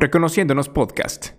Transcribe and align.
Reconociéndonos 0.00 0.70
Podcast. 0.70 1.32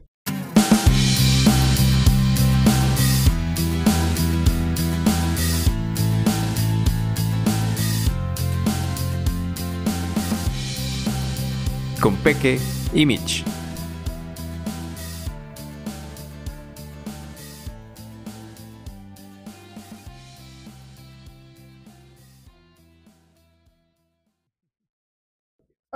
Con 12.00 12.16
Peque 12.18 12.60
y 12.94 13.08
Mitch. 13.08 13.51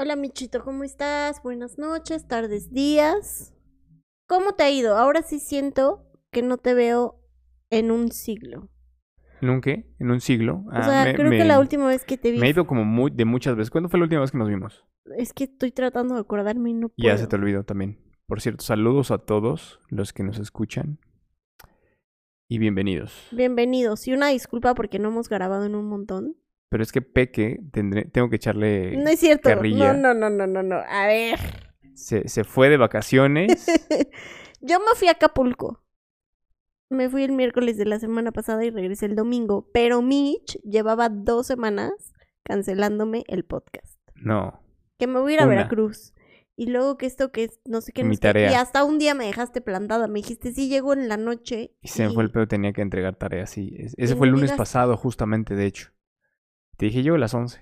Hola 0.06 0.18
Michito, 0.18 0.64
¿cómo 0.64 0.84
estás? 0.84 1.42
Buenas 1.42 1.80
noches, 1.80 2.28
tardes, 2.28 2.72
días. 2.72 3.56
¿Cómo 4.28 4.52
te 4.52 4.62
ha 4.62 4.70
ido? 4.70 4.98
Ahora 4.98 5.24
sí 5.24 5.40
siento 5.40 6.06
que 6.32 6.44
no 6.44 6.60
te 6.60 6.76
veo 6.76 7.20
en 7.72 7.90
un 7.90 8.12
siglo. 8.12 8.70
¿Nunca? 9.42 9.72
¿En 9.72 10.12
un 10.12 10.22
siglo? 10.22 10.64
O 10.68 10.84
sea, 10.84 11.12
creo 11.16 11.32
que 11.32 11.44
la 11.44 11.60
última 11.60 11.88
vez 11.88 12.06
que 12.06 12.20
te 12.20 12.30
vi... 12.30 12.38
Me 12.38 12.46
he 12.46 12.52
ido 12.52 12.68
como 12.68 12.86
muy, 12.86 13.10
de 13.10 13.26
muchas 13.26 13.56
veces. 13.56 13.72
¿Cuándo 13.72 13.90
fue 13.90 13.98
la 13.98 14.04
última 14.04 14.22
vez 14.22 14.30
que 14.30 14.38
nos 14.38 14.48
vimos? 14.48 14.86
Es 15.18 15.34
que 15.34 15.46
estoy 15.46 15.72
tratando 15.72 16.14
de 16.14 16.22
acordarme 16.22 16.70
y 16.70 16.74
no 16.74 16.90
puedo. 16.90 17.10
Ya 17.10 17.18
se 17.18 17.26
te 17.26 17.36
olvidó 17.36 17.64
también. 17.64 18.00
Por 18.28 18.42
cierto, 18.42 18.64
saludos 18.64 19.10
a 19.10 19.18
todos 19.18 19.80
los 19.90 20.14
que 20.14 20.22
nos 20.22 20.38
escuchan. 20.38 21.00
Y 22.48 22.60
bienvenidos. 22.60 23.28
Bienvenidos. 23.32 24.08
Y 24.08 24.14
una 24.14 24.28
disculpa 24.28 24.76
porque 24.76 25.00
no 25.00 25.10
hemos 25.10 25.30
grabado 25.30 25.66
en 25.66 25.74
un 25.74 25.88
montón. 25.88 26.36
Pero 26.70 26.84
es 26.84 26.92
que 26.92 27.02
Peque, 27.02 27.60
tendré, 27.72 28.06
tengo 28.06 28.30
que 28.30 28.38
echarle. 28.38 28.98
No 28.98 29.10
es 29.10 29.20
cierto. 29.20 29.50
No, 29.56 29.94
no, 29.94 30.14
no, 30.14 30.30
no, 30.30 30.48
no, 30.48 30.64
no. 30.64 30.76
A 30.76 31.08
ver. 31.08 31.40
Se, 31.94 32.28
se 32.28 32.44
fue 32.44 32.70
de 32.70 32.78
vacaciones. 32.78 33.66
Yo 34.62 34.80
me 34.80 34.96
fui 34.96 35.08
a 35.08 35.12
Acapulco. 35.12 35.84
Me 36.90 37.10
fui 37.10 37.24
el 37.24 37.32
miércoles 37.32 37.78
de 37.78 37.86
la 37.86 38.00
semana 38.00 38.32
pasada 38.32 38.66
y 38.66 38.70
regresé 38.70 39.06
el 39.06 39.16
domingo. 39.16 39.70
Pero 39.74 40.02
Mitch 40.02 40.60
llevaba 40.64 41.10
dos 41.10 41.48
semanas 41.48 42.14
cancelándome 42.44 43.24
el 43.28 43.44
podcast. 43.44 44.00
No. 44.16 44.62
Que 44.98 45.08
me 45.08 45.20
voy 45.20 45.34
a 45.34 45.36
ir 45.36 45.42
a 45.42 45.46
Veracruz. 45.46 46.14
Y 46.58 46.68
luego 46.68 46.98
que 46.98 47.06
esto 47.06 47.32
que 47.32 47.46
es, 47.46 47.60
no 47.66 47.82
sé 47.82 47.92
qué. 47.92 48.04
Mi 48.04 48.18
tarea. 48.18 48.50
Y 48.52 48.54
hasta 48.54 48.86
un 48.86 48.98
día 48.98 49.14
me 49.14 49.26
dejaste 49.26 49.60
plantada. 49.62 50.08
Me 50.08 50.20
dijiste, 50.20 50.54
sí, 50.54 50.70
llego 50.70 50.94
en 50.94 51.10
la 51.10 51.18
noche. 51.18 51.76
Y 51.82 51.90
se 51.90 52.08
me 52.08 52.14
fue 52.14 52.24
el 52.24 52.32
pedo, 52.32 52.48
tenía 52.48 52.72
que 52.72 52.82
entregar 52.82 53.16
tareas, 53.16 53.50
sí. 53.50 53.76
Ese 53.98 54.16
fue 54.16 54.28
el 54.28 54.34
lunes 54.34 54.54
pasado, 54.54 54.96
justamente, 54.96 55.56
de 55.56 55.66
hecho. 55.66 55.92
Te 56.78 56.88
dije 56.88 57.04
yo 57.04 57.16
a 57.16 57.18
las 57.18 57.34
11, 57.34 57.62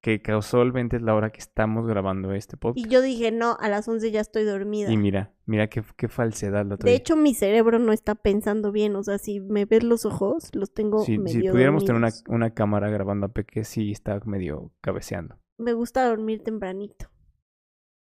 que 0.00 0.22
casualmente 0.22 0.96
es 0.96 1.02
la 1.02 1.14
hora 1.14 1.30
que 1.30 1.40
estamos 1.40 1.86
grabando 1.86 2.32
este 2.32 2.56
podcast. 2.56 2.86
Y 2.86 2.88
yo 2.88 3.00
dije, 3.02 3.32
no, 3.32 3.56
a 3.58 3.68
las 3.68 3.88
11 3.88 4.10
ya 4.12 4.20
estoy 4.20 4.44
dormida. 4.44 4.92
Y 4.92 4.96
mira, 4.96 5.34
mira 5.46 5.68
qué, 5.68 5.82
qué 5.96 6.08
falsedad 6.08 6.64
la 6.66 6.76
De 6.76 6.94
hecho, 6.94 7.16
mi 7.16 7.34
cerebro 7.34 7.80
no 7.80 7.92
está 7.92 8.14
pensando 8.14 8.70
bien. 8.70 8.94
O 8.94 9.02
sea, 9.02 9.18
si 9.18 9.40
me 9.40 9.64
ves 9.64 9.82
los 9.82 10.04
ojos, 10.04 10.50
los 10.54 10.72
tengo 10.72 11.04
si, 11.04 11.18
medio 11.18 11.42
Si 11.42 11.48
pudiéramos 11.48 11.84
tener 11.84 11.98
una, 11.98 12.10
una, 12.28 12.54
cámara 12.54 12.88
grabando 12.88 13.26
a 13.26 13.32
Peque, 13.32 13.64
sí 13.64 13.90
está 13.90 14.20
medio 14.24 14.72
cabeceando. 14.80 15.38
Me 15.58 15.72
gusta 15.72 16.06
dormir 16.06 16.44
tempranito. 16.44 17.10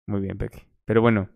Muy 0.09 0.21
bien, 0.21 0.39
Peque. 0.39 0.67
Pero 0.85 1.03
bueno, 1.03 1.31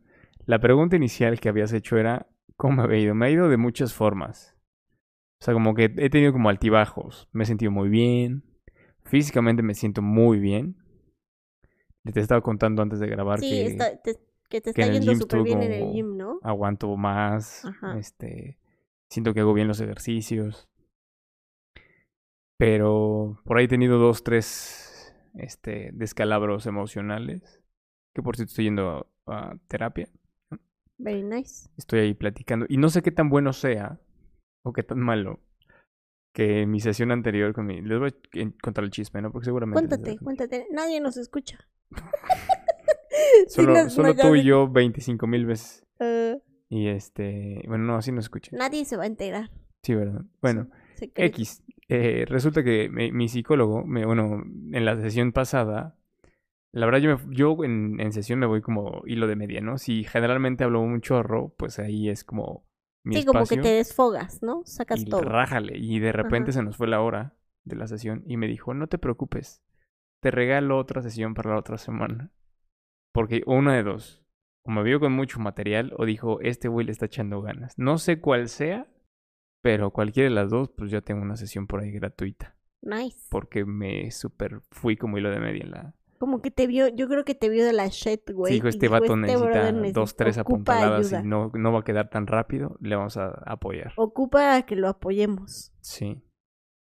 la 0.46 0.58
pregunta 0.58 0.96
inicial 0.96 1.38
que 1.38 1.48
habías 1.48 1.72
hecho 1.72 1.96
era, 1.96 2.28
¿cómo 2.56 2.86
me 2.86 2.94
ha 2.94 2.98
ido? 2.98 3.14
Me 3.14 3.26
ha 3.26 3.30
ido 3.30 3.48
de 3.48 3.56
muchas 3.56 3.94
formas. 3.94 4.56
O 5.40 5.44
sea, 5.44 5.54
como 5.54 5.74
que 5.74 5.92
he 5.96 6.10
tenido 6.10 6.32
como 6.32 6.48
altibajos. 6.48 7.28
Me 7.32 7.44
he 7.44 7.46
sentido 7.46 7.70
muy 7.70 7.88
bien, 7.88 8.44
Físicamente 9.06 9.62
me 9.62 9.74
siento 9.74 10.02
muy 10.02 10.38
bien. 10.38 10.76
Te 12.12 12.20
estaba 12.20 12.40
contando 12.40 12.82
antes 12.82 13.00
de 13.00 13.08
grabar 13.08 13.40
sí, 13.40 13.50
que, 13.50 13.66
está, 13.66 14.00
que 14.48 14.60
te 14.60 14.70
está 14.70 14.86
yendo 14.86 15.14
súper 15.16 15.42
bien 15.42 15.62
en 15.62 15.72
el 15.72 15.92
gym, 15.92 16.16
¿no? 16.16 16.38
Aguanto 16.42 16.96
más, 16.96 17.64
este, 17.96 18.58
siento 19.10 19.34
que 19.34 19.40
hago 19.40 19.54
bien 19.54 19.66
los 19.66 19.80
ejercicios. 19.80 20.68
Pero 22.58 23.40
por 23.44 23.58
ahí 23.58 23.64
he 23.64 23.68
tenido 23.68 23.98
dos, 23.98 24.22
tres 24.22 25.14
este, 25.34 25.90
descalabros 25.92 26.66
emocionales. 26.66 27.62
Que 28.14 28.22
por 28.22 28.36
cierto 28.36 28.50
estoy 28.50 28.66
yendo 28.66 29.08
a, 29.26 29.50
a 29.50 29.58
terapia. 29.68 30.08
Very 30.96 31.22
nice. 31.22 31.68
Estoy 31.76 32.00
ahí 32.00 32.14
platicando. 32.14 32.66
Y 32.68 32.78
no 32.78 32.88
sé 32.88 33.02
qué 33.02 33.10
tan 33.10 33.28
bueno 33.28 33.52
sea 33.52 34.00
o 34.62 34.72
qué 34.72 34.82
tan 34.82 35.00
malo 35.00 35.40
que 36.36 36.66
mi 36.66 36.80
sesión 36.80 37.12
anterior 37.12 37.54
con 37.54 37.64
mi... 37.64 37.80
Les 37.80 37.98
voy 37.98 38.10
a 38.10 38.50
contar 38.62 38.84
el 38.84 38.90
chisme, 38.90 39.22
¿no? 39.22 39.32
Porque 39.32 39.46
seguramente... 39.46 39.88
Cuéntate, 39.88 40.18
cuéntate. 40.18 40.66
Nadie 40.70 41.00
nos 41.00 41.16
escucha. 41.16 41.58
solo 43.48 43.74
solo 43.88 44.14
tú 44.14 44.34
y 44.34 44.44
yo 44.44 44.68
25 44.68 45.26
mil 45.26 45.46
veces. 45.46 45.86
Ah. 45.98 46.34
y 46.68 46.88
este... 46.88 47.62
Bueno, 47.66 47.84
no, 47.84 47.96
así 47.96 48.12
nos 48.12 48.26
escucha. 48.26 48.54
Nadie 48.54 48.84
se 48.84 48.98
va 48.98 49.04
a 49.04 49.06
enterar. 49.06 49.50
Sí, 49.82 49.94
¿verdad? 49.94 50.26
Bueno, 50.42 50.68
X. 51.00 51.64
Eh, 51.88 52.26
resulta 52.28 52.62
que 52.62 52.90
mi, 52.90 53.28
psicólogo, 53.28 53.86
me, 53.86 54.04
bueno, 54.04 54.42
en 54.72 54.84
la 54.84 55.00
sesión 55.00 55.32
pasada... 55.32 55.96
La 56.70 56.84
verdad, 56.84 57.00
yo, 57.00 57.16
me, 57.16 57.34
yo 57.34 57.64
en, 57.64 57.98
en, 57.98 58.12
sesión 58.12 58.38
me 58.40 58.44
voy 58.44 58.60
como 58.60 59.00
hilo 59.06 59.26
de 59.26 59.36
media, 59.36 59.62
¿no? 59.62 59.78
Si 59.78 60.04
generalmente 60.04 60.64
hablo 60.64 60.82
un 60.82 61.00
chorro, 61.00 61.54
pues 61.56 61.78
ahí 61.78 62.10
es 62.10 62.24
como 62.24 62.65
sí, 63.10 63.24
como 63.24 63.46
que 63.46 63.56
te 63.58 63.68
desfogas, 63.68 64.42
¿no? 64.42 64.62
Sacas 64.64 65.00
y 65.00 65.04
todo. 65.04 65.22
Rájale. 65.22 65.76
Y 65.78 65.98
de 65.98 66.12
repente 66.12 66.52
se 66.52 66.62
nos 66.62 66.76
fue 66.76 66.88
la 66.88 67.00
hora 67.00 67.36
de 67.64 67.76
la 67.76 67.86
sesión 67.86 68.22
y 68.26 68.36
me 68.36 68.46
dijo, 68.46 68.74
no 68.74 68.86
te 68.86 68.98
preocupes, 68.98 69.62
te 70.22 70.30
regalo 70.30 70.78
otra 70.78 71.02
sesión 71.02 71.34
para 71.34 71.50
la 71.50 71.58
otra 71.58 71.78
semana. 71.78 72.32
Porque 73.12 73.42
una 73.46 73.74
de 73.74 73.82
dos, 73.82 74.22
o 74.64 74.70
me 74.70 74.82
vio 74.82 75.00
con 75.00 75.12
mucho 75.12 75.40
material 75.40 75.92
o 75.96 76.04
dijo, 76.04 76.40
este 76.40 76.68
güey 76.68 76.86
le 76.86 76.92
está 76.92 77.06
echando 77.06 77.40
ganas. 77.40 77.74
No 77.78 77.98
sé 77.98 78.20
cuál 78.20 78.48
sea, 78.48 78.86
pero 79.62 79.90
cualquiera 79.90 80.28
de 80.28 80.34
las 80.34 80.50
dos, 80.50 80.70
pues 80.70 80.90
ya 80.90 81.00
tengo 81.00 81.22
una 81.22 81.36
sesión 81.36 81.66
por 81.66 81.80
ahí 81.80 81.90
gratuita. 81.90 82.56
Nice. 82.82 83.26
Porque 83.30 83.64
me 83.64 84.10
super 84.10 84.60
fui 84.70 84.96
como 84.96 85.18
hilo 85.18 85.30
de 85.30 85.40
media 85.40 85.64
en 85.64 85.70
la, 85.70 85.94
como 86.18 86.40
que 86.42 86.50
te 86.50 86.66
vio, 86.66 86.88
yo 86.88 87.08
creo 87.08 87.24
que 87.24 87.34
te 87.34 87.48
vio 87.48 87.64
de 87.64 87.72
la 87.72 87.88
shit, 87.88 88.30
güey. 88.30 88.52
Sí, 88.52 88.54
dijo, 88.56 88.68
este 88.68 88.88
vato 88.88 89.14
este 89.14 89.16
necesita 89.16 89.72
dos, 89.92 90.16
tres 90.16 90.38
apuntaladas 90.38 91.12
y 91.12 91.26
no, 91.26 91.50
no 91.54 91.72
va 91.72 91.80
a 91.80 91.84
quedar 91.84 92.10
tan 92.10 92.26
rápido, 92.26 92.76
le 92.80 92.96
vamos 92.96 93.16
a 93.16 93.28
apoyar. 93.46 93.92
Ocupa 93.96 94.62
que 94.62 94.76
lo 94.76 94.88
apoyemos. 94.88 95.72
Sí. 95.80 96.22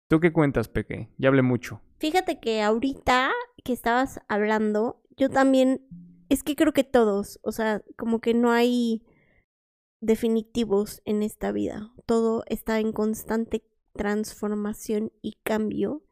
¿Tú 0.10 0.20
qué 0.20 0.32
cuentas, 0.32 0.68
Peque? 0.68 1.10
Ya 1.18 1.30
hablé 1.30 1.42
mucho. 1.42 1.82
Fíjate 1.98 2.40
que 2.40 2.62
ahorita 2.62 3.32
que 3.64 3.74
estabas 3.74 4.22
hablando, 4.28 5.02
yo 5.18 5.30
también, 5.30 5.82
es 6.30 6.44
que 6.44 6.56
creo 6.56 6.74
que 6.74 6.84
todos, 6.84 7.40
o 7.44 7.52
sea, 7.52 7.82
como 7.98 8.20
que 8.20 8.34
no 8.34 8.52
hay 8.52 9.04
definitivos 10.02 11.02
en 11.06 11.24
esta 11.24 11.52
vida. 11.52 11.92
Todo 12.06 12.44
está 12.48 12.80
en 12.80 12.92
constante 12.92 13.64
transformación 13.94 15.12
y 15.22 15.38
cambio. 15.44 16.04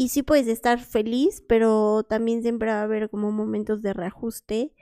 Y 0.00 0.08
sí 0.08 0.22
puedes 0.22 0.46
estar 0.46 0.80
feliz, 0.80 1.44
pero 1.46 2.04
también 2.04 2.40
siempre 2.40 2.70
va 2.70 2.80
a 2.80 2.84
haber 2.84 3.10
como 3.10 3.32
momentos 3.32 3.82
de 3.82 3.92
reajuste 3.92 4.72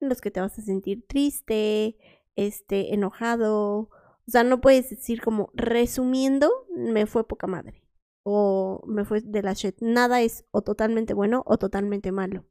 en 0.00 0.10
los 0.10 0.20
que 0.20 0.30
te 0.30 0.42
vas 0.42 0.58
a 0.58 0.62
sentir 0.62 1.06
triste, 1.06 1.96
este, 2.34 2.92
enojado. 2.92 3.88
O 3.88 3.90
sea, 4.26 4.44
no 4.44 4.60
puedes 4.60 4.90
decir 4.90 5.22
como 5.22 5.48
resumiendo, 5.54 6.52
me 6.76 7.06
fue 7.06 7.26
poca 7.26 7.46
madre. 7.46 7.86
O 8.22 8.84
me 8.86 9.06
fue 9.06 9.22
de 9.22 9.40
la 9.40 9.54
shit. 9.54 9.76
Nada 9.80 10.20
es 10.20 10.44
o 10.50 10.60
totalmente 10.60 11.14
bueno 11.14 11.42
o 11.46 11.56
totalmente 11.56 12.12
malo. 12.12 12.44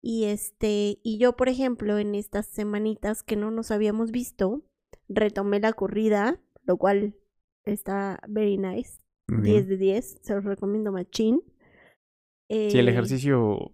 Y 0.00 0.24
este, 0.24 0.98
y 1.02 1.18
yo, 1.18 1.36
por 1.36 1.50
ejemplo, 1.50 1.98
en 1.98 2.14
estas 2.14 2.46
semanitas 2.46 3.22
que 3.22 3.36
no 3.36 3.50
nos 3.50 3.70
habíamos 3.70 4.12
visto, 4.12 4.62
retomé 5.10 5.60
la 5.60 5.74
corrida, 5.74 6.40
lo 6.62 6.78
cual 6.78 7.16
está 7.66 8.18
very 8.28 8.56
nice. 8.56 9.03
10 9.26 9.68
de 9.68 9.76
10, 9.76 10.18
se 10.22 10.34
los 10.34 10.44
recomiendo 10.44 10.92
machín. 10.92 11.42
Eh, 12.48 12.70
sí, 12.70 12.78
el 12.78 12.88
ejercicio 12.88 13.72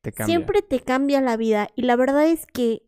te 0.00 0.12
cambia. 0.12 0.36
Siempre 0.36 0.62
te 0.62 0.80
cambia 0.80 1.20
la 1.20 1.36
vida 1.36 1.68
y 1.76 1.82
la 1.82 1.96
verdad 1.96 2.26
es 2.26 2.46
que 2.46 2.82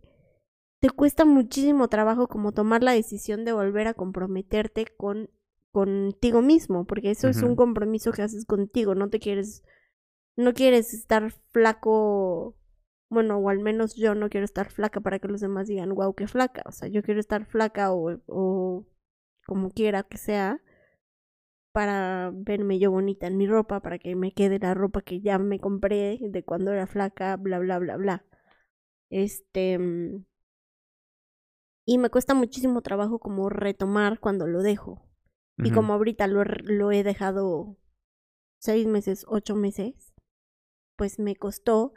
te 0.80 0.90
cuesta 0.90 1.24
muchísimo 1.24 1.88
trabajo 1.88 2.28
como 2.28 2.52
tomar 2.52 2.82
la 2.82 2.92
decisión 2.92 3.44
de 3.44 3.52
volver 3.52 3.86
a 3.86 3.94
comprometerte 3.94 4.86
con 4.96 5.30
contigo 5.72 6.40
mismo, 6.40 6.86
porque 6.86 7.10
eso 7.10 7.26
es 7.26 7.42
un 7.42 7.56
compromiso 7.56 8.12
que 8.12 8.22
haces 8.22 8.44
contigo, 8.46 8.94
no 8.94 9.10
te 9.10 9.18
quieres 9.18 9.64
no 10.36 10.52
quieres 10.54 10.94
estar 10.94 11.32
flaco, 11.52 12.56
bueno, 13.10 13.38
o 13.38 13.48
al 13.48 13.58
menos 13.58 13.96
yo 13.96 14.14
no 14.14 14.28
quiero 14.28 14.44
estar 14.44 14.70
flaca 14.70 15.00
para 15.00 15.18
que 15.18 15.26
los 15.26 15.40
demás 15.40 15.66
digan, 15.66 15.92
wow, 15.94 16.14
qué 16.14 16.28
flaca, 16.28 16.62
o 16.66 16.70
sea, 16.70 16.88
yo 16.88 17.02
quiero 17.02 17.18
estar 17.18 17.44
flaca 17.46 17.92
o, 17.92 18.20
o 18.26 18.86
como 19.46 19.70
quiera 19.70 20.04
que 20.04 20.16
sea, 20.16 20.60
para 21.74 22.30
verme 22.32 22.78
yo 22.78 22.92
bonita 22.92 23.26
en 23.26 23.36
mi 23.36 23.48
ropa, 23.48 23.80
para 23.80 23.98
que 23.98 24.14
me 24.14 24.32
quede 24.32 24.60
la 24.60 24.74
ropa 24.74 25.02
que 25.02 25.20
ya 25.20 25.38
me 25.40 25.58
compré 25.58 26.18
de 26.22 26.44
cuando 26.44 26.72
era 26.72 26.86
flaca, 26.86 27.36
bla, 27.36 27.58
bla, 27.58 27.80
bla, 27.80 27.96
bla. 27.96 28.24
Este... 29.10 29.78
Mm, 29.78 30.24
y 31.84 31.98
me 31.98 32.10
cuesta 32.10 32.32
muchísimo 32.32 32.80
trabajo 32.80 33.18
como 33.18 33.50
retomar 33.50 34.20
cuando 34.20 34.46
lo 34.46 34.62
dejo. 34.62 35.02
Y 35.58 35.70
como 35.72 35.92
ahorita 35.94 36.26
lo, 36.28 36.44
lo 36.44 36.92
he 36.92 37.02
dejado 37.02 37.76
seis 38.58 38.86
meses, 38.86 39.24
ocho 39.28 39.56
meses, 39.56 40.14
pues 40.96 41.18
me 41.18 41.36
costó, 41.36 41.92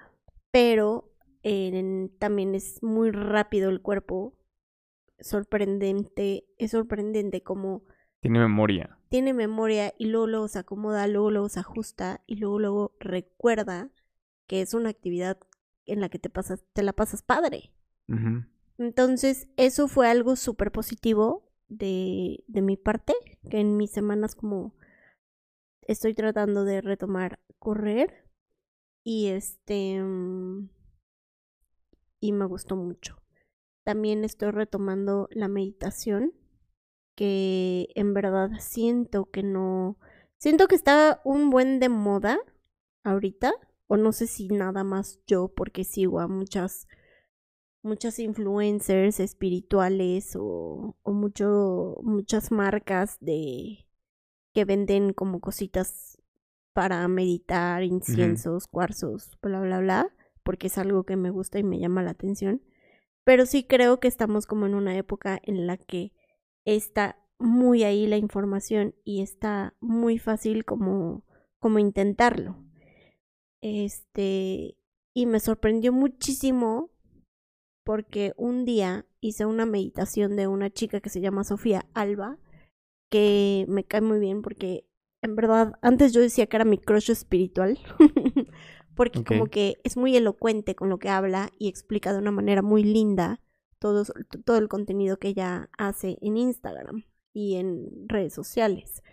pero 0.51 1.13
en- 1.43 2.11
también 2.19 2.55
es 2.55 2.81
muy 2.83 3.11
rápido 3.11 3.69
el 3.69 3.81
cuerpo. 3.81 4.35
Sorprendente, 5.19 6.45
es 6.57 6.71
sorprendente 6.71 7.41
como 7.41 7.83
Tiene 8.21 8.39
memoria. 8.39 8.96
Tiene 9.09 9.33
memoria 9.33 9.93
y 9.97 10.07
luego 10.07 10.27
luego 10.27 10.47
se 10.47 10.59
acomoda, 10.59 11.07
luego 11.07 11.31
luego 11.31 11.49
se 11.49 11.59
ajusta 11.59 12.21
y 12.27 12.35
luego 12.35 12.59
luego 12.59 12.95
recuerda 12.99 13.89
que 14.47 14.61
es 14.61 14.73
una 14.73 14.89
actividad 14.89 15.37
en 15.85 16.01
la 16.01 16.09
que 16.09 16.19
te 16.19 16.29
pasas, 16.29 16.63
te 16.73 16.83
la 16.83 16.93
pasas 16.93 17.21
padre. 17.21 17.73
Entonces, 18.77 19.49
eso 19.57 19.87
fue 19.87 20.07
algo 20.07 20.35
súper 20.35 20.71
positivo 20.71 21.51
de, 21.67 22.43
de 22.47 22.61
mi 22.61 22.77
parte, 22.77 23.13
que 23.49 23.59
en 23.59 23.75
mis 23.75 23.91
semanas 23.91 24.35
como 24.35 24.75
estoy 25.81 26.13
tratando 26.13 26.63
de 26.63 26.81
retomar 26.81 27.39
correr 27.59 28.29
y 29.03 29.27
este 29.27 30.01
mm, 30.01 30.69
y 32.19 32.31
me 32.31 32.45
gustó 32.45 32.75
mucho. 32.75 33.21
También 33.83 34.23
estoy 34.23 34.51
retomando 34.51 35.29
la 35.31 35.47
meditación, 35.47 36.33
que 37.17 37.89
en 37.95 38.13
verdad 38.13 38.51
siento 38.59 39.25
que 39.25 39.41
no, 39.41 39.97
siento 40.37 40.67
que 40.67 40.75
está 40.75 41.19
un 41.25 41.49
buen 41.49 41.79
de 41.79 41.89
moda 41.89 42.37
ahorita, 43.03 43.53
o 43.87 43.97
no 43.97 44.11
sé 44.11 44.27
si 44.27 44.49
nada 44.49 44.83
más 44.83 45.19
yo, 45.25 45.47
porque 45.49 45.83
sigo 45.83 46.19
a 46.19 46.27
muchas 46.27 46.87
muchas 47.81 48.19
influencers 48.19 49.19
espirituales 49.19 50.35
o, 50.35 50.95
o 51.01 51.11
mucho, 51.11 51.95
muchas 52.03 52.51
marcas 52.51 53.17
de 53.19 53.87
que 54.53 54.65
venden 54.65 55.13
como 55.13 55.39
cositas 55.39 56.21
para 56.73 57.07
meditar, 57.07 57.81
inciensos, 57.81 58.67
cuarzos, 58.67 59.39
bla, 59.41 59.61
bla, 59.61 59.79
bla, 59.79 60.15
porque 60.43 60.67
es 60.67 60.77
algo 60.77 61.03
que 61.03 61.15
me 61.15 61.31
gusta 61.31 61.57
y 61.57 61.63
me 61.63 61.79
llama 61.79 62.03
la 62.03 62.11
atención. 62.11 62.61
Pero 63.23 63.47
sí 63.47 63.63
creo 63.63 63.99
que 63.99 64.07
estamos 64.07 64.45
como 64.45 64.67
en 64.67 64.75
una 64.75 64.95
época 64.95 65.39
en 65.43 65.65
la 65.65 65.77
que 65.77 66.13
está 66.75 67.17
muy 67.39 67.83
ahí 67.83 68.07
la 68.07 68.17
información 68.17 68.93
y 69.05 69.21
está 69.21 69.75
muy 69.79 70.17
fácil 70.17 70.65
como, 70.65 71.23
como 71.59 71.79
intentarlo. 71.79 72.57
Este, 73.61 74.77
y 75.13 75.25
me 75.25 75.39
sorprendió 75.39 75.93
muchísimo 75.93 76.91
porque 77.85 78.33
un 78.35 78.65
día 78.65 79.05
hice 79.21 79.45
una 79.45 79.65
meditación 79.65 80.35
de 80.35 80.47
una 80.47 80.69
chica 80.69 80.99
que 80.99 81.09
se 81.09 81.21
llama 81.21 81.45
Sofía 81.45 81.85
Alba, 81.93 82.37
que 83.09 83.65
me 83.69 83.85
cae 83.85 84.01
muy 84.01 84.19
bien 84.19 84.41
porque 84.41 84.85
en 85.21 85.35
verdad 85.35 85.79
antes 85.81 86.11
yo 86.11 86.19
decía 86.19 86.47
que 86.47 86.57
era 86.57 86.65
mi 86.65 86.77
crush 86.77 87.09
espiritual, 87.09 87.79
porque 88.95 89.23
como 89.23 89.45
que 89.45 89.77
es 89.85 89.95
muy 89.95 90.17
elocuente 90.17 90.75
con 90.75 90.89
lo 90.89 90.99
que 90.99 91.09
habla 91.09 91.49
y 91.57 91.69
explica 91.69 92.11
de 92.11 92.19
una 92.19 92.31
manera 92.31 92.61
muy 92.61 92.83
linda 92.83 93.39
todo, 93.79 94.03
todo 94.45 94.57
el 94.57 94.67
contenido 94.67 95.17
que 95.17 95.29
ella 95.29 95.69
hace 95.77 96.17
en 96.21 96.37
Instagram 96.37 97.05
y 97.33 97.55
en 97.55 98.07
redes 98.07 98.33
sociales. 98.33 99.03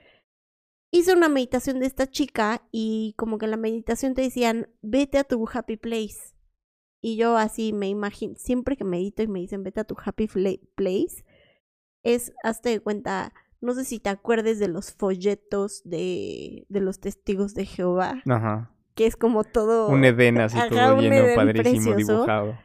Hice 0.90 1.12
una 1.12 1.28
meditación 1.28 1.81
de 1.81 1.87
esta 1.87 2.06
chica 2.06 2.62
y 2.70 3.14
como 3.16 3.37
que 3.37 3.46
en 3.46 3.50
la 3.50 3.56
meditación 3.56 4.14
te 4.14 4.22
decían, 4.22 4.69
vete 4.81 5.19
a 5.19 5.25
tu 5.25 5.44
happy 5.52 5.76
place. 5.76 6.34
Y 7.02 7.16
yo 7.16 7.37
así 7.37 7.72
me 7.72 7.88
imagino, 7.88 8.34
siempre 8.37 8.76
que 8.76 8.84
medito 8.84 9.22
y 9.22 9.26
me 9.26 9.40
dicen 9.40 9.62
vete 9.62 9.81
a 9.81 9.84
tu 9.84 9.96
happy 10.02 10.26
place, 10.75 11.25
es, 12.02 12.32
hazte 12.43 12.70
de 12.70 12.81
cuenta, 12.81 13.34
no 13.61 13.75
sé 13.75 13.84
si 13.84 13.99
te 13.99 14.08
acuerdes 14.08 14.58
de 14.58 14.69
los 14.69 14.93
folletos 14.93 15.82
de, 15.84 16.64
de 16.69 16.81
los 16.81 17.00
testigos 17.00 17.55
de 17.55 17.66
Jehová, 17.66 18.22
Ajá. 18.26 18.70
que 18.94 19.06
es 19.06 19.16
como 19.16 19.44
todo... 19.44 19.88
Un 19.88 20.05
Edén 20.05 20.38
así 20.38 20.56
todo 20.70 21.00
lleno, 21.00 21.34
padrísimo, 21.34 21.93
precioso. 21.93 22.12
dibujado. 22.12 22.58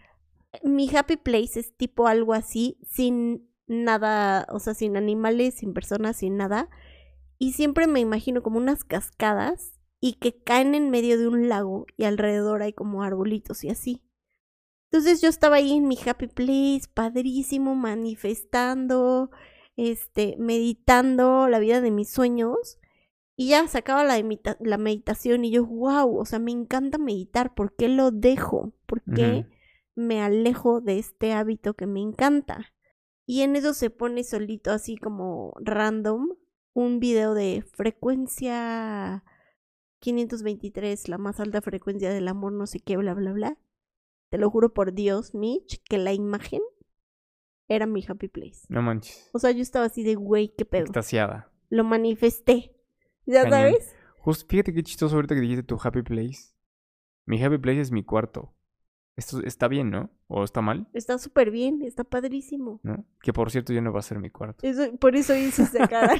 Mi 0.63 0.89
happy 0.89 1.17
place 1.17 1.59
es 1.59 1.75
tipo 1.75 2.07
algo 2.07 2.33
así, 2.33 2.77
sin 2.89 3.49
nada, 3.67 4.47
o 4.49 4.59
sea, 4.59 4.73
sin 4.73 4.97
animales, 4.97 5.55
sin 5.55 5.73
personas, 5.73 6.17
sin 6.17 6.37
nada. 6.37 6.69
Y 7.37 7.53
siempre 7.53 7.87
me 7.87 7.99
imagino 7.99 8.41
como 8.43 8.57
unas 8.57 8.83
cascadas 8.83 9.79
y 10.01 10.13
que 10.13 10.41
caen 10.43 10.75
en 10.75 10.89
medio 10.89 11.17
de 11.17 11.27
un 11.27 11.49
lago 11.49 11.85
y 11.97 12.05
alrededor 12.05 12.61
hay 12.61 12.73
como 12.73 13.03
arbolitos 13.03 13.63
y 13.63 13.69
así. 13.69 14.03
Entonces 14.91 15.21
yo 15.21 15.29
estaba 15.29 15.57
ahí 15.57 15.73
en 15.73 15.87
mi 15.87 15.97
happy 16.03 16.27
place, 16.27 16.89
padrísimo, 16.93 17.75
manifestando, 17.75 19.29
este, 19.77 20.35
meditando 20.39 21.47
la 21.47 21.59
vida 21.59 21.79
de 21.79 21.91
mis 21.91 22.09
sueños. 22.09 22.79
Y 23.35 23.49
ya 23.49 23.67
sacaba 23.67 24.03
la, 24.03 24.21
la 24.59 24.77
meditación 24.77 25.45
y 25.45 25.51
yo, 25.51 25.65
wow, 25.65 26.17
o 26.17 26.25
sea, 26.25 26.39
me 26.39 26.51
encanta 26.51 26.97
meditar, 26.97 27.53
¿por 27.53 27.75
qué 27.75 27.87
lo 27.87 28.11
dejo? 28.11 28.73
¿Por 28.85 29.01
qué. 29.03 29.45
Me 29.99 30.21
alejo 30.21 30.81
de 30.81 30.97
este 30.97 31.33
hábito 31.33 31.73
que 31.73 31.85
me 31.85 32.01
encanta? 32.01 32.73
Y 33.25 33.41
en 33.41 33.55
eso 33.55 33.73
se 33.73 33.89
pone 33.89 34.23
solito 34.23 34.71
así 34.71 34.97
como 34.97 35.53
random 35.59 36.29
un 36.73 36.99
video 36.99 37.33
de 37.33 37.63
frecuencia 37.73 39.23
523, 39.99 41.09
la 41.09 41.17
más 41.17 41.39
alta 41.39 41.61
frecuencia 41.61 42.11
del 42.11 42.27
amor, 42.27 42.53
no 42.53 42.65
sé 42.65 42.79
qué, 42.79 42.97
bla, 42.97 43.13
bla, 43.13 43.33
bla. 43.33 43.57
Te 44.29 44.37
lo 44.37 44.49
juro 44.49 44.73
por 44.73 44.93
Dios, 44.93 45.35
Mitch, 45.35 45.83
que 45.83 45.97
la 45.97 46.13
imagen 46.13 46.61
era 47.67 47.85
mi 47.85 48.03
happy 48.07 48.29
place. 48.29 48.61
No 48.69 48.81
manches. 48.81 49.29
O 49.33 49.39
sea, 49.39 49.51
yo 49.51 49.61
estaba 49.61 49.85
así 49.85 50.03
de, 50.03 50.15
güey, 50.15 50.53
qué 50.55 50.65
pedo. 50.65 50.83
Extasiada. 50.85 51.51
Lo 51.69 51.83
manifesté. 51.83 52.75
¿Ya 53.25 53.43
Cañón. 53.43 53.51
sabes? 53.51 53.95
Justo, 54.19 54.45
fíjate 54.47 54.73
qué 54.73 54.83
chistoso 54.83 55.15
ahorita 55.15 55.35
que 55.35 55.41
dijiste 55.41 55.63
tu 55.63 55.77
happy 55.81 56.01
place. 56.03 56.55
Mi 57.25 57.43
happy 57.43 57.57
place 57.57 57.81
es 57.81 57.91
mi 57.91 58.03
cuarto. 58.03 58.55
Esto 59.19 59.41
está 59.43 59.67
bien, 59.67 59.89
¿no? 59.91 60.09
¿O 60.27 60.43
está 60.45 60.61
mal? 60.61 60.87
Está 60.93 61.17
súper 61.17 61.51
bien, 61.51 61.81
está 61.81 62.03
padrísimo. 62.05 62.79
¿No? 62.83 63.03
Que 63.21 63.33
por 63.33 63.51
cierto 63.51 63.73
ya 63.73 63.81
no 63.81 63.91
va 63.91 63.99
a 63.99 64.03
ser 64.03 64.17
mi 64.19 64.29
cuarto. 64.29 64.65
Eso- 64.65 64.95
por 64.97 65.15
eso 65.15 65.35
hice 65.35 65.63
esa 65.63 65.87
cara. 65.87 66.13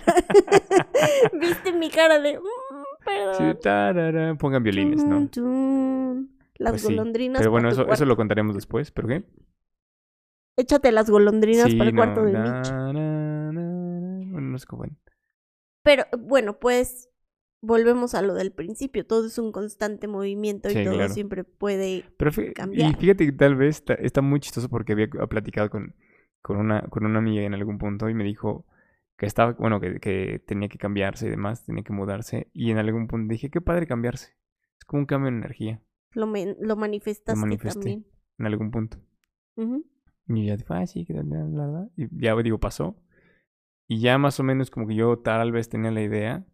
¿Viste 1.39 1.71
mi 1.73 1.89
cara 1.89 2.19
de... 2.19 2.37
"Mm, 2.39 2.41
Sí, 2.41 3.05
perdón. 3.05 3.59
tarara, 3.61 4.35
pongan 4.35 4.61
violines, 4.63 5.03
¿no? 5.05 5.19
Las 6.55 6.71
Pues 6.73 6.81
sí, 6.81 6.87
golondrinas. 6.89 7.39
Pero 7.39 7.51
bueno, 7.51 7.69
eso, 7.69 7.87
eso 7.89 8.05
lo 8.05 8.15
contaremos 8.17 8.53
después. 8.53 8.91
¿Pero 8.91 9.07
qué? 9.07 9.23
Échate 10.57 10.91
las 10.91 11.09
golondrinas 11.09 11.71
Sí, 11.71 11.77
para 11.77 11.89
el 11.89 11.95
cuarto 11.95 12.23
de 12.23 12.33
na, 12.33 12.57
Mitch. 12.57 12.71
na. 12.71 14.31
Bueno, 14.31 14.41
no 14.51 14.57
sé 14.57 14.65
cómo. 14.67 14.81
van. 14.81 14.97
Pero 15.83 16.03
bueno, 16.19 16.59
pues 16.59 17.09
volvemos 17.61 18.15
a 18.15 18.21
lo 18.21 18.33
del 18.33 18.51
principio. 18.51 19.05
Todo 19.05 19.27
es 19.27 19.37
un 19.37 19.51
constante 19.51 20.07
movimiento 20.07 20.69
y 20.69 20.73
Sí, 20.73 20.83
todo 20.83 20.95
claro. 20.95 21.13
siempre 21.13 21.43
puede. 21.43 22.05
Pero 22.17 22.31
fí- 22.31 22.49
y 22.49 22.53
cambiar. 22.53 22.97
fíjate 22.97 23.25
que 23.25 23.31
tal 23.31 23.55
vez 23.55 23.77
está, 23.77 23.93
está 23.95 24.21
muy 24.21 24.39
chistoso 24.39 24.69
porque 24.69 24.93
había 24.93 25.09
platicado 25.09 25.69
con, 25.69 25.95
con, 26.41 26.57
una, 26.57 26.81
con 26.83 27.05
una 27.05 27.19
amiga 27.19 27.43
en 27.43 27.53
algún 27.53 27.77
punto 27.77 28.09
y 28.09 28.13
me 28.13 28.23
dijo 28.23 28.65
que 29.17 29.25
estaba, 29.25 29.51
bueno, 29.53 29.79
que, 29.81 29.99
que 29.99 30.39
tenía 30.45 30.69
que 30.69 30.77
cambiarse 30.77 31.27
y 31.27 31.29
demás, 31.29 31.65
tenía 31.65 31.83
que 31.83 31.91
mudarse. 31.93 32.49
Y 32.53 32.71
en 32.71 32.77
algún 32.77 33.07
punto 33.07 33.31
dije, 33.31 33.49
qué 33.49 33.59
padre 33.61 33.85
cambiarse. 33.87 34.35
Es 34.77 34.85
como 34.85 35.01
un 35.01 35.05
cambio 35.05 35.29
de 35.31 35.37
energía 35.37 35.81
Lo, 36.13 36.25
men- 36.27 36.55
lo 36.61 36.75
manifestaste 36.77 37.39
manifesté. 37.39 37.79
también. 37.79 38.05
en 38.37 38.45
algún 38.45 38.71
punto. 38.71 38.97
Ujú. 39.57 39.85
Y 40.29 40.45
ya 40.45 40.55
dije, 40.55 40.67
ah, 40.69 40.87
sí, 40.87 41.05
que 41.05 41.11
bla, 41.13 41.23
bla, 41.23 41.43
bla, 41.43 41.67
bla". 41.67 41.89
Y 41.97 42.07
ya 42.21 42.33
digo, 42.37 42.59
pasó. 42.59 42.95
Y 43.89 43.99
ya 43.99 44.17
más 44.17 44.39
o 44.39 44.43
menos 44.43 44.69
como 44.71 44.87
que 44.87 44.95
yo 44.95 45.17
tal 45.19 45.51
vez 45.51 45.67
tenía 45.67 45.91
la 45.91 46.01
idea, 46.03 46.45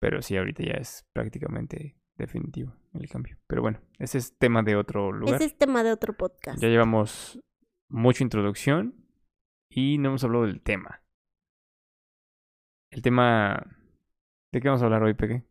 pero 0.00 0.22
sí, 0.22 0.36
ahorita 0.36 0.64
ya 0.64 0.72
es 0.72 1.06
prácticamente 1.12 1.96
definitivo 2.16 2.74
el 2.94 3.08
cambio. 3.08 3.38
Pero 3.46 3.62
bueno, 3.62 3.80
ese 3.98 4.18
es 4.18 4.36
tema 4.38 4.62
de 4.62 4.76
otro 4.76 5.12
lugar. 5.12 5.36
Ese 5.36 5.44
es 5.44 5.56
tema 5.56 5.82
de 5.82 5.92
otro 5.92 6.16
podcast. 6.16 6.60
Ya 6.60 6.68
llevamos 6.68 7.40
mucha 7.88 8.24
introducción 8.24 9.06
y 9.70 9.98
no 9.98 10.08
hemos 10.08 10.24
hablado 10.24 10.46
del 10.46 10.62
tema. 10.62 11.02
El 12.90 13.02
tema... 13.02 13.76
¿De 14.52 14.60
qué 14.60 14.68
vamos 14.68 14.82
a 14.82 14.86
hablar 14.86 15.02
hoy, 15.02 15.14
Peque? 15.14 15.44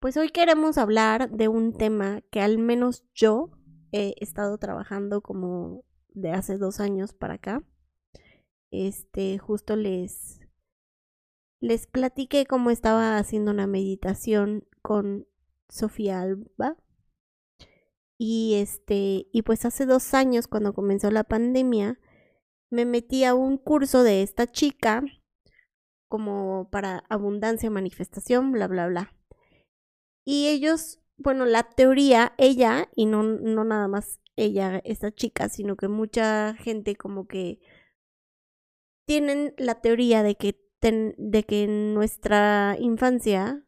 Pues 0.00 0.18
hoy 0.18 0.28
queremos 0.28 0.76
hablar 0.76 1.30
de 1.30 1.48
un 1.48 1.72
tema 1.72 2.20
que 2.30 2.42
al 2.42 2.58
menos 2.58 3.06
yo 3.14 3.50
he 3.92 4.14
estado 4.20 4.58
trabajando 4.58 5.22
como 5.22 5.84
de 6.08 6.32
hace 6.32 6.58
dos 6.58 6.80
años 6.80 7.14
para 7.14 7.34
acá. 7.34 7.62
Este, 8.70 9.38
justo 9.38 9.76
les, 9.76 10.43
les 11.64 11.86
platiqué 11.86 12.44
cómo 12.44 12.70
estaba 12.70 13.16
haciendo 13.16 13.50
una 13.50 13.66
meditación 13.66 14.68
con 14.82 15.26
Sofía 15.70 16.20
Alba. 16.20 16.76
Y 18.18 18.56
este, 18.56 19.28
y 19.32 19.42
pues 19.42 19.64
hace 19.64 19.86
dos 19.86 20.12
años, 20.12 20.46
cuando 20.46 20.74
comenzó 20.74 21.10
la 21.10 21.24
pandemia, 21.24 21.98
me 22.70 22.84
metí 22.84 23.24
a 23.24 23.34
un 23.34 23.56
curso 23.56 24.02
de 24.02 24.22
esta 24.22 24.46
chica 24.46 25.02
como 26.06 26.68
para 26.70 27.04
abundancia, 27.08 27.70
manifestación, 27.70 28.52
bla, 28.52 28.68
bla, 28.68 28.86
bla. 28.86 29.16
Y 30.24 30.48
ellos, 30.48 31.00
bueno, 31.16 31.46
la 31.46 31.62
teoría, 31.62 32.34
ella, 32.36 32.90
y 32.94 33.06
no, 33.06 33.22
no 33.22 33.64
nada 33.64 33.88
más 33.88 34.20
ella, 34.36 34.82
esta 34.84 35.12
chica, 35.12 35.48
sino 35.48 35.76
que 35.76 35.88
mucha 35.88 36.54
gente 36.54 36.94
como 36.94 37.26
que 37.26 37.60
tienen 39.06 39.54
la 39.56 39.80
teoría 39.80 40.22
de 40.22 40.34
que, 40.36 40.63
ten- 40.84 41.14
de 41.16 41.44
que 41.44 41.64
en 41.64 41.94
nuestra 41.94 42.76
infancia 42.78 43.64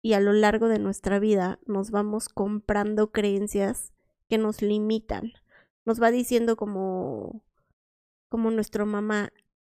y 0.00 0.12
a 0.12 0.20
lo 0.20 0.32
largo 0.32 0.68
de 0.68 0.78
nuestra 0.78 1.18
vida 1.18 1.58
nos 1.66 1.90
vamos 1.90 2.28
comprando 2.28 3.10
creencias 3.10 3.92
que 4.28 4.38
nos 4.38 4.62
limitan. 4.62 5.32
Nos 5.84 6.00
va 6.00 6.12
diciendo 6.12 6.54
como, 6.54 7.42
como 8.28 8.52
nuestro 8.52 8.86
mamá, 8.86 9.32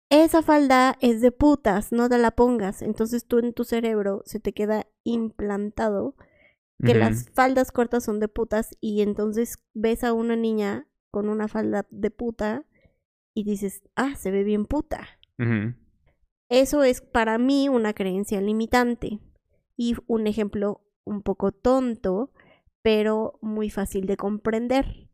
esa 0.09 0.41
falda 0.41 0.97
es 1.03 1.21
de 1.21 1.31
putas, 1.31 1.93
no 1.93 2.09
te 2.09 2.17
la 2.17 2.31
pongas. 2.31 2.81
Entonces 2.81 3.27
tú 3.27 3.39
en 3.39 3.53
tu 3.53 3.65
cerebro 3.65 4.23
se 4.25 4.41
te 4.41 4.55
queda 4.55 4.87
implantado 5.05 6.15
que 6.83 6.93
las 7.01 7.29
faldas 7.35 7.71
cortas 7.71 8.05
son 8.05 8.19
de 8.19 8.29
putas 8.29 8.71
y 8.81 9.03
entonces 9.03 9.59
ves 9.75 10.05
a 10.05 10.15
una 10.15 10.37
niña 10.37 10.87
con 11.11 11.29
una 11.29 11.49
falda 11.49 11.87
de 11.91 12.11
puta 12.11 12.65
y 13.35 13.45
dices, 13.45 13.83
ah, 13.95 14.15
se 14.17 14.31
ve 14.31 14.43
bien 14.43 14.65
puta. 14.65 15.07
Eso 16.49 16.85
es 16.85 17.01
para 17.01 17.39
mí 17.39 17.69
una 17.69 17.93
creencia 17.93 18.41
limitante 18.41 19.21
y 19.77 19.97
un 20.07 20.27
ejemplo 20.27 20.83
un 21.05 21.23
poco 21.23 21.53
tonto, 21.53 22.33
pero 22.83 23.39
muy 23.43 23.71
fácil 23.71 24.07
de 24.07 24.17
comprender. 24.17 25.09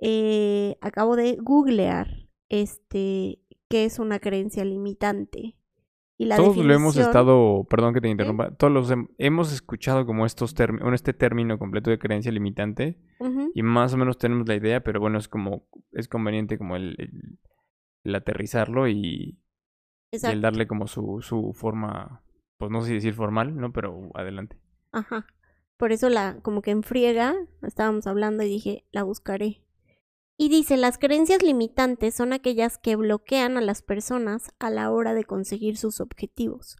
Eh, 0.00 0.76
acabo 0.80 1.16
de 1.16 1.36
googlear 1.40 2.28
este 2.48 3.40
qué 3.68 3.84
es 3.84 3.98
una 3.98 4.18
creencia 4.18 4.64
limitante. 4.64 5.56
Y 6.18 6.26
la 6.26 6.36
todos 6.36 6.56
lo 6.58 6.74
hemos 6.74 6.96
estado, 6.96 7.64
perdón 7.68 7.94
que 7.94 8.00
te 8.00 8.08
interrumpa, 8.08 8.54
todos 8.54 8.72
los 8.72 8.92
hemos 9.18 9.52
escuchado 9.52 10.06
como 10.06 10.26
estos 10.26 10.54
términos, 10.54 10.92
este 10.92 11.14
término 11.14 11.58
completo 11.58 11.90
de 11.90 11.98
creencia 11.98 12.30
limitante 12.30 13.00
y 13.54 13.62
más 13.62 13.94
o 13.94 13.96
menos 13.96 14.18
tenemos 14.18 14.46
la 14.46 14.54
idea, 14.54 14.82
pero 14.82 15.00
bueno, 15.00 15.18
es 15.18 15.26
como, 15.26 15.66
es 15.92 16.06
conveniente 16.06 16.58
como 16.58 16.76
el, 16.76 16.96
el, 18.04 18.14
aterrizarlo 18.14 18.86
y, 18.88 19.41
y, 20.12 20.26
el 20.26 20.42
darle 20.42 20.66
como 20.66 20.86
su, 20.86 21.20
su 21.22 21.52
forma, 21.54 22.22
pues 22.58 22.70
no 22.70 22.82
sé 22.82 22.92
decir 22.92 23.14
formal, 23.14 23.56
¿no? 23.56 23.72
Pero 23.72 24.10
adelante. 24.14 24.58
Ajá. 24.92 25.26
Por 25.78 25.90
eso 25.90 26.08
la, 26.08 26.38
como 26.42 26.62
que 26.62 26.70
en 26.70 26.82
friega, 26.82 27.34
estábamos 27.62 28.06
hablando 28.06 28.42
y 28.42 28.48
dije, 28.48 28.84
la 28.92 29.02
buscaré. 29.02 29.64
Y 30.36 30.48
dice, 30.48 30.76
las 30.76 30.98
creencias 30.98 31.42
limitantes 31.42 32.14
son 32.14 32.32
aquellas 32.32 32.78
que 32.78 32.96
bloquean 32.96 33.56
a 33.56 33.60
las 33.60 33.82
personas 33.82 34.52
a 34.58 34.70
la 34.70 34.90
hora 34.90 35.14
de 35.14 35.24
conseguir 35.24 35.76
sus 35.76 36.00
objetivos. 36.00 36.76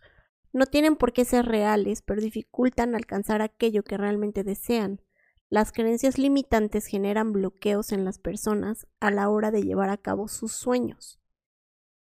No 0.53 0.67
tienen 0.67 0.97
por 0.97 1.12
qué 1.12 1.25
ser 1.25 1.47
reales, 1.47 2.03
pero 2.03 2.21
dificultan 2.21 2.95
alcanzar 2.95 3.41
aquello 3.41 3.83
que 3.83 3.97
realmente 3.97 4.45
desean. 4.45 5.01
Las 5.49 5.73
creencias 5.73 6.19
limitantes 6.19 6.87
generan 6.87 7.33
bloqueos 7.33 7.93
en 7.93 8.05
las 8.05 8.19
personas 8.19 8.87
a 9.01 9.11
la 9.11 9.31
hora 9.31 9.51
de 9.51 9.62
llevar 9.62 9.91
a 9.91 9.97
cabo 9.97 10.29
sus 10.29 10.53
sueños. 10.53 11.22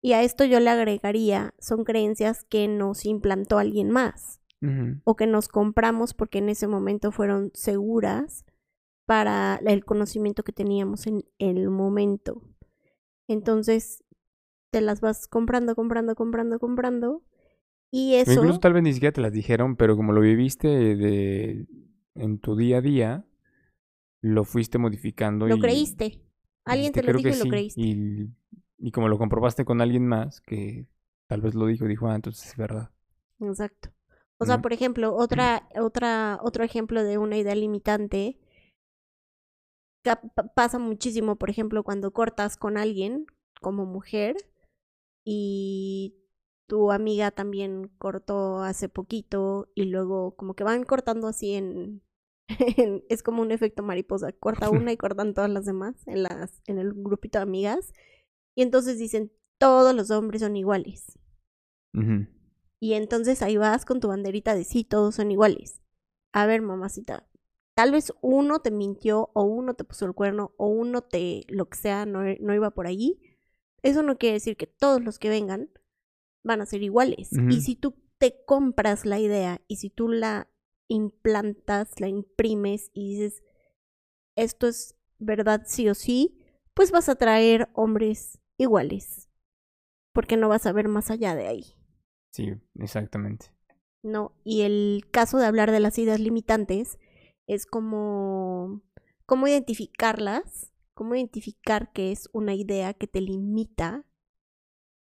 Y 0.03 0.15
a 0.15 0.23
esto 0.23 0.45
yo 0.45 0.59
le 0.59 0.69
agregaría, 0.69 1.55
son 1.61 1.85
creencias 1.85 2.45
que 2.45 2.67
nos 2.67 3.07
implantó 3.07 3.59
alguien 3.59 3.91
más 3.91 4.41
o 5.03 5.17
que 5.17 5.27
nos 5.27 5.49
compramos 5.49 6.15
porque 6.15 6.39
en 6.39 6.49
ese 6.49 6.69
momento 6.69 7.11
fueron 7.11 7.51
seguras 7.53 8.45
para 9.07 9.61
el 9.67 9.85
conocimiento 9.85 10.45
que 10.45 10.53
teníamos 10.53 11.09
en 11.09 11.25
el 11.39 11.69
momento. 11.69 12.43
Entonces, 13.27 14.05
te 14.71 14.81
las 14.81 15.01
vas 15.01 15.27
comprando, 15.27 15.75
comprando, 15.75 16.15
comprando, 16.15 16.59
comprando. 16.61 17.25
Y 17.91 18.15
eso... 18.15 18.33
Incluso 18.33 18.61
tal 18.61 18.73
vez 18.73 18.85
ni 18.85 18.93
siquiera 18.93 19.13
te 19.13 19.21
las 19.21 19.33
dijeron, 19.33 19.77
pero 19.77 19.97
como 19.97 20.13
lo 20.13 20.21
viviste 20.21 20.69
de, 20.69 21.67
en 22.15 22.39
tu 22.39 22.55
día 22.55 22.79
a 22.79 22.81
día, 22.81 23.27
lo 24.21 24.45
fuiste 24.45 24.79
modificando. 24.79 25.47
Lo 25.47 25.59
creíste. 25.59 26.23
Alguien 26.65 26.93
te 26.93 27.03
lo 27.03 27.13
dijo 27.13 27.29
y 27.29 27.39
lo 27.39 27.45
creíste. 27.47 27.81
Y, 27.81 28.29
y 28.83 28.91
como 28.91 29.09
lo 29.09 29.17
comprobaste 29.17 29.65
con 29.65 29.81
alguien 29.81 30.07
más 30.07 30.41
que 30.41 30.87
tal 31.29 31.41
vez 31.41 31.55
lo 31.55 31.67
dijo, 31.67 31.87
dijo, 31.87 32.09
ah, 32.09 32.17
entonces 32.17 32.49
es 32.49 32.57
verdad. 32.57 32.91
Exacto. 33.41 33.91
O 34.39 34.45
sea, 34.45 34.61
por 34.61 34.73
ejemplo, 34.73 35.15
otra, 35.17 35.69
otra, 35.81 36.41
otro 36.43 36.65
ejemplo 36.65 37.05
de 37.05 37.17
una 37.17 37.39
idea 37.39 37.55
limitante 37.55 38.39
pasa 40.57 40.81
muchísimo, 40.81 41.37
por 41.37 41.49
ejemplo, 41.49 41.85
cuando 41.85 42.13
cortas 42.13 42.57
con 42.57 42.77
alguien 42.77 43.27
como 43.61 43.87
mujer 43.87 44.35
y 45.25 46.17
tu 46.67 46.91
amiga 46.91 47.31
también 47.31 47.89
cortó 47.99 48.63
hace 48.63 48.89
poquito 48.89 49.69
y 49.77 49.85
luego 49.85 50.35
como 50.35 50.55
que 50.55 50.65
van 50.65 50.83
cortando 50.83 51.29
así 51.29 51.55
en, 51.55 52.03
es 53.09 53.23
como 53.23 53.43
un 53.43 53.53
efecto 53.53 53.85
mariposa, 53.85 54.33
corta 54.33 54.71
una 54.71 54.91
y 54.91 54.97
cortan 54.97 55.35
todas 55.35 55.51
las 55.51 55.67
demás 55.67 55.95
en 56.09 56.25
las 56.25 56.61
en 56.67 56.79
el 56.79 56.93
grupito 56.95 57.39
de 57.39 57.45
amigas 57.45 57.93
y 58.55 58.63
entonces 58.63 58.99
dicen 58.99 59.33
todos 59.59 59.95
los 59.95 60.11
hombres 60.11 60.43
son 60.43 60.57
iguales. 60.57 61.19
Y 62.81 62.95
entonces 62.95 63.43
ahí 63.43 63.57
vas 63.57 63.85
con 63.85 64.01
tu 64.01 64.09
banderita 64.09 64.55
de 64.55 64.65
sí, 64.65 64.83
todos 64.83 65.15
son 65.15 65.31
iguales. 65.31 65.83
A 66.33 66.47
ver, 66.47 66.63
mamacita, 66.63 67.29
tal 67.75 67.93
vez 67.93 68.13
uno 68.23 68.61
te 68.61 68.71
mintió 68.71 69.31
o 69.35 69.45
uno 69.45 69.75
te 69.75 69.85
puso 69.85 70.07
el 70.07 70.15
cuerno 70.15 70.55
o 70.57 70.67
uno 70.67 71.03
te, 71.03 71.45
lo 71.49 71.69
que 71.69 71.79
sea, 71.79 72.07
no, 72.07 72.23
no 72.41 72.55
iba 72.55 72.71
por 72.71 72.87
ahí. 72.87 73.21
Eso 73.83 74.03
no 74.03 74.17
quiere 74.17 74.35
decir 74.35 74.57
que 74.57 74.67
todos 74.67 75.03
los 75.03 75.19
que 75.19 75.29
vengan 75.29 75.71
van 76.43 76.61
a 76.61 76.67
ser 76.67 76.83
iguales. 76.83 77.31
Y 77.49 77.61
si 77.61 77.77
tú 77.77 77.95
te 78.19 78.45
compras 78.45 79.05
la 79.05 79.19
idea 79.19 79.61
y 79.69 79.77
si 79.77 79.91
tú 79.91 80.09
la 80.09 80.49
implantas, 80.89 82.01
la 82.01 82.09
imprimes 82.09 82.91
y 82.93 83.15
dices, 83.15 83.43
esto 84.37 84.67
es 84.67 84.97
verdad 85.19 85.63
sí 85.67 85.89
o 85.89 85.95
sí, 85.95 86.39
pues 86.75 86.91
vas 86.91 87.09
a 87.09 87.15
traer 87.15 87.69
hombres 87.75 88.41
iguales. 88.59 89.29
Porque 90.13 90.37
no 90.37 90.49
vas 90.49 90.67
a 90.67 90.73
ver 90.73 90.89
más 90.89 91.11
allá 91.11 91.35
de 91.35 91.47
ahí. 91.47 91.75
Sí, 92.33 92.55
exactamente. 92.79 93.55
No, 94.03 94.35
y 94.45 94.63
el 94.63 95.05
caso 95.11 95.39
de 95.39 95.47
hablar 95.47 95.71
de 95.71 95.81
las 95.81 95.99
ideas 95.99 96.19
limitantes 96.19 96.99
es 97.47 97.67
como 97.67 98.83
cómo 99.27 99.47
identificarlas, 99.47 100.73
cómo 100.95 101.15
identificar 101.15 101.93
que 101.93 102.13
es 102.13 102.29
una 102.33 102.55
idea 102.55 102.95
que 102.95 103.07
te 103.07 103.21
limita 103.21 104.05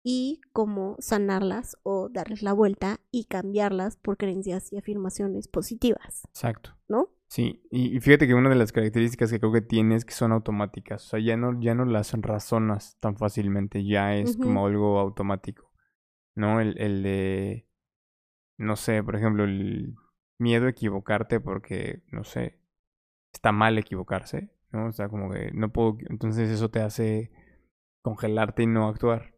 y 0.03 0.41
cómo 0.53 0.97
sanarlas 1.01 1.77
o 1.83 2.09
darles 2.09 2.43
la 2.43 2.53
vuelta 2.53 3.01
y 3.11 3.25
cambiarlas 3.25 3.97
por 3.97 4.17
creencias 4.17 4.73
y 4.73 4.79
afirmaciones 4.79 5.49
positivas. 5.49 6.23
Exacto. 6.29 6.77
¿No? 6.89 7.11
Sí, 7.29 7.63
y, 7.71 8.01
fíjate 8.01 8.27
que 8.27 8.35
una 8.35 8.49
de 8.49 8.57
las 8.57 8.73
características 8.73 9.31
que 9.31 9.39
creo 9.39 9.53
que 9.53 9.61
tiene 9.61 9.95
es 9.95 10.05
que 10.05 10.15
son 10.15 10.33
automáticas, 10.33 11.05
o 11.05 11.09
sea, 11.11 11.21
ya 11.21 11.37
no, 11.37 11.61
ya 11.61 11.75
no 11.75 11.85
las 11.85 12.13
razonas 12.15 12.97
tan 13.01 13.17
fácilmente, 13.17 13.85
ya 13.85 14.17
es 14.17 14.37
como 14.37 14.67
algo 14.67 14.99
automático. 14.99 15.69
¿no? 16.39 16.61
El, 16.61 16.79
el 16.81 17.03
de, 17.03 17.67
no 18.57 18.77
sé, 18.77 19.03
por 19.03 19.17
ejemplo, 19.17 19.45
el 19.45 19.95
miedo 20.39 20.67
a 20.67 20.71
equivocarte 20.71 21.41
porque, 21.41 22.05
no 22.13 22.25
sé, 22.25 22.61
está 23.33 23.53
mal 23.53 23.77
equivocarse, 23.77 24.51
¿no? 24.71 24.87
O 24.87 24.93
sea, 24.93 25.09
como 25.09 25.31
que 25.31 25.51
no 25.53 25.71
puedo, 25.71 25.99
entonces 26.09 26.49
eso 26.49 26.71
te 26.71 26.81
hace 26.81 27.33
congelarte 28.03 28.63
y 28.63 28.67
no 28.69 28.89
actuar. 28.89 29.35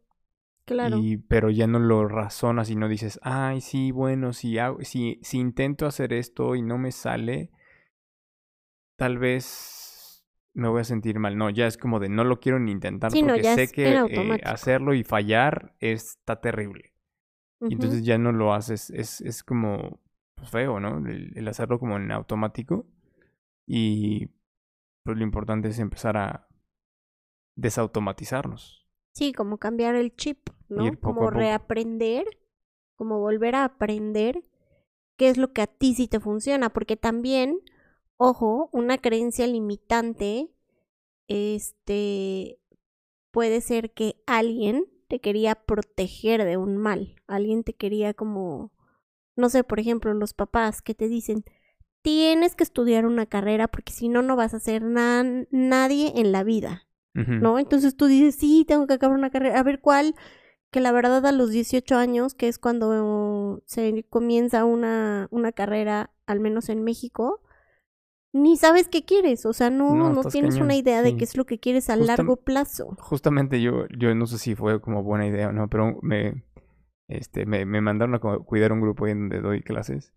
Claro. 0.65 0.99
Y, 0.99 1.17
pero 1.17 1.49
ya 1.49 1.65
no 1.65 1.79
lo 1.79 2.07
razonas 2.07 2.69
y 2.69 2.75
no 2.75 2.87
dices, 2.87 3.19
ay, 3.23 3.61
sí, 3.61 3.91
bueno, 3.91 4.31
si, 4.31 4.59
hago, 4.59 4.77
si, 4.83 5.19
si 5.23 5.39
intento 5.39 5.87
hacer 5.87 6.13
esto 6.13 6.55
y 6.55 6.61
no 6.61 6.77
me 6.77 6.91
sale, 6.91 7.51
tal 9.01 9.17
vez 9.17 10.23
me 10.53 10.67
voy 10.67 10.81
a 10.81 10.83
sentir 10.83 11.17
mal. 11.17 11.35
No, 11.35 11.49
ya 11.49 11.65
es 11.65 11.75
como 11.75 11.99
de 11.99 12.07
no 12.07 12.23
lo 12.23 12.39
quiero 12.39 12.59
ni 12.59 12.71
intentar 12.71 13.11
porque 13.11 13.43
sé 13.43 13.67
que 13.71 13.95
eh, 13.95 14.41
hacerlo 14.43 14.93
y 14.93 15.03
fallar 15.03 15.75
está 15.79 16.39
terrible. 16.39 16.93
Y 17.61 17.73
entonces 17.73 18.05
ya 18.05 18.19
no 18.19 18.31
lo 18.31 18.53
haces, 18.53 18.91
es, 18.91 19.21
es 19.21 19.43
como 19.43 19.99
pues, 20.35 20.51
feo, 20.51 20.79
¿no? 20.79 20.99
El, 21.07 21.47
hacerlo 21.47 21.79
como 21.79 21.95
en 21.97 22.11
automático. 22.11 22.85
Y 23.65 24.27
pues 25.03 25.17
lo 25.17 25.23
importante 25.23 25.69
es 25.69 25.79
empezar 25.79 26.17
a 26.17 26.47
desautomatizarnos. 27.55 28.87
Sí, 29.15 29.33
como 29.33 29.57
cambiar 29.57 29.95
el 29.95 30.15
chip, 30.15 30.47
¿no? 30.69 30.95
como 30.99 31.31
reaprender, 31.31 32.25
como 32.95 33.17
volver 33.17 33.55
a 33.55 33.63
aprender 33.63 34.43
qué 35.17 35.29
es 35.29 35.37
lo 35.37 35.53
que 35.53 35.63
a 35.63 35.67
ti 35.67 35.95
sí 35.95 36.07
te 36.07 36.19
funciona, 36.19 36.69
porque 36.69 36.97
también, 36.97 37.61
ojo, 38.21 38.69
una 38.71 38.97
creencia 38.99 39.47
limitante, 39.47 40.51
este, 41.27 42.59
puede 43.31 43.61
ser 43.61 43.91
que 43.93 44.21
alguien 44.27 44.85
te 45.07 45.19
quería 45.19 45.55
proteger 45.55 46.45
de 46.45 46.57
un 46.57 46.77
mal, 46.77 47.15
alguien 47.27 47.63
te 47.63 47.73
quería 47.73 48.13
como, 48.13 48.71
no 49.35 49.49
sé, 49.49 49.63
por 49.63 49.79
ejemplo, 49.79 50.13
los 50.13 50.33
papás 50.33 50.81
que 50.81 50.93
te 50.93 51.07
dicen, 51.07 51.43
tienes 52.01 52.55
que 52.55 52.63
estudiar 52.63 53.05
una 53.05 53.25
carrera 53.25 53.67
porque 53.67 53.91
si 53.91 54.07
no, 54.07 54.21
no 54.21 54.35
vas 54.35 54.53
a 54.53 54.59
ser 54.59 54.83
nadie 54.83 56.13
en 56.15 56.31
la 56.31 56.43
vida, 56.43 56.87
¿no? 57.13 57.59
Entonces 57.59 57.97
tú 57.97 58.05
dices, 58.05 58.35
sí, 58.35 58.63
tengo 58.67 58.87
que 58.87 58.93
acabar 58.93 59.17
una 59.17 59.31
carrera, 59.31 59.59
a 59.59 59.63
ver 59.63 59.81
cuál, 59.81 60.15
que 60.69 60.79
la 60.79 60.91
verdad 60.91 61.25
a 61.25 61.31
los 61.31 61.49
18 61.49 61.97
años, 61.97 62.33
que 62.33 62.47
es 62.47 62.59
cuando 62.59 63.61
se 63.65 64.05
comienza 64.09 64.63
una, 64.63 65.27
una 65.31 65.51
carrera, 65.51 66.11
al 66.25 66.39
menos 66.39 66.69
en 66.69 66.83
México, 66.83 67.41
ni 68.33 68.57
sabes 68.57 68.87
qué 68.87 69.03
quieres, 69.03 69.45
o 69.45 69.53
sea, 69.53 69.69
no, 69.69 69.95
no, 69.95 70.23
tienes 70.23 70.59
una 70.59 70.75
idea 70.75 71.01
de 71.01 71.15
qué 71.15 71.23
es 71.25 71.35
lo 71.37 71.45
que 71.45 71.59
quieres 71.59 71.89
a 71.89 71.95
largo 71.95 72.37
plazo. 72.37 72.95
Justamente 72.99 73.61
yo, 73.61 73.87
yo 73.97 74.13
no 74.15 74.25
sé 74.25 74.37
si 74.37 74.55
fue 74.55 74.81
como 74.81 75.03
buena 75.03 75.27
idea 75.27 75.49
o 75.49 75.51
no, 75.51 75.67
pero 75.67 75.97
me, 76.01 76.43
este, 77.07 77.45
me, 77.45 77.65
me 77.65 77.81
mandaron 77.81 78.15
a 78.15 78.19
cuidar 78.19 78.71
un 78.71 78.81
grupo 78.81 79.07
en 79.07 79.29
donde 79.29 79.41
doy 79.41 79.61
clases 79.61 80.13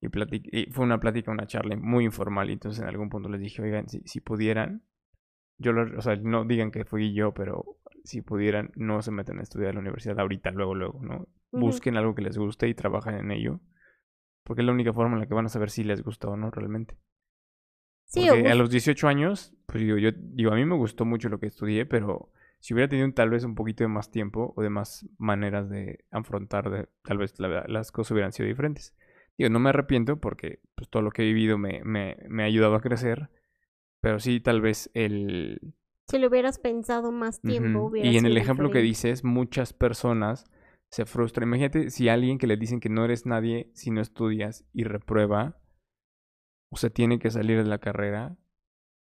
Y, 0.00 0.08
y 0.52 0.70
fue 0.72 0.84
una 0.84 0.98
plática, 0.98 1.30
una 1.30 1.46
charla 1.46 1.76
muy 1.76 2.04
informal. 2.04 2.50
Y 2.50 2.54
entonces 2.54 2.82
en 2.82 2.88
algún 2.88 3.08
punto 3.08 3.28
les 3.28 3.40
dije, 3.40 3.62
oigan, 3.62 3.88
si, 3.88 4.00
si 4.04 4.20
pudieran, 4.20 4.82
yo, 5.58 5.72
lo- 5.72 5.96
o 5.98 6.02
sea, 6.02 6.16
no 6.16 6.44
digan 6.44 6.70
que 6.72 6.84
fui 6.84 7.14
yo, 7.14 7.32
pero 7.34 7.78
si 8.04 8.22
pudieran, 8.22 8.72
no 8.74 9.02
se 9.02 9.12
metan 9.12 9.38
a 9.38 9.42
estudiar 9.42 9.70
a 9.70 9.74
la 9.74 9.80
universidad 9.80 10.18
ahorita, 10.18 10.50
luego, 10.50 10.74
luego, 10.74 11.00
¿no? 11.02 11.28
Busquen 11.60 11.96
algo 11.96 12.14
que 12.14 12.22
les 12.22 12.36
guste 12.38 12.66
y 12.68 12.74
trabajen 12.74 13.14
en 13.14 13.30
ello. 13.30 13.60
Porque 14.44 14.62
es 14.62 14.66
la 14.66 14.72
única 14.72 14.92
forma 14.92 15.14
en 15.14 15.20
la 15.20 15.26
que 15.28 15.34
van 15.34 15.46
a 15.46 15.50
saber 15.50 15.70
si 15.70 15.84
les 15.84 16.02
gusta 16.02 16.28
o 16.28 16.36
no 16.36 16.50
realmente. 16.50 16.96
Sí, 18.12 18.28
Porque 18.28 18.48
a 18.50 18.54
los 18.54 18.70
18 18.70 19.08
años, 19.08 19.54
pues 19.66 19.82
digo, 19.82 19.96
yo 19.96 20.10
digo, 20.12 20.52
a 20.52 20.56
mí 20.56 20.64
me 20.64 20.76
gustó 20.76 21.04
mucho 21.04 21.28
lo 21.28 21.40
que 21.40 21.46
estudié, 21.46 21.86
pero 21.86 22.30
si 22.60 22.74
hubiera 22.74 22.88
tenido 22.88 23.10
tal 23.12 23.30
vez 23.30 23.44
un 23.44 23.54
poquito 23.54 23.84
de 23.84 23.88
más 23.88 24.10
tiempo 24.10 24.52
o 24.56 24.62
de 24.62 24.70
más 24.70 25.06
maneras 25.18 25.68
de 25.70 26.04
afrontar, 26.10 26.70
de, 26.70 26.88
tal 27.02 27.18
vez 27.18 27.38
la- 27.40 27.64
las 27.68 27.90
cosas 27.90 28.12
hubieran 28.12 28.32
sido 28.32 28.48
diferentes. 28.48 28.94
Digo, 29.38 29.48
no 29.50 29.58
me 29.60 29.70
arrepiento 29.70 30.18
porque 30.20 30.60
pues, 30.74 30.88
todo 30.90 31.02
lo 31.02 31.10
que 31.10 31.22
he 31.22 31.26
vivido 31.26 31.56
me, 31.58 31.82
me, 31.84 32.16
me 32.28 32.42
ha 32.42 32.46
ayudado 32.46 32.74
a 32.74 32.80
crecer, 32.82 33.30
pero 34.00 34.20
sí 34.20 34.40
tal 34.40 34.60
vez 34.60 34.90
el... 34.94 35.60
si 36.08 36.18
lo 36.18 36.28
hubieras 36.28 36.58
pensado 36.58 37.12
más 37.12 37.40
tiempo, 37.40 37.84
hubiera 37.86 38.10
Y 38.10 38.16
en 38.18 38.26
el 38.26 38.36
ejemplo 38.36 38.70
que 38.70 38.78
dices, 38.80 39.24
muchas 39.24 39.72
personas 39.72 40.44
se 40.90 41.06
frustran. 41.06 41.48
Imagínate 41.48 41.90
si 41.90 42.08
a 42.08 42.14
alguien 42.14 42.38
que 42.38 42.46
le 42.46 42.56
dicen 42.56 42.80
que 42.80 42.88
no 42.90 43.04
eres 43.04 43.24
nadie 43.26 43.70
si 43.74 43.90
no 43.90 44.00
estudias 44.02 44.64
y 44.74 44.84
reprueba, 44.84 45.56
o 46.72 46.76
sea, 46.76 46.90
tiene 46.90 47.18
que 47.18 47.30
salir 47.30 47.58
de 47.62 47.68
la 47.68 47.78
carrera, 47.78 48.36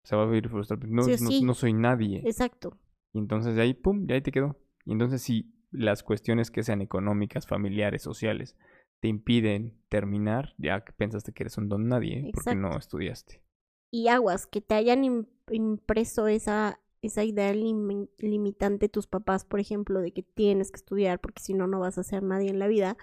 se 0.03 0.15
va 0.15 0.23
a 0.23 0.25
vivir 0.25 0.49
frustrado. 0.49 0.85
No, 0.87 1.03
Sí 1.03 1.43
no- 1.43 1.53
soy 1.53 1.73
nadie. 1.73 2.21
Exacto. 2.25 2.77
Y 3.13 3.19
entonces 3.19 3.55
de 3.55 3.61
ahí, 3.61 3.73
pum, 3.73 4.07
ya 4.07 4.15
ahí 4.15 4.21
te 4.21 4.31
quedó. 4.31 4.57
Y 4.85 4.93
entonces 4.93 5.21
si 5.21 5.53
las 5.69 6.01
cuestiones 6.03 6.49
que 6.49 6.63
sean 6.63 6.81
económicas, 6.81 7.45
familiares, 7.47 8.01
sociales, 8.01 8.57
te 8.99 9.07
impiden 9.07 9.79
terminar, 9.89 10.53
ya 10.57 10.83
que 10.83 10.91
pensaste 10.93 11.31
que 11.33 11.43
eres 11.43 11.57
un 11.57 11.69
don 11.69 11.87
nadie 11.87 12.29
porque 12.33 12.55
no 12.55 12.77
estudiaste. 12.77 13.43
Y 13.91 14.07
aguas, 14.07 14.47
que 14.47 14.61
te 14.61 14.73
hayan 14.75 15.03
im- 15.03 15.27
impreso 15.51 16.27
esa, 16.27 16.79
esa 17.01 17.23
idea 17.23 17.53
limi- 17.53 18.09
limitante 18.17 18.89
tus 18.89 19.05
papás, 19.07 19.45
por 19.45 19.59
ejemplo, 19.59 20.01
de 20.01 20.13
que 20.13 20.23
tienes 20.23 20.71
que 20.71 20.77
estudiar 20.77 21.19
porque 21.19 21.41
si 21.43 21.53
no, 21.53 21.67
no 21.67 21.79
vas 21.79 21.97
a 21.97 22.03
ser 22.03 22.23
nadie 22.23 22.49
en 22.49 22.59
la 22.59 22.67
vida, 22.67 22.97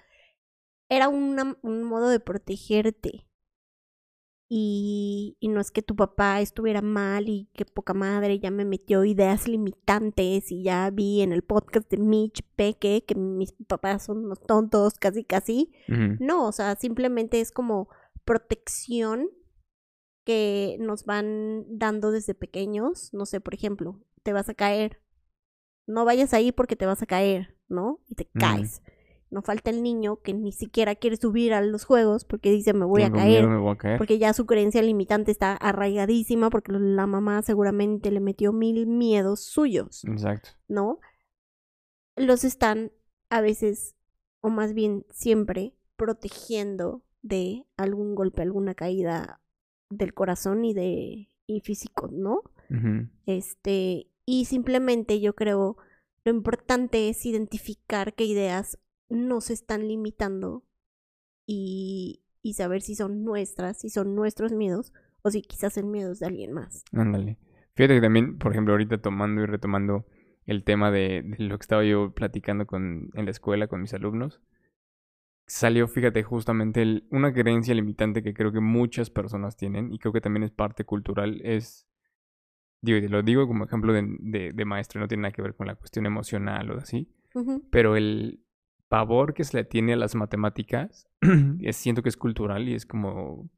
era 0.89 1.07
una- 1.09 1.57
un 1.61 1.83
modo 1.83 2.09
de 2.09 2.19
protegerte. 2.19 3.25
Y, 4.51 5.37
y 5.39 5.47
no 5.47 5.61
es 5.61 5.69
que 5.69 5.83
tu 5.83 5.95
papá 5.95 6.41
estuviera 6.41 6.81
mal 6.81 7.29
y 7.29 7.49
que 7.53 7.65
poca 7.65 7.93
madre 7.93 8.39
ya 8.39 8.49
me 8.49 8.65
metió 8.65 9.05
ideas 9.05 9.47
limitantes 9.47 10.51
y 10.51 10.63
ya 10.63 10.89
vi 10.89 11.21
en 11.21 11.31
el 11.31 11.43
podcast 11.43 11.87
de 11.91 11.97
Mitch 11.97 12.41
Peque 12.55 13.05
que 13.05 13.13
mis 13.13 13.53
papás 13.67 14.05
son 14.05 14.25
unos 14.25 14.41
tontos, 14.41 14.95
casi 14.95 15.23
casi. 15.23 15.71
No, 16.19 16.47
o 16.47 16.51
sea, 16.51 16.75
simplemente 16.75 17.39
es 17.41 17.51
como 17.51 17.89
protección 18.25 19.29
que 20.23 20.77
nos 20.79 21.05
van 21.05 21.65
dando 21.67 22.11
desde 22.11 22.33
pequeños. 22.33 23.13
No 23.13 23.25
sé, 23.25 23.41
por 23.41 23.53
ejemplo, 23.53 23.99
te 24.23 24.33
vas 24.33 24.49
a 24.49 24.53
caer. 24.53 25.01
No 25.87 26.05
vayas 26.05 26.33
ahí 26.33 26.51
porque 26.51 26.75
te 26.75 26.85
vas 26.85 27.01
a 27.01 27.07
caer, 27.07 27.55
¿no? 27.67 27.99
Y 28.07 28.15
te 28.15 28.25
caes. 28.25 28.81
No 29.29 29.41
falta 29.41 29.69
el 29.69 29.83
niño 29.83 30.17
que 30.17 30.33
ni 30.33 30.51
siquiera 30.51 30.95
quiere 30.95 31.17
subir 31.17 31.53
a 31.53 31.61
los 31.61 31.85
juegos 31.85 32.25
porque 32.25 32.51
dice 32.51 32.73
me 32.73 32.85
voy 32.85 33.03
a 33.03 33.09
miedo, 33.09 33.23
caer. 33.23 33.47
me 33.47 33.57
voy 33.57 33.73
a 33.73 33.77
caer. 33.77 33.97
Porque 33.97 34.17
ya 34.17 34.33
su 34.33 34.45
creencia 34.45 34.81
limitante 34.81 35.31
está 35.31 35.53
arraigadísima 35.53 36.49
porque 36.49 36.71
la 36.71 37.05
mamá 37.05 37.41
seguramente 37.41 38.11
le 38.11 38.19
metió 38.19 38.53
mil 38.53 38.87
miedos 38.87 39.41
suyos. 39.41 40.03
Exacto. 40.05 40.49
¿no? 40.67 40.99
Los 42.15 42.43
están 42.43 42.91
a 43.29 43.41
veces, 43.41 43.95
o 44.41 44.49
más 44.49 44.73
bien 44.73 45.05
siempre, 45.11 45.75
protegiendo 45.95 47.03
de 47.21 47.65
algún 47.77 48.15
golpe, 48.15 48.41
alguna 48.41 48.73
caída 48.73 49.41
del 49.89 50.13
corazón 50.13 50.65
y 50.65 50.73
de 50.73 51.29
y 51.45 51.61
físico, 51.61 52.09
¿no? 52.11 52.43
Este, 53.25 54.07
y 54.25 54.45
simplemente 54.45 55.19
yo 55.19 55.33
creo 55.33 55.77
lo 56.23 56.31
importante 56.31 57.09
es 57.09 57.25
identificar 57.25 58.13
qué 58.13 58.25
ideas 58.25 58.77
nos 59.09 59.49
están 59.49 59.87
limitando 59.87 60.63
y, 61.45 62.21
y 62.41 62.53
saber 62.53 62.81
si 62.81 62.95
son 62.95 63.23
nuestras, 63.23 63.79
si 63.79 63.89
son 63.89 64.15
nuestros 64.15 64.51
miedos 64.53 64.93
o 65.21 65.31
si 65.31 65.41
quizás 65.41 65.77
el 65.77 65.85
miedo 65.85 66.11
es 66.11 66.19
de 66.19 66.27
alguien 66.27 66.53
más. 66.53 66.83
Ándale. 66.93 67.37
Fíjate 67.75 67.95
que 67.95 68.01
también, 68.01 68.37
por 68.37 68.51
ejemplo, 68.51 68.73
ahorita 68.73 69.01
tomando 69.01 69.41
y 69.41 69.45
retomando 69.45 70.05
el 70.45 70.63
tema 70.63 70.91
de, 70.91 71.23
de 71.23 71.43
lo 71.43 71.57
que 71.57 71.63
estaba 71.63 71.83
yo 71.83 72.13
platicando 72.13 72.65
con, 72.65 73.09
en 73.13 73.25
la 73.25 73.31
escuela 73.31 73.67
con 73.67 73.81
mis 73.81 73.93
alumnos, 73.93 74.41
salió, 75.47 75.87
fíjate, 75.87 76.23
justamente 76.23 76.81
el- 76.81 77.07
una 77.11 77.33
creencia 77.33 77.73
limitante 77.73 78.21
que 78.23 78.33
creo 78.33 78.51
que 78.51 78.59
muchas 78.59 79.09
personas 79.09 79.57
tienen 79.57 79.91
y 79.93 79.99
creo 79.99 80.13
que 80.13 80.21
también 80.21 80.43
es 80.43 80.51
parte 80.51 80.85
cultural, 80.85 81.41
es, 81.43 81.87
digo, 82.81 82.97
y 82.99 83.07
lo 83.07 83.23
digo 83.23 83.47
como 83.47 83.65
ejemplo 83.65 83.93
de, 83.93 84.05
de, 84.19 84.53
de 84.53 84.65
maestro, 84.65 84.99
no 85.01 85.07
tiene 85.07 85.23
nada 85.23 85.31
que 85.31 85.41
ver 85.41 85.55
con 85.55 85.67
la 85.67 85.75
cuestión 85.75 86.05
emocional 86.05 86.69
o 86.71 86.77
así, 86.79 87.11
pero 87.71 87.95
el 87.95 88.43
pavor 88.89 89.33
que 89.33 89.43
se 89.45 89.55
le 89.57 89.63
tiene 89.63 89.93
a 89.93 89.97
las 89.97 90.15
matemáticas, 90.15 91.07
es- 91.61 91.77
siento 91.77 92.03
que 92.03 92.09
es 92.09 92.17
cultural 92.17 92.67
y 92.67 92.73
es 92.73 92.85
como 92.85 93.49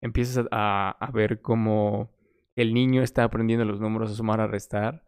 empiezas 0.00 0.46
a, 0.50 0.90
a 0.98 1.10
ver 1.10 1.42
cómo 1.42 2.10
el 2.54 2.72
niño 2.72 3.02
está 3.02 3.24
aprendiendo 3.24 3.64
los 3.64 3.80
números 3.80 4.10
a 4.10 4.14
sumar, 4.14 4.40
a 4.40 4.46
restar, 4.46 5.04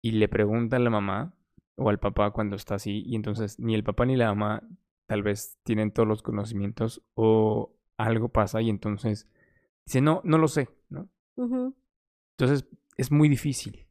y 0.00 0.12
le 0.12 0.28
pregunta 0.28 0.76
a 0.76 0.80
la 0.80 0.90
mamá 0.90 1.34
o 1.76 1.88
al 1.90 1.98
papá 2.00 2.30
cuando 2.32 2.56
está 2.56 2.74
así, 2.76 3.02
y 3.06 3.14
entonces 3.14 3.58
ni 3.60 3.74
el 3.74 3.84
papá 3.84 4.04
ni 4.06 4.16
la 4.16 4.26
mamá 4.34 4.62
tal 5.06 5.22
vez 5.22 5.58
tienen 5.62 5.92
todos 5.92 6.08
los 6.08 6.22
conocimientos 6.22 7.02
o 7.14 7.72
algo 7.98 8.30
pasa 8.30 8.60
y 8.62 8.70
entonces 8.70 9.28
dice, 9.84 10.00
no, 10.00 10.20
no 10.24 10.38
lo 10.38 10.48
sé, 10.48 10.68
¿no? 10.88 11.08
Entonces 12.36 12.66
es 12.96 13.10
muy 13.12 13.28
difícil. 13.28 13.86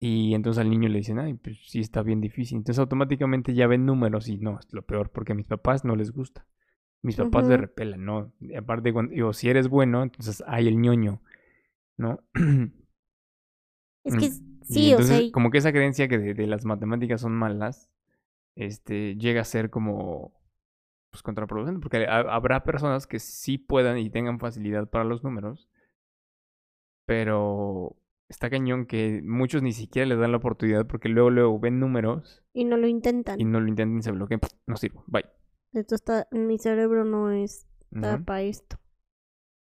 Y 0.00 0.34
entonces 0.34 0.60
al 0.62 0.70
niño 0.70 0.88
le 0.88 0.98
dicen, 0.98 1.18
ay, 1.18 1.34
pues 1.34 1.58
sí 1.68 1.80
está 1.80 2.02
bien 2.02 2.20
difícil. 2.22 2.58
Entonces 2.58 2.80
automáticamente 2.80 3.54
ya 3.54 3.66
ven 3.66 3.86
números 3.86 4.28
y 4.28 4.38
no, 4.38 4.58
es 4.58 4.72
lo 4.72 4.82
peor 4.82 5.10
porque 5.10 5.32
a 5.32 5.34
mis 5.36 5.46
papás 5.48 5.84
no 5.84 5.96
les 5.96 6.12
gusta. 6.12 6.46
Mis 7.02 7.16
papás 7.16 7.48
le 7.48 7.56
Ujú. 7.56 7.58
repelan, 7.58 8.04
¿no? 8.04 8.32
Y 8.40 8.54
aparte, 8.56 8.92
cuando, 8.92 9.12
digo, 9.14 9.32
si 9.34 9.50
eres 9.50 9.68
bueno, 9.68 10.02
entonces 10.04 10.42
hay 10.46 10.68
el 10.68 10.80
ñoño, 10.80 11.22
¿no? 11.98 12.20
Es 14.04 14.16
que 14.16 14.30
Y 14.30 14.40
sí, 14.62 14.94
o 14.94 15.02
sea, 15.02 15.30
como 15.30 15.50
que 15.50 15.58
esa 15.58 15.72
creencia 15.72 16.08
que 16.08 16.18
de, 16.18 16.34
de 16.34 16.46
las 16.46 16.64
matemáticas 16.64 17.20
son 17.20 17.32
malas, 17.32 17.90
este, 18.56 19.16
llega 19.16 19.42
a 19.42 19.44
ser 19.44 19.70
como, 19.70 20.34
pues, 21.10 21.22
contraproducente, 21.22 21.80
porque 21.82 22.06
ha- 22.06 22.20
habrá 22.34 22.64
personas 22.64 23.06
que 23.06 23.18
sí 23.20 23.58
puedan 23.58 23.98
y 23.98 24.10
tengan 24.10 24.40
facilidad 24.40 24.88
para 24.90 25.04
los 25.04 25.24
números, 25.24 25.68
pero 27.06 27.96
está 28.30 28.48
cañón 28.48 28.86
que 28.86 29.20
muchos 29.22 29.62
ni 29.62 29.72
siquiera 29.72 30.06
les 30.06 30.18
dan 30.18 30.30
la 30.30 30.38
oportunidad 30.38 30.86
porque 30.86 31.08
luego, 31.08 31.30
luego 31.30 31.58
ven 31.58 31.80
números 31.80 32.42
y 32.54 32.64
no 32.64 32.76
lo 32.76 32.86
intentan. 32.86 33.38
y 33.40 33.44
no 33.44 33.60
lo 33.60 33.68
intentan 33.68 33.98
y 33.98 34.02
se 34.02 34.12
bloquean, 34.12 34.40
no 34.66 34.76
sirvo, 34.76 35.04
bye. 35.06 35.26
Esto 35.72 35.94
está, 35.94 36.26
mi 36.30 36.58
cerebro 36.58 37.04
no 37.04 37.30
está 37.30 38.18
para 38.24 38.42
esto. 38.42 38.78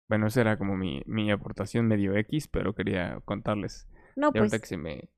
Bueno, 0.07 0.27
esa 0.27 0.41
era 0.41 0.57
como 0.57 0.75
mi, 0.75 1.01
mi 1.05 1.29
aportación 1.29 1.87
medio 1.87 2.15
X, 2.15 2.47
pero 2.47 2.73
quería 2.73 3.19
contarles. 3.25 3.87
No, 4.15 4.27
ahorita 4.27 4.47
pues, 4.49 4.61
que 4.61 4.67
se 4.67 4.77
me, 4.77 5.09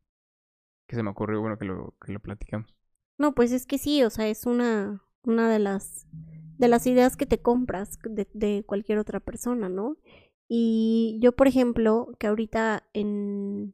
que 0.88 0.96
se 0.96 1.04
me 1.04 1.10
ocurrió, 1.10 1.40
bueno, 1.40 1.58
que 1.58 1.66
lo, 1.66 1.96
que 2.06 2.12
lo 2.12 2.20
platicamos. 2.20 2.76
no, 3.18 3.34
pues 3.34 3.52
es 3.52 3.66
que 3.66 3.78
sí, 3.78 4.04
o 4.04 4.10
sea, 4.10 4.28
es 4.28 4.46
una, 4.46 5.02
una 5.24 5.50
de 5.50 5.60
las, 5.60 6.08
de 6.58 6.68
las 6.68 6.88
ideas 6.88 7.16
que 7.16 7.26
te 7.26 7.42
compras 7.42 8.00
de, 8.04 8.28
de 8.34 8.64
cualquier 8.66 8.98
otra 8.98 9.22
persona, 9.22 9.70
¿no? 9.70 9.96
Y 10.54 11.18
yo, 11.22 11.32
por 11.32 11.48
ejemplo, 11.48 12.10
que 12.20 12.28
ahorita 12.28 12.84
en, 12.92 13.74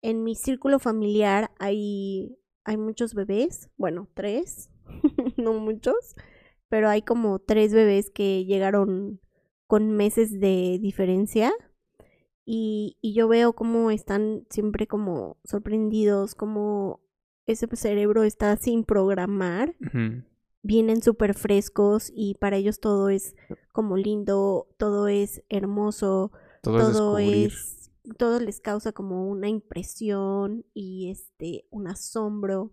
en 0.00 0.24
mi 0.24 0.34
círculo 0.34 0.78
familiar 0.78 1.50
hay, 1.58 2.38
hay 2.64 2.78
muchos 2.78 3.12
bebés, 3.12 3.68
bueno, 3.76 4.08
tres, 4.14 4.70
no 5.36 5.52
muchos, 5.52 6.16
pero 6.70 6.88
hay 6.88 7.02
como 7.02 7.40
tres 7.40 7.74
bebés 7.74 8.08
que 8.08 8.46
llegaron 8.46 9.20
con 9.66 9.90
meses 9.90 10.40
de 10.40 10.78
diferencia. 10.80 11.52
Y, 12.46 12.96
y 13.02 13.12
yo 13.12 13.28
veo 13.28 13.52
cómo 13.52 13.90
están 13.90 14.46
siempre 14.48 14.86
como 14.86 15.36
sorprendidos, 15.44 16.34
como 16.34 17.02
ese 17.44 17.68
cerebro 17.76 18.22
está 18.22 18.56
sin 18.56 18.82
programar. 18.82 19.76
Vienen 20.66 21.00
súper 21.02 21.34
frescos 21.34 22.10
y 22.14 22.34
para 22.34 22.56
ellos 22.56 22.80
todo 22.80 23.08
es 23.08 23.34
como 23.72 23.96
lindo, 23.96 24.68
todo 24.78 25.06
es 25.08 25.44
hermoso, 25.48 26.32
Todo, 26.62 26.78
es 26.78 26.92
todo 26.92 27.18
es, 27.18 27.92
todo 28.18 28.40
les 28.40 28.60
causa 28.60 28.92
como 28.92 29.28
una 29.28 29.48
impresión 29.48 30.64
y 30.74 31.10
este, 31.10 31.66
un 31.70 31.86
asombro. 31.86 32.72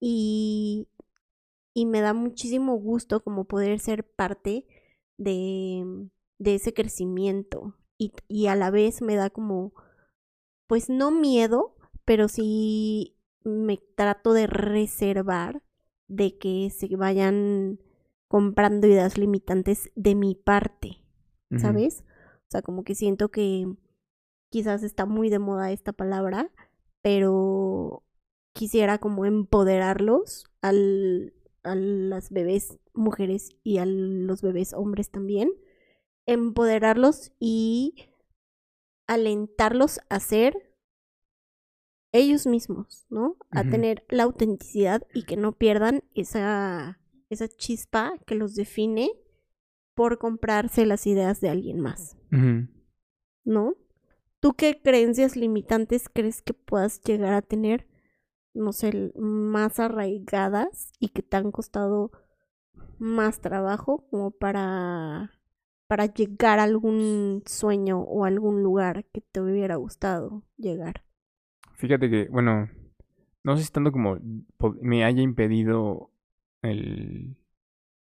Y, 0.00 0.88
y 1.74 1.86
me 1.86 2.00
da 2.00 2.12
muchísimo 2.12 2.74
gusto 2.76 3.22
como 3.22 3.44
poder 3.44 3.78
ser 3.78 4.04
parte 4.04 4.66
de, 5.16 5.84
de 6.38 6.54
ese 6.56 6.74
crecimiento. 6.74 7.76
Y, 7.96 8.12
y 8.28 8.46
a 8.46 8.56
la 8.56 8.70
vez 8.70 9.00
me 9.00 9.16
da 9.16 9.30
como, 9.30 9.74
pues 10.66 10.88
no 10.88 11.10
miedo, 11.10 11.76
pero 12.04 12.28
sí 12.28 13.16
me 13.44 13.78
trato 13.96 14.32
de 14.32 14.46
reservar 14.46 15.62
de 16.08 16.38
que 16.38 16.70
se 16.70 16.94
vayan 16.96 17.78
comprando 18.26 18.86
ideas 18.86 19.16
limitantes 19.16 19.90
de 19.94 20.14
mi 20.14 20.34
parte. 20.34 21.02
¿sabes? 21.56 22.04
O 22.48 22.50
sea, 22.50 22.62
como 22.62 22.84
que 22.84 22.94
siento 22.94 23.30
que 23.30 23.66
quizás 24.50 24.82
está 24.82 25.06
muy 25.06 25.30
de 25.30 25.38
moda 25.38 25.72
esta 25.72 25.92
palabra, 25.92 26.50
pero 27.02 28.04
quisiera 28.52 28.98
como 28.98 29.24
empoderarlos 29.24 30.44
al, 30.60 31.32
a 31.62 31.74
las 31.74 32.30
bebés 32.30 32.78
mujeres 32.92 33.56
y 33.62 33.78
a 33.78 33.86
los 33.86 34.42
bebés 34.42 34.74
hombres 34.74 35.10
también, 35.10 35.50
empoderarlos 36.26 37.32
y 37.38 38.10
alentarlos 39.06 40.00
a 40.10 40.20
ser 40.20 40.67
ellos 42.12 42.46
mismos, 42.46 43.06
¿no? 43.10 43.36
A 43.50 43.64
tener 43.64 44.04
la 44.08 44.24
autenticidad 44.24 45.06
y 45.12 45.24
que 45.24 45.36
no 45.36 45.52
pierdan 45.52 46.02
esa, 46.14 47.00
esa 47.28 47.48
chispa 47.48 48.14
que 48.26 48.34
los 48.34 48.54
define 48.54 49.10
por 49.94 50.18
comprarse 50.18 50.86
las 50.86 51.06
ideas 51.06 51.40
de 51.40 51.50
alguien 51.50 51.80
más. 51.80 52.16
¿no? 53.48 53.74
¿Tú 54.40 54.54
qué 54.54 54.80
creencias 54.80 55.34
limitantes 55.34 56.08
crees 56.08 56.42
que 56.42 56.54
puedas 56.54 57.00
llegar 57.02 57.32
a 57.32 57.42
tener, 57.42 57.88
no 58.54 58.72
sé, 58.72 59.12
más 59.16 59.80
arraigadas 59.80 60.92
y 61.00 61.08
que 61.08 61.22
te 61.22 61.36
han 61.36 61.50
costado 61.50 62.12
más 62.98 63.40
trabajo 63.40 64.06
como 64.10 64.30
para 64.30 65.32
para 65.88 66.04
llegar 66.04 66.58
a 66.58 66.64
algún 66.64 67.42
sueño 67.46 68.00
o 68.00 68.26
algún 68.26 68.62
lugar 68.62 69.06
que 69.06 69.22
te 69.22 69.40
hubiera 69.40 69.76
gustado 69.76 70.44
llegar? 70.58 71.07
Fíjate 71.78 72.10
que, 72.10 72.28
bueno, 72.28 72.68
no 73.44 73.56
sé 73.56 73.62
si 73.62 73.70
tanto 73.70 73.92
como 73.92 74.18
me 74.82 75.04
haya 75.04 75.22
impedido 75.22 76.10
el, 76.60 77.36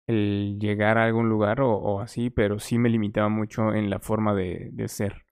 el 0.07 0.59
llegar 0.61 0.99
a 0.99 1.05
algún 1.05 1.31
lugar 1.31 1.63
o, 1.63 1.73
o 1.73 2.01
así, 2.01 2.29
pero 2.29 2.59
sí 2.59 2.79
me 2.79 2.91
limitaba 2.91 3.31
mucho 3.31 3.73
en 3.73 3.89
la 3.89 3.99
forma 3.99 4.35
de, 4.35 4.69
de 4.73 4.89
ser. 4.89 5.25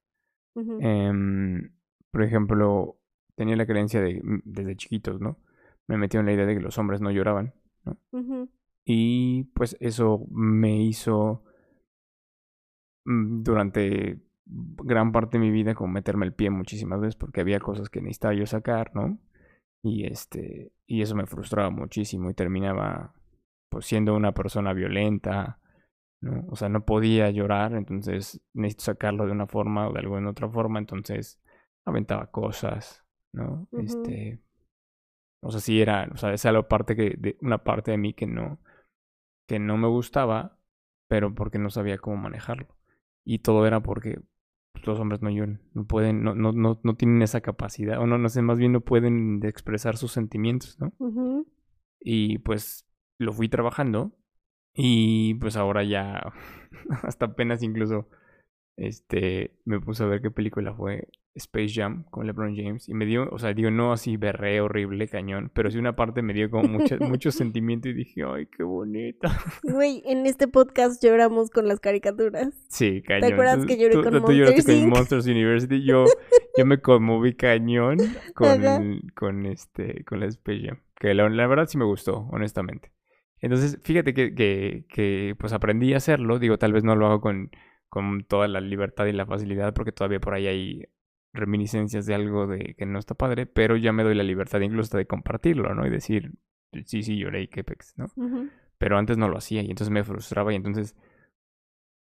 Em, 0.80 1.70
por 2.10 2.22
ejemplo, 2.22 2.96
tenía 3.34 3.56
la 3.56 3.66
creencia 3.66 4.00
de, 4.00 4.22
mm, 4.22 4.40
desde 4.44 4.76
chiquitos, 4.76 5.20
¿no? 5.20 5.38
Me 5.86 5.98
metió 5.98 6.20
en 6.20 6.26
la 6.26 6.32
idea 6.32 6.46
de 6.46 6.54
que 6.54 6.60
los 6.60 6.78
hombres 6.78 7.02
no 7.02 7.10
lloraban, 7.10 7.52
¿no? 7.84 7.98
Y 8.86 9.44
pues 9.54 9.76
eso 9.80 10.24
me 10.30 10.82
hizo 10.82 11.44
mm, 13.04 13.42
durante 13.42 14.18
gran 14.50 15.12
parte 15.12 15.38
de 15.38 15.44
mi 15.44 15.50
vida 15.50 15.74
como 15.74 15.92
meterme 15.92 16.26
el 16.26 16.34
pie 16.34 16.50
muchísimas 16.50 17.00
veces 17.00 17.16
porque 17.16 17.40
había 17.40 17.60
cosas 17.60 17.88
que 17.88 18.00
necesitaba 18.00 18.34
yo 18.34 18.46
sacar, 18.46 18.94
¿no? 18.94 19.18
Y 19.82 20.04
este, 20.04 20.72
y 20.86 21.02
eso 21.02 21.14
me 21.14 21.26
frustraba 21.26 21.70
muchísimo 21.70 22.30
y 22.30 22.34
terminaba 22.34 23.14
pues 23.70 23.86
siendo 23.86 24.14
una 24.14 24.32
persona 24.32 24.72
violenta, 24.72 25.60
¿no? 26.20 26.44
O 26.48 26.56
sea, 26.56 26.68
no 26.68 26.84
podía 26.84 27.30
llorar, 27.30 27.74
entonces 27.74 28.42
necesito 28.52 28.84
sacarlo 28.84 29.26
de 29.26 29.32
una 29.32 29.46
forma 29.46 29.88
o 29.88 29.92
de 29.92 30.00
alguna 30.00 30.30
otra 30.30 30.48
forma, 30.48 30.78
entonces 30.78 31.40
aventaba 31.86 32.30
cosas, 32.30 33.04
¿no? 33.32 33.68
Este, 33.72 34.40
o 35.42 35.50
sea, 35.50 35.60
sí 35.60 35.80
era, 35.80 36.08
o 36.12 36.16
sea, 36.16 36.32
esa 36.32 36.50
era 36.50 36.58
la 36.58 36.68
parte 36.68 36.96
que, 36.96 37.14
de, 37.16 37.38
una 37.40 37.58
parte 37.58 37.92
de 37.92 37.98
mí 37.98 38.12
que 38.12 38.26
no, 38.26 38.58
que 39.48 39.58
no 39.58 39.76
me 39.78 39.88
gustaba, 39.88 40.58
pero 41.08 41.34
porque 41.34 41.58
no 41.58 41.70
sabía 41.70 41.98
cómo 41.98 42.16
manejarlo. 42.16 42.76
Y 43.24 43.40
todo 43.40 43.66
era 43.66 43.80
porque 43.80 44.20
los 44.84 44.98
hombres 44.98 45.22
no 45.22 45.30
lloran, 45.30 45.60
no 45.74 45.86
pueden, 45.86 46.22
no, 46.22 46.34
no, 46.34 46.52
no, 46.52 46.80
no 46.82 46.94
tienen 46.94 47.22
esa 47.22 47.40
capacidad, 47.40 47.98
o 48.00 48.06
no, 48.06 48.18
no 48.18 48.28
sé, 48.28 48.42
más 48.42 48.58
bien 48.58 48.72
no 48.72 48.80
pueden 48.80 49.40
de 49.40 49.48
expresar 49.48 49.96
sus 49.96 50.12
sentimientos, 50.12 50.78
¿no? 50.80 50.92
Y 52.00 52.38
pues 52.38 52.86
lo 53.18 53.32
fui 53.32 53.48
trabajando 53.48 54.16
y 54.74 55.34
pues 55.34 55.56
ahora 55.56 55.84
ya, 55.84 56.32
hasta 57.02 57.26
apenas 57.26 57.62
incluso, 57.62 58.08
este, 58.76 59.58
me 59.64 59.80
puse 59.80 60.02
a 60.02 60.06
ver 60.06 60.22
qué 60.22 60.30
película 60.30 60.74
fue 60.74 61.08
Space 61.34 61.72
Jam 61.74 62.04
con 62.10 62.26
LeBron 62.26 62.56
James 62.56 62.88
y 62.88 62.94
me 62.94 63.06
dio, 63.06 63.28
o 63.30 63.38
sea, 63.38 63.54
digo, 63.54 63.70
no 63.70 63.92
así 63.92 64.16
berré 64.16 64.60
horrible, 64.60 65.06
cañón, 65.06 65.50
pero 65.54 65.70
sí 65.70 65.78
una 65.78 65.94
parte 65.94 66.22
me 66.22 66.34
dio 66.34 66.50
como 66.50 66.68
mucho, 66.68 66.96
mucho 67.00 67.30
sentimiento 67.30 67.88
y 67.88 67.92
dije, 67.94 68.22
ay, 68.26 68.46
qué 68.46 68.64
bonita. 68.64 69.38
Güey, 69.62 70.02
en 70.06 70.26
este 70.26 70.48
podcast 70.48 71.02
lloramos 71.04 71.50
con 71.50 71.68
las 71.68 71.78
caricaturas. 71.78 72.48
Sí, 72.68 73.02
cañón. 73.02 73.32
acuerdas 73.32 73.64
que 73.64 73.78
lloré 73.78 73.94
Tú- 73.94 74.02
con 74.02 74.12
tú- 74.14 74.20
Monsters, 74.22 74.66
con 74.66 74.74
Inc? 74.74 74.88
Monsters 74.88 75.26
University. 75.26 75.84
Yo, 75.84 76.04
yo 76.56 76.66
me 76.66 76.80
conmoví 76.80 77.34
cañón 77.34 77.98
con, 78.34 79.00
con 79.14 79.46
este, 79.46 80.04
con 80.04 80.20
la 80.20 80.26
Space 80.26 80.62
Jam. 80.66 80.78
Que 80.98 81.14
la, 81.14 81.28
la 81.28 81.46
verdad 81.46 81.66
sí 81.66 81.78
me 81.78 81.84
gustó, 81.84 82.28
honestamente. 82.32 82.90
Entonces, 83.38 83.78
fíjate 83.82 84.12
que, 84.12 84.34
que, 84.34 84.84
que, 84.88 85.34
pues 85.38 85.52
aprendí 85.52 85.94
a 85.94 85.98
hacerlo. 85.98 86.38
Digo, 86.38 86.58
tal 86.58 86.72
vez 86.74 86.84
no 86.84 86.94
lo 86.96 87.06
hago 87.06 87.20
con, 87.22 87.50
con 87.88 88.24
toda 88.24 88.48
la 88.48 88.60
libertad 88.60 89.06
y 89.06 89.12
la 89.12 89.24
facilidad, 89.24 89.72
porque 89.72 89.92
todavía 89.92 90.20
por 90.20 90.34
ahí 90.34 90.46
hay 90.46 90.84
reminiscencias 91.32 92.06
de 92.06 92.14
algo 92.14 92.46
de 92.46 92.74
que 92.74 92.86
no 92.86 92.98
está 92.98 93.14
padre, 93.14 93.46
pero 93.46 93.76
ya 93.76 93.92
me 93.92 94.02
doy 94.02 94.14
la 94.14 94.22
libertad 94.22 94.60
incluso 94.60 94.96
de 94.96 95.06
compartirlo, 95.06 95.74
¿no? 95.74 95.86
Y 95.86 95.90
decir, 95.90 96.32
sí, 96.84 97.02
sí, 97.02 97.18
lloré 97.18 97.42
y 97.42 97.48
qué 97.48 97.64
pex, 97.64 97.94
¿no? 97.96 98.06
Pero 98.78 98.98
antes 98.98 99.16
no 99.16 99.28
lo 99.28 99.36
hacía 99.36 99.62
y 99.62 99.70
entonces 99.70 99.90
me 99.90 100.04
frustraba 100.04 100.52
y 100.52 100.56
entonces 100.56 100.96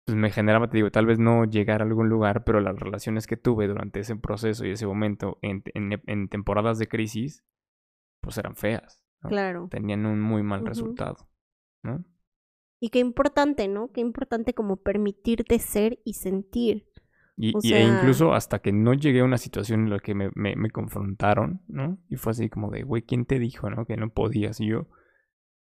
pues 0.09 0.17
me 0.17 0.31
generaba, 0.31 0.71
te 0.71 0.79
digo, 0.79 0.91
tal 0.91 1.05
vez 1.05 1.19
no 1.19 1.45
llegar 1.45 1.83
a 1.83 1.85
algún 1.85 2.09
lugar, 2.09 2.43
pero 2.45 2.61
las 2.61 2.79
relaciones 2.79 3.27
que 3.27 3.37
tuve 3.37 3.69
durante 3.69 4.01
ese 4.01 4.17
proceso 4.17 4.65
y 4.65 4.71
ese 4.71 4.87
momento 4.87 5.39
en, 5.43 5.63
en, 5.75 6.01
en 6.07 6.29
temporadas 6.29 6.79
de 6.79 6.89
crisis, 6.89 7.45
pues 8.23 8.39
eran 8.39 8.57
feas, 8.57 9.05
¿no? 9.23 9.29
Claro. 9.29 9.69
tenían 9.71 10.07
un 10.07 10.21
muy 10.21 10.43
mal 10.43 10.65
resultado, 10.65 11.29
¿no? 11.83 12.07
Y 12.81 12.89
qué 12.89 13.01
importante, 13.01 13.69
¿no? 13.69 13.93
Qué 13.93 14.01
importante 14.01 14.55
como 14.55 14.79
permitirte 14.79 15.59
ser 15.59 15.99
y 16.05 16.15
sentir. 16.15 16.89
Y, 17.41 17.57
O 17.57 17.61
y- 17.63 17.73
e 17.75 17.81
incluso 17.85 18.35
hasta 18.35 18.59
que 18.59 18.73
no 18.73 18.95
llegué 18.95 19.21
a 19.21 19.25
una 19.25 19.39
situación 19.39 19.85
en 19.85 19.91
la 19.91 20.01
que 20.01 20.15
me, 20.15 20.31
me, 20.35 20.57
me 20.57 20.71
confrontaron, 20.71 21.61
¿no? 21.69 21.99
Y 22.09 22.17
fue 22.17 22.33
así 22.33 22.49
como 22.49 22.71
de, 22.71 22.83
güey, 22.83 23.03
¿quién 23.03 23.25
te 23.27 23.39
dijo, 23.39 23.71
no? 23.71 23.87
Que 23.87 23.97
no 23.97 24.11
podías. 24.11 24.61
Y 24.61 24.67
yo, 24.67 24.89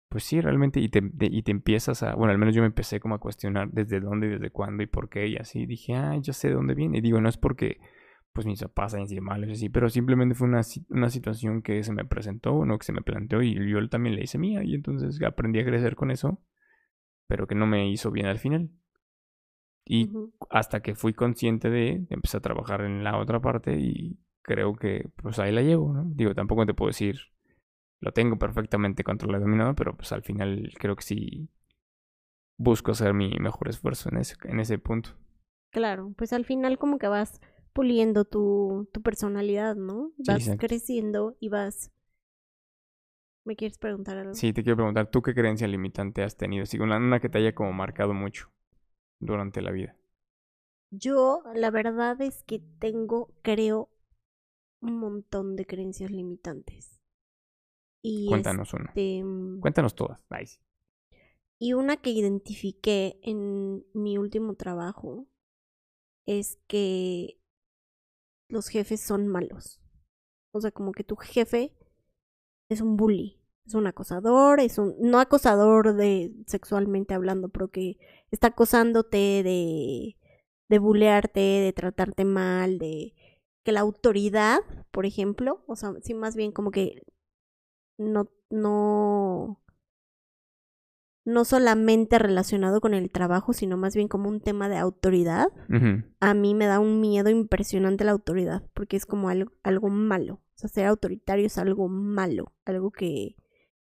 pues 0.09 0.23
sí, 0.23 0.39
realmente, 0.39 0.79
y 0.79 0.87
te, 0.89 1.01
de- 1.03 1.27
y 1.29 1.43
te 1.43 1.51
empiezas 1.51 2.03
a, 2.03 2.15
bueno, 2.15 2.31
al 2.31 2.37
menos 2.37 2.55
yo 2.55 2.61
me 2.61 2.67
empecé 2.67 2.99
como 3.01 3.15
a 3.15 3.19
cuestionar 3.19 3.69
desde 3.71 3.99
dónde, 3.99 4.27
y 4.27 4.29
desde 4.31 4.49
cuándo 4.49 4.81
y 4.83 4.87
por 4.87 5.09
qué, 5.09 5.27
y 5.27 5.35
así 5.35 5.65
dije, 5.65 5.95
ah, 5.95 6.15
yo 6.21 6.31
sé 6.31 6.47
de 6.47 6.53
dónde 6.53 6.73
viene. 6.73 6.99
Y 6.99 7.01
digo, 7.01 7.19
no 7.19 7.27
es 7.27 7.37
porque, 7.37 7.77
pues 8.31 8.47
mis 8.47 8.61
papás 8.61 8.93
hayan 8.93 9.09
sido 9.09 9.21
malos, 9.23 9.49
así, 9.49 9.67
pero 9.67 9.89
simplemente 9.89 10.35
fue 10.35 10.47
una, 10.47 10.61
una 10.89 11.09
situación 11.09 11.61
que 11.61 11.83
se 11.83 11.91
me 11.91 12.05
presentó, 12.05 12.63
no 12.65 12.77
que 12.77 12.85
se 12.85 12.93
me 12.93 13.01
planteó, 13.01 13.41
y 13.41 13.55
yo 13.69 13.85
también 13.89 14.15
le 14.15 14.23
hice 14.23 14.37
mía, 14.37 14.63
y 14.63 14.73
entonces 14.75 15.21
aprendí 15.21 15.59
a 15.59 15.65
crecer 15.65 15.95
con 15.95 16.11
eso, 16.11 16.41
pero 17.27 17.45
que 17.47 17.55
no 17.55 17.67
me 17.67 17.89
hizo 17.91 18.09
bien 18.11 18.27
al 18.27 18.39
final. 18.39 18.69
Y 19.89 20.09
hasta 20.49 20.81
que 20.81 20.95
fui 20.95 21.13
consciente 21.13 21.69
de, 21.69 22.05
empecé 22.09 22.37
a 22.37 22.41
trabajar 22.41 22.81
en 22.81 23.03
la 23.03 23.17
otra 23.17 23.39
parte 23.39 23.79
y 23.79 24.19
creo 24.41 24.75
que 24.75 25.09
pues 25.15 25.39
ahí 25.39 25.51
la 25.53 25.61
llevo, 25.61 25.93
¿no? 25.93 26.03
Digo, 26.05 26.35
tampoco 26.35 26.65
te 26.65 26.73
puedo 26.73 26.89
decir, 26.89 27.17
lo 28.01 28.11
tengo 28.11 28.37
perfectamente 28.37 29.03
controlado 29.03 29.43
y 29.43 29.45
dominado, 29.45 29.75
pero 29.75 29.95
pues 29.95 30.11
al 30.11 30.23
final 30.23 30.71
creo 30.77 30.95
que 30.95 31.03
sí 31.03 31.49
busco 32.57 32.91
hacer 32.91 33.13
mi 33.13 33.37
mejor 33.39 33.69
esfuerzo 33.69 34.09
en 34.09 34.17
ese, 34.17 34.35
en 34.43 34.59
ese 34.59 34.77
punto. 34.77 35.11
Claro, 35.71 36.13
pues 36.17 36.33
al 36.33 36.43
final 36.43 36.77
como 36.77 36.97
que 36.97 37.07
vas 37.07 37.39
puliendo 37.71 38.25
tu, 38.25 38.89
tu 38.91 39.01
personalidad, 39.01 39.75
¿no? 39.75 40.11
Vas 40.17 40.49
creciendo 40.57 41.37
y 41.39 41.49
vas... 41.49 41.91
¿Me 43.45 43.55
quieres 43.55 43.77
preguntar 43.77 44.17
algo? 44.17 44.33
Sí, 44.33 44.51
te 44.51 44.63
quiero 44.63 44.75
preguntar, 44.75 45.09
¿tú 45.09 45.21
qué 45.21 45.33
creencia 45.33 45.67
limitante 45.67 46.23
has 46.23 46.35
tenido? 46.35 46.65
Sí, 46.65 46.79
una, 46.79 46.97
una 46.97 47.21
que 47.21 47.29
te 47.29 47.37
haya 47.37 47.55
como 47.55 47.71
marcado 47.71 48.13
mucho 48.13 48.49
durante 49.19 49.61
la 49.61 49.71
vida. 49.71 49.95
Yo, 50.91 51.43
la 51.53 51.69
verdad 51.69 52.21
es 52.21 52.43
que 52.43 52.59
tengo, 52.79 53.33
creo, 53.41 53.89
un 54.81 54.99
montón 54.99 55.55
de 55.55 55.65
creencias 55.65 56.11
limitantes. 56.11 57.01
Y 58.01 58.27
Cuéntanos 58.27 58.73
una. 58.73 58.85
este, 58.85 59.23
mm, 59.23 59.59
Cuéntanos 59.59 59.95
todas. 59.95 60.21
Y 61.59 61.73
una 61.73 61.97
que 61.97 62.11
identifiqué 62.11 63.19
en 63.23 63.83
mi 63.93 64.17
último 64.17 64.53
trabajo 64.55 65.27
es 66.25 66.59
que 66.67 67.39
los 68.49 68.67
jefes 68.67 69.01
son 69.01 69.27
malos. 69.27 69.81
O 70.53 70.61
sea, 70.61 70.71
como 70.71 70.91
que 70.91 71.03
tu 71.03 71.15
jefe 71.15 71.75
es 72.69 72.81
un 72.81 72.95
bully, 72.97 73.36
es 73.67 73.75
un 73.75 73.87
acosador, 73.87 74.59
es 74.59 74.77
un 74.77 74.95
no 74.99 75.19
acosador 75.19 75.93
de 75.93 76.31
sexualmente 76.47 77.13
hablando, 77.13 77.49
pero 77.49 77.69
que 77.69 77.97
está 78.31 78.47
acosándote 78.47 79.43
de 79.43 80.17
de 80.69 80.79
bulearte, 80.79 81.39
de 81.39 81.73
tratarte 81.73 82.25
mal, 82.25 82.77
de 82.77 83.13
que 83.63 83.71
la 83.71 83.81
autoridad, 83.81 84.59
por 84.91 85.05
ejemplo, 85.05 85.63
o 85.67 85.75
sea, 85.75 85.93
sí 86.01 86.13
más 86.13 86.35
bien 86.35 86.51
como 86.51 86.71
que 86.71 87.01
no 87.97 88.29
no 88.49 89.61
no 91.25 91.43
solamente 91.43 92.19
relacionado 92.19 92.79
con 92.79 92.93
el 92.93 93.11
trabajo, 93.11 93.51
sino 93.51 93.75
más 93.75 93.95
bien 93.97 94.07
como 94.07 94.29
un 94.29 94.39
tema 94.39 94.69
de 94.69 94.77
autoridad. 94.77 95.47
A 96.21 96.33
mí 96.33 96.55
me 96.55 96.67
da 96.67 96.79
un 96.79 97.01
miedo 97.01 97.29
impresionante 97.29 98.05
la 98.05 98.11
autoridad, 98.11 98.63
porque 98.73 98.95
es 98.95 99.05
como 99.05 99.27
algo, 99.27 99.51
algo 99.61 99.89
malo. 99.89 100.35
O 100.35 100.57
sea, 100.57 100.69
ser 100.69 100.85
autoritario 100.85 101.47
es 101.47 101.57
algo 101.57 101.89
malo, 101.89 102.53
algo 102.63 102.91
que, 102.91 103.35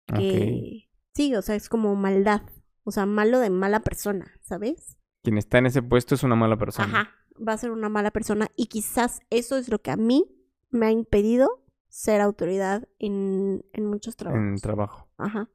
Que 0.06 0.88
sí, 1.14 1.34
o 1.34 1.42
sea, 1.42 1.54
es 1.54 1.68
como 1.68 1.94
maldad, 1.96 2.42
O 2.84 2.90
sea, 2.90 3.06
malo 3.06 3.40
de 3.40 3.50
mala 3.50 3.80
persona, 3.80 4.32
¿sabes? 4.42 4.98
Quien 5.22 5.38
está 5.38 5.58
en 5.58 5.66
ese 5.66 5.82
puesto 5.82 6.14
es 6.14 6.22
una 6.22 6.36
mala 6.36 6.58
persona. 6.58 6.88
Ajá, 6.88 7.10
va 7.36 7.54
a 7.54 7.58
ser 7.58 7.70
una 7.70 7.88
mala 7.88 8.10
persona 8.10 8.48
y 8.56 8.66
quizás 8.66 9.20
eso 9.30 9.56
es 9.56 9.68
lo 9.68 9.80
que 9.80 9.90
a 9.90 9.96
mí 9.96 10.26
me 10.70 10.86
ha 10.86 10.90
impedido 10.90 11.64
ser 11.88 12.20
autoridad 12.20 12.88
en, 12.98 13.64
en 13.72 13.86
muchos 13.86 14.16
trabajos. 14.16 14.44
En 14.44 14.56
trabajo. 14.56 15.08
Ajá. 15.16 15.48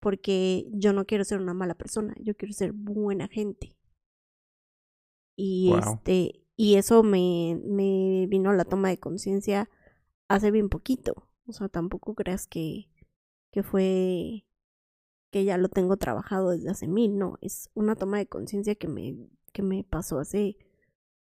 Porque 0.00 0.66
yo 0.70 0.92
no 0.92 1.06
quiero 1.06 1.24
ser 1.24 1.40
una 1.40 1.54
mala 1.54 1.74
persona, 1.74 2.14
yo 2.20 2.36
quiero 2.36 2.54
ser 2.54 2.72
buena 2.72 3.26
gente. 3.26 3.76
Y 5.34 5.72
este, 5.74 6.44
y 6.56 6.74
eso 6.74 7.02
me, 7.02 7.60
me 7.64 8.26
vino 8.28 8.50
a 8.50 8.54
la 8.54 8.64
toma 8.64 8.88
de 8.88 8.98
conciencia 8.98 9.70
hace 10.28 10.50
bien 10.50 10.68
poquito. 10.68 11.28
O 11.46 11.52
sea, 11.52 11.68
tampoco 11.68 12.14
creas 12.14 12.46
que, 12.46 12.90
que 13.58 13.64
fue 13.64 14.44
que 15.32 15.44
ya 15.44 15.58
lo 15.58 15.68
tengo 15.68 15.96
trabajado 15.96 16.50
desde 16.50 16.70
hace 16.70 16.86
mil, 16.86 17.18
no, 17.18 17.38
es 17.40 17.70
una 17.74 17.96
toma 17.96 18.18
de 18.18 18.28
conciencia 18.28 18.76
que 18.76 18.86
me, 18.86 19.16
que 19.52 19.62
me 19.62 19.82
pasó 19.82 20.20
hace 20.20 20.56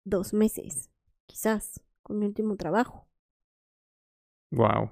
dos 0.04 0.34
meses, 0.34 0.92
quizás, 1.26 1.82
con 2.04 2.20
mi 2.20 2.26
último 2.26 2.58
trabajo. 2.58 3.08
Wow. 4.52 4.90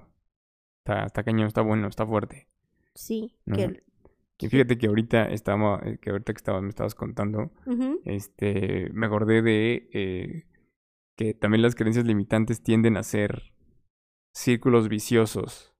Está, 0.78 1.04
está 1.04 1.24
cañón, 1.24 1.48
está 1.48 1.60
bueno, 1.60 1.88
está 1.88 2.06
fuerte. 2.06 2.48
Sí, 2.94 3.36
que 3.52 3.82
Y 4.38 4.48
fíjate 4.48 4.78
que 4.78 4.86
ahorita 4.86 5.28
estaba, 5.28 5.78
eh, 5.84 5.98
que 5.98 6.12
ahorita 6.12 6.32
que 6.32 6.38
estabas, 6.38 6.62
me 6.62 6.70
estabas 6.70 6.94
contando, 6.94 7.50
este, 8.06 8.88
me 8.94 9.04
acordé 9.04 9.42
de 9.42 9.90
eh, 9.92 10.46
que 11.16 11.34
también 11.34 11.60
las 11.60 11.74
creencias 11.74 12.06
limitantes 12.06 12.62
tienden 12.62 12.96
a 12.96 13.02
ser 13.02 13.52
círculos 14.32 14.88
viciosos, 14.88 15.74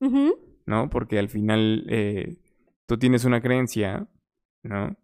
¿no? 0.66 0.90
Porque 0.90 1.18
al 1.18 1.28
final 1.28 1.86
eh, 1.88 2.38
tú 2.86 2.98
tienes 2.98 3.24
una 3.24 3.40
creencia, 3.40 4.08
¿no? 4.62 4.96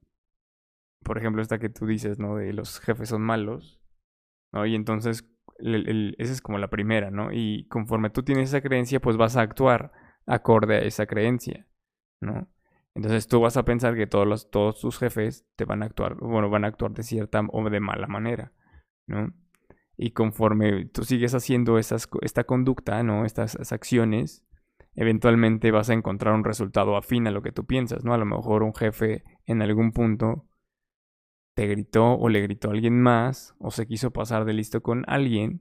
Por 1.03 1.19
ejemplo, 1.19 1.43
esta 1.43 1.59
que 1.59 1.69
tú 1.69 1.87
dices, 1.87 2.19
¿no? 2.19 2.37
De 2.37 2.53
los 2.53 2.81
jefes 2.81 3.09
son 3.09 3.23
malos, 3.23 3.81
¿no? 4.53 4.67
Y 4.67 4.75
entonces, 4.75 5.29
el- 5.59 6.17
esa 6.19 6.33
es 6.33 6.43
como 6.43 6.59
la 6.59 6.71
primera, 6.71 7.11
¿no? 7.11 7.33
Y 7.33 7.67
conforme 7.69 8.11
tú 8.11 8.23
tienes 8.25 8.51
esa 8.51 8.63
creencia, 8.63 9.01
pues 9.01 9.17
vas 9.17 9.37
a 9.37 9.43
actuar 9.43 9.93
acorde 10.27 10.77
a 10.77 10.81
esa 10.81 11.07
creencia, 11.07 11.67
¿no? 12.21 12.49
Entonces 12.95 13.29
tú 13.29 13.41
vas 13.41 13.57
a 13.57 13.65
pensar 13.65 13.97
que 13.97 14.07
todos, 14.09 14.27
los, 14.27 14.51
todos 14.51 14.81
tus 14.81 14.99
jefes 14.99 15.47
te 15.57 15.65
van 15.67 15.83
a 15.83 15.87
actuar, 15.87 16.17
bueno, 16.17 16.51
van 16.51 16.65
a 16.65 16.69
actuar 16.69 16.93
de 16.93 17.03
cierta 17.05 17.43
o 17.53 17.71
de 17.71 17.81
mala 17.81 18.07
manera, 18.09 18.53
¿no? 19.07 19.33
Y 19.97 20.13
conforme 20.13 20.87
tú 20.87 21.05
sigues 21.05 21.35
haciendo 21.35 21.79
esas, 21.79 22.09
esta 22.23 22.45
conducta, 22.45 23.03
¿no? 23.03 23.25
Estas 23.27 23.73
acciones, 23.73 24.45
eventualmente 24.95 25.71
vas 25.71 25.91
a 25.91 25.95
encontrar 25.95 26.35
un 26.35 26.45
resultado 26.45 26.97
afín 26.97 27.27
a 27.27 27.31
lo 27.31 27.43
que 27.43 27.53
tú 27.53 27.65
piensas, 27.65 28.05
¿no? 28.05 28.15
A 28.15 28.19
lo 28.19 28.25
mejor 28.25 28.63
un 28.63 28.75
jefe 28.75 29.25
en 29.47 29.63
algún 29.63 29.93
punto 29.93 30.47
te 31.55 31.67
gritó 31.67 32.15
o 32.15 32.29
le 32.29 32.41
gritó 32.41 32.69
a 32.69 32.73
alguien 32.73 33.01
más 33.01 33.55
o 33.59 33.71
se 33.71 33.87
quiso 33.87 34.11
pasar 34.11 34.45
de 34.45 34.55
listo 34.55 34.83
con 34.83 35.05
alguien 35.07 35.61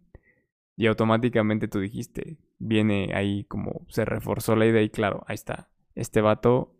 y 0.78 0.88
automáticamente 0.88 1.67
tú 1.67 1.80
dijiste, 1.80 2.38
viene 2.58 3.12
ahí 3.13 3.44
como 3.46 3.86
se 3.89 4.06
reforzó 4.06 4.56
la 4.56 4.65
idea 4.65 4.82
y 4.82 4.89
claro, 4.89 5.24
ahí 5.28 5.36
está, 5.36 5.70
este 5.96 6.22
vato 6.22 6.76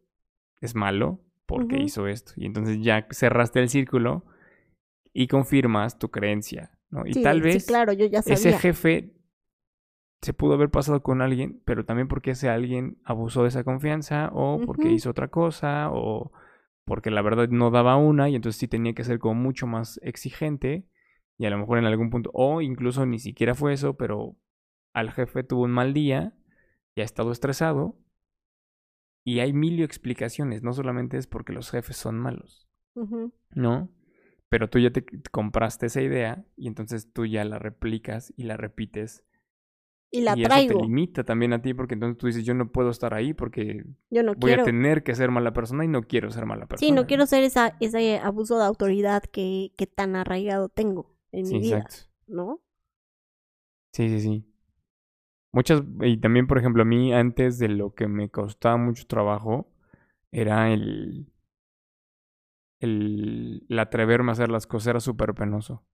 es 0.62 0.76
malo 0.76 1.20
porque 1.46 1.78
hizo 1.78 2.08
esto 2.08 2.34
y 2.38 2.46
entonces 2.46 2.80
ya 2.82 3.08
cerraste 3.12 3.60
el 3.60 3.70
círculo 3.70 4.26
y 5.14 5.28
confirmas 5.28 6.00
tu 6.00 6.10
creencia, 6.10 6.72
¿no? 6.90 7.06
Y 7.06 7.14
sí, 7.14 7.24
tal 7.24 7.38
sí, 7.38 7.42
vez 7.42 7.66
claro, 7.66 7.92
yo 7.92 8.06
ya 8.06 8.20
ese 8.20 8.54
jefe 8.54 9.14
se 10.22 10.34
pudo 10.34 10.54
haber 10.54 10.70
pasado 10.70 11.02
con 11.02 11.22
alguien, 11.22 11.62
pero 11.66 11.86
también 11.86 12.08
porque 12.08 12.32
ese 12.32 12.50
alguien 12.50 12.98
abusó 13.04 13.44
de 13.44 13.50
esa 13.50 13.64
confianza 13.64 14.30
o 14.34 14.62
porque 14.66 14.92
hizo 14.92 15.10
otra 15.10 15.30
cosa 15.30 15.90
o 15.92 16.32
porque 16.86 17.12
la 17.12 17.22
verdad 17.22 17.50
no 17.50 17.72
daba 17.72 17.98
una 17.98 18.30
y 18.30 18.36
entonces 18.36 18.60
sí 18.60 18.68
tenía 18.68 18.94
que 18.94 19.04
ser 19.04 19.20
como 19.20 19.36
mucho 19.36 19.68
más 19.68 20.00
exigente 20.04 20.86
y 21.38 21.46
a 21.46 21.50
lo 21.50 21.58
mejor 21.58 21.80
en 21.80 21.86
algún 21.86 22.10
punto 22.10 22.30
o 22.34 22.62
incluso 22.62 23.06
ni 23.06 23.20
siquiera 23.20 23.56
fue 23.56 23.74
eso, 23.74 23.96
pero 23.98 24.36
al 24.94 25.12
jefe 25.12 25.44
tuvo 25.44 25.64
un 25.64 25.72
mal 25.72 25.94
día 25.94 26.36
y 26.96 27.02
ha 27.02 27.04
estado 27.04 27.32
estresado 27.32 27.98
y 29.24 29.40
hay 29.40 29.54
mil 29.54 29.82
explicaciones, 29.82 30.64
no 30.64 30.74
solamente 30.74 31.18
es 31.18 31.28
porque 31.28 31.54
los 31.54 31.72
jefes 31.72 31.98
son 31.98 32.20
malos. 32.20 32.68
¿no? 33.52 33.90
Pero 34.50 34.70
tú 34.70 34.80
ya 34.80 34.92
te 34.92 35.06
compraste 35.32 35.86
esa 35.86 36.02
idea 36.02 36.46
y 36.58 36.68
entonces 36.68 37.12
tú 37.14 37.26
ya 37.26 37.46
la 37.46 37.58
replicas 37.58 38.34
y 38.36 38.44
la 38.44 38.58
repites. 38.58 39.24
Y 40.12 40.22
la 40.22 40.38
y 40.38 40.46
eso 40.46 40.64
traigo. 40.64 40.66
te 40.66 40.76
limita 40.76 41.24
también 41.24 41.54
a 41.54 41.62
ti 41.62 41.74
porque 41.74 41.94
entonces 41.96 42.18
tú 42.18 42.28
dices, 42.28 42.46
yo 42.46 42.54
no 42.54 42.72
puedo 42.72 42.90
estar 42.92 43.14
ahí 43.14 43.34
porque 43.34 43.84
Yo 44.12 44.22
no 44.24 44.36
voy 44.36 44.52
quiero. 44.52 44.62
a 44.62 44.64
tener 44.64 45.04
que 45.04 45.16
ser 45.16 45.32
mala 45.32 45.54
persona 45.54 45.86
y 45.86 45.88
no 45.88 46.04
quiero 46.04 46.32
ser 46.32 46.46
mala 46.46 46.68
persona. 46.68 46.76
Sí, 46.76 46.92
no 46.92 47.06
quiero 47.06 47.26
ser 47.28 47.44
esa, 47.44 47.78
ese 47.80 48.18
abuso 48.20 48.58
de 48.58 48.66
autoridad 48.66 49.24
que, 49.24 49.72
que 49.78 49.88
tan 49.88 50.16
arraigado 50.16 50.70
tengo 50.70 51.16
en 51.32 51.48
Sí, 51.48 51.56
mi 51.56 51.60
vida, 51.60 51.86
exacto. 51.86 52.08
¿no? 52.28 52.62
Sí, 53.94 54.10
sí, 54.10 54.20
sí. 54.22 54.46
Muchas, 55.54 55.82
y 56.02 56.18
también, 56.18 56.48
por 56.48 56.58
ejemplo, 56.58 56.82
a 56.84 56.86
mí 56.86 57.14
antes 57.14 57.58
de 57.60 57.68
lo 57.70 57.94
que 57.94 58.08
me 58.08 58.30
costaba 58.30 58.78
mucho 58.78 59.06
trabajo 59.08 59.68
era 60.32 60.72
el, 60.74 61.28
el, 62.80 63.66
el 63.70 63.80
atreverme 63.80 64.32
a 64.32 64.34
hacer 64.34 64.50
las 64.50 64.68
cosas, 64.68 64.88
era 64.88 65.00
súper 65.00 65.34
penoso. 65.34 65.86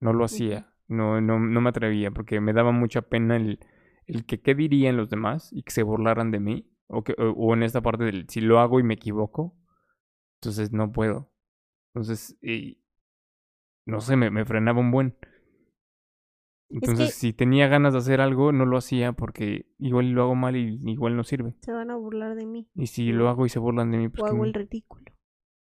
No 0.00 0.14
lo 0.14 0.24
hacía, 0.26 0.73
no, 0.88 1.20
no, 1.20 1.38
no 1.38 1.60
me 1.60 1.70
atrevía 1.70 2.10
porque 2.10 2.40
me 2.40 2.52
daba 2.52 2.72
mucha 2.72 3.02
pena 3.02 3.36
el, 3.36 3.58
el 4.06 4.24
que 4.26 4.40
qué 4.40 4.54
dirían 4.54 4.96
los 4.96 5.10
demás 5.10 5.50
y 5.52 5.62
que 5.62 5.72
se 5.72 5.82
burlaran 5.82 6.30
de 6.30 6.40
mí. 6.40 6.70
O, 6.86 7.02
que, 7.02 7.14
o, 7.18 7.30
o 7.30 7.54
en 7.54 7.62
esta 7.62 7.80
parte 7.80 8.04
del 8.04 8.26
si 8.28 8.40
lo 8.40 8.58
hago 8.60 8.78
y 8.78 8.82
me 8.82 8.94
equivoco, 8.94 9.56
entonces 10.40 10.72
no 10.72 10.92
puedo. 10.92 11.30
Entonces, 11.94 12.36
y, 12.42 12.78
no 13.86 14.00
sé, 14.00 14.16
me, 14.16 14.30
me 14.30 14.44
frenaba 14.44 14.80
un 14.80 14.90
buen. 14.90 15.16
Entonces, 16.70 17.08
que- 17.08 17.12
si 17.12 17.32
tenía 17.32 17.68
ganas 17.68 17.92
de 17.92 18.00
hacer 18.00 18.20
algo, 18.20 18.50
no 18.52 18.66
lo 18.66 18.76
hacía 18.76 19.12
porque 19.12 19.66
igual 19.78 20.10
lo 20.10 20.22
hago 20.22 20.34
mal 20.34 20.56
y 20.56 20.78
igual 20.90 21.16
no 21.16 21.22
sirve. 21.24 21.54
Se 21.60 21.72
van 21.72 21.90
a 21.90 21.96
burlar 21.96 22.34
de 22.34 22.46
mí. 22.46 22.68
Y 22.74 22.86
si 22.88 23.12
lo 23.12 23.28
hago 23.28 23.46
y 23.46 23.48
se 23.48 23.58
burlan 23.58 23.90
de 23.90 23.98
mí, 23.98 24.08
pues 24.08 24.22
O 24.22 24.26
hago 24.26 24.44
el 24.44 24.54
ridículo. 24.54 25.04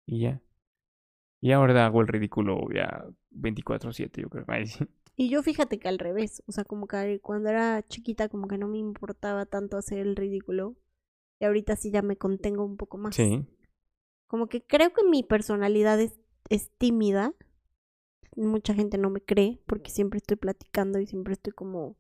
Y 0.06 0.22
ya. 0.22 0.42
Y 1.42 1.52
ahora 1.52 1.86
hago 1.86 2.02
el 2.02 2.08
ridículo 2.08 2.60
ya 2.74 3.06
24/7, 3.32 4.22
yo 4.22 4.30
creo. 4.30 4.46
Ay, 4.50 4.68
sí. 4.68 4.86
Y 5.18 5.30
yo 5.30 5.42
fíjate 5.44 5.80
que 5.80 5.88
al 5.88 6.00
revés, 6.00 6.44
o 6.46 6.52
sea, 6.52 6.66
como 6.66 6.88
que 6.88 7.20
cuando 7.22 7.50
era 7.50 7.82
chiquita 7.88 8.28
como 8.28 8.48
que 8.48 8.58
no 8.58 8.68
me 8.68 8.80
importaba 8.80 9.46
tanto 9.46 9.78
hacer 9.78 10.00
el 10.00 10.16
ridículo. 10.16 10.76
Y 11.40 11.46
ahorita 11.46 11.76
sí 11.76 11.92
ya 11.92 12.02
me 12.02 12.18
contengo 12.18 12.66
un 12.66 12.78
poco 12.78 12.98
más. 12.98 13.16
Sí. 13.16 13.46
Como 14.28 14.48
que 14.48 14.66
creo 14.66 14.92
que 14.94 15.04
mi 15.04 15.24
personalidad 15.24 16.00
es, 16.02 16.20
es 16.50 16.72
tímida. 16.78 17.34
Mucha 18.36 18.74
gente 18.74 18.98
no 18.98 19.10
me 19.10 19.22
cree 19.22 19.62
porque 19.66 19.92
siempre 19.92 20.18
estoy 20.18 20.36
platicando 20.38 21.00
y 21.00 21.08
siempre 21.08 21.34
estoy 21.34 21.54
como, 21.54 21.98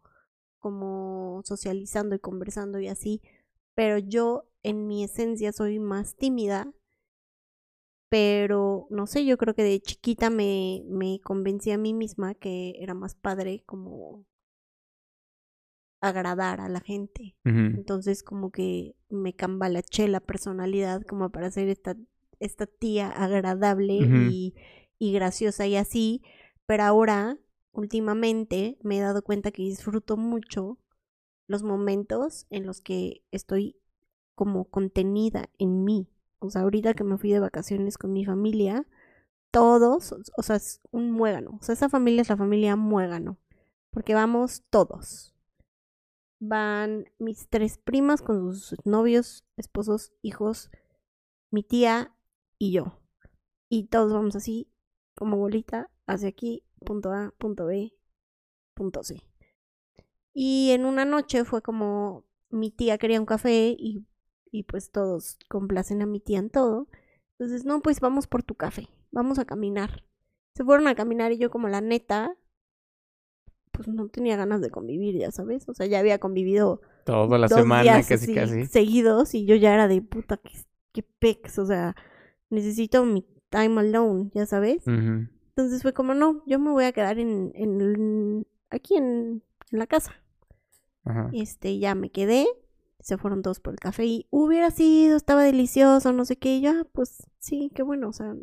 como 0.59 1.41
socializando 1.45 2.15
y 2.15 2.19
conversando 2.19 2.79
y 2.79 2.89
así. 2.89 3.21
Pero 3.75 3.97
yo 3.97 4.49
en 4.63 4.87
mi 4.87 5.03
esencia 5.03 5.53
soy 5.53 5.79
más 5.79 6.15
tímida. 6.15 6.73
Pero 8.15 8.87
no 8.91 9.07
sé, 9.07 9.25
yo 9.25 9.37
creo 9.37 9.53
que 9.55 9.63
de 9.63 9.81
chiquita 9.81 10.29
me, 10.29 10.83
me 10.87 11.19
convencí 11.19 11.71
a 11.71 11.77
mí 11.77 11.93
misma 11.93 12.33
que 12.33 12.75
era 12.79 12.93
más 12.93 13.13
padre 13.13 13.63
como 13.65 14.23
agradar 15.99 16.61
a 16.61 16.69
la 16.69 16.79
gente. 16.79 17.35
Entonces 17.43 18.23
como 18.23 18.51
que 18.51 18.95
me 19.09 19.33
cambalaché 19.35 20.07
la 20.07 20.21
personalidad 20.21 21.01
como 21.01 21.29
para 21.29 21.51
ser 21.51 21.67
esta, 21.67 21.97
esta 22.39 22.67
tía 22.67 23.09
agradable 23.09 23.95
y, 23.95 24.55
y 24.97 25.11
graciosa 25.11 25.67
y 25.67 25.75
así. 25.75 26.23
Pero 26.65 26.83
ahora, 26.83 27.37
últimamente, 27.73 28.77
me 28.81 28.97
he 28.97 29.01
dado 29.01 29.23
cuenta 29.23 29.51
que 29.51 29.63
disfruto 29.63 30.15
mucho 30.15 30.79
los 31.47 31.63
momentos 31.63 32.47
en 32.49 32.65
los 32.65 32.79
que 32.79 33.25
estoy 33.31 33.75
como 34.35 34.69
contenida 34.69 35.49
en 35.57 35.83
mí. 35.83 36.07
O 36.39 36.49
sea, 36.49 36.61
ahorita 36.61 36.93
que 36.93 37.03
me 37.03 37.17
fui 37.17 37.31
de 37.31 37.39
vacaciones 37.39 37.97
con 37.97 38.13
mi 38.13 38.25
familia, 38.25 38.85
todos, 39.51 40.13
o 40.37 40.43
sea, 40.43 40.57
es 40.57 40.81
un 40.91 41.11
muégano. 41.11 41.57
O 41.59 41.63
sea, 41.63 41.73
esa 41.73 41.89
familia 41.89 42.21
es 42.21 42.29
la 42.29 42.37
familia 42.37 42.75
muégano. 42.75 43.37
Porque 43.91 44.13
vamos 44.13 44.63
todos 44.69 45.35
van 46.39 47.05
mis 47.17 47.47
tres 47.49 47.77
primas 47.77 48.21
con 48.21 48.53
sus 48.55 48.77
novios, 48.85 49.45
esposos, 49.57 50.13
hijos, 50.21 50.69
mi 51.51 51.63
tía 51.63 52.15
y 52.57 52.71
yo. 52.71 52.99
Y 53.69 53.87
todos 53.87 54.13
vamos 54.13 54.35
así, 54.35 54.69
como 55.15 55.37
bolita, 55.37 55.89
hacia 56.05 56.29
aquí, 56.29 56.63
punto 56.85 57.11
A, 57.11 57.33
punto 57.37 57.65
B, 57.65 57.93
punto 58.73 59.03
C. 59.03 59.23
Y 60.33 60.71
en 60.71 60.85
una 60.85 61.05
noche 61.05 61.45
fue 61.45 61.61
como 61.61 62.25
mi 62.49 62.71
tía 62.71 62.97
quería 62.97 63.19
un 63.19 63.25
café 63.25 63.75
y, 63.77 64.05
y 64.55 64.63
pues 64.63 64.91
todos 64.91 65.37
complacen 65.49 66.01
a 66.01 66.05
mi 66.05 66.19
tía 66.19 66.39
en 66.39 66.49
todo. 66.49 66.87
Entonces, 67.37 67.65
no, 67.65 67.81
pues 67.81 67.99
vamos 67.99 68.27
por 68.27 68.43
tu 68.43 68.55
café, 68.55 68.87
vamos 69.11 69.39
a 69.39 69.45
caminar. 69.45 70.03
Se 70.55 70.63
fueron 70.63 70.87
a 70.87 70.95
caminar 70.95 71.31
y 71.33 71.37
yo 71.37 71.49
como 71.49 71.67
la 71.67 71.81
neta, 71.81 72.35
pues 73.71 73.87
no 73.87 74.07
tenía 74.07 74.37
ganas 74.37 74.61
de 74.61 74.69
convivir, 74.69 75.17
ya 75.17 75.31
sabes. 75.31 75.67
O 75.67 75.73
sea, 75.73 75.85
ya 75.85 75.99
había 75.99 76.19
convivido 76.19 76.81
Toda 77.03 77.37
la 77.37 77.47
dos 77.47 77.59
semana, 77.59 77.83
días 77.83 78.07
casi, 78.07 78.33
casi. 78.33 78.65
seguidos 78.65 79.35
y 79.35 79.45
yo 79.45 79.55
ya 79.55 79.73
era 79.73 79.87
de 79.87 80.01
puta, 80.01 80.37
que, 80.37 80.51
que 80.93 81.03
pex, 81.03 81.59
o 81.59 81.65
sea, 81.65 81.95
necesito 82.49 83.03
mi 83.05 83.25
time 83.49 83.81
alone, 83.81 84.31
ya 84.33 84.45
sabes. 84.45 84.87
Entonces 84.87 85.81
fue 85.81 85.93
como, 85.93 86.13
no, 86.13 86.41
yo 86.47 86.57
me 86.59 86.71
voy 86.71 86.85
a 86.85 86.93
quedar 86.93 87.19
en, 87.19 87.51
en 87.55 88.47
aquí 88.69 88.95
en, 88.95 89.43
en 89.71 89.79
la 89.79 89.87
casa. 89.87 90.13
Ajá. 91.03 91.29
Este, 91.33 91.77
ya 91.77 91.95
me 91.95 92.09
quedé. 92.11 92.47
Se 93.05 93.19
fueron 93.19 93.43
todos 93.43 93.59
por 93.59 93.73
el 93.73 93.79
café 93.79 94.03
y 94.03 94.27
hubiera 94.31 94.71
sido, 94.71 95.15
estaba 95.15 95.43
delicioso, 95.43 96.11
no 96.11 96.25
sé 96.25 96.37
qué. 96.37 96.55
Y 96.55 96.61
yo, 96.61 96.71
ah, 96.71 96.87
pues 96.91 97.29
sí, 97.37 97.71
qué 97.75 97.83
bueno. 97.83 98.09
O 98.09 98.13
sea, 98.13 98.33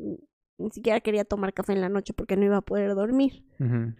ni 0.56 0.70
siquiera 0.70 1.00
quería 1.00 1.24
tomar 1.24 1.52
café 1.52 1.72
en 1.72 1.80
la 1.80 1.88
noche 1.88 2.12
porque 2.12 2.36
no 2.36 2.44
iba 2.44 2.58
a 2.58 2.62
poder 2.62 2.94
dormir. 2.94 3.44
Ujú. 3.58 3.92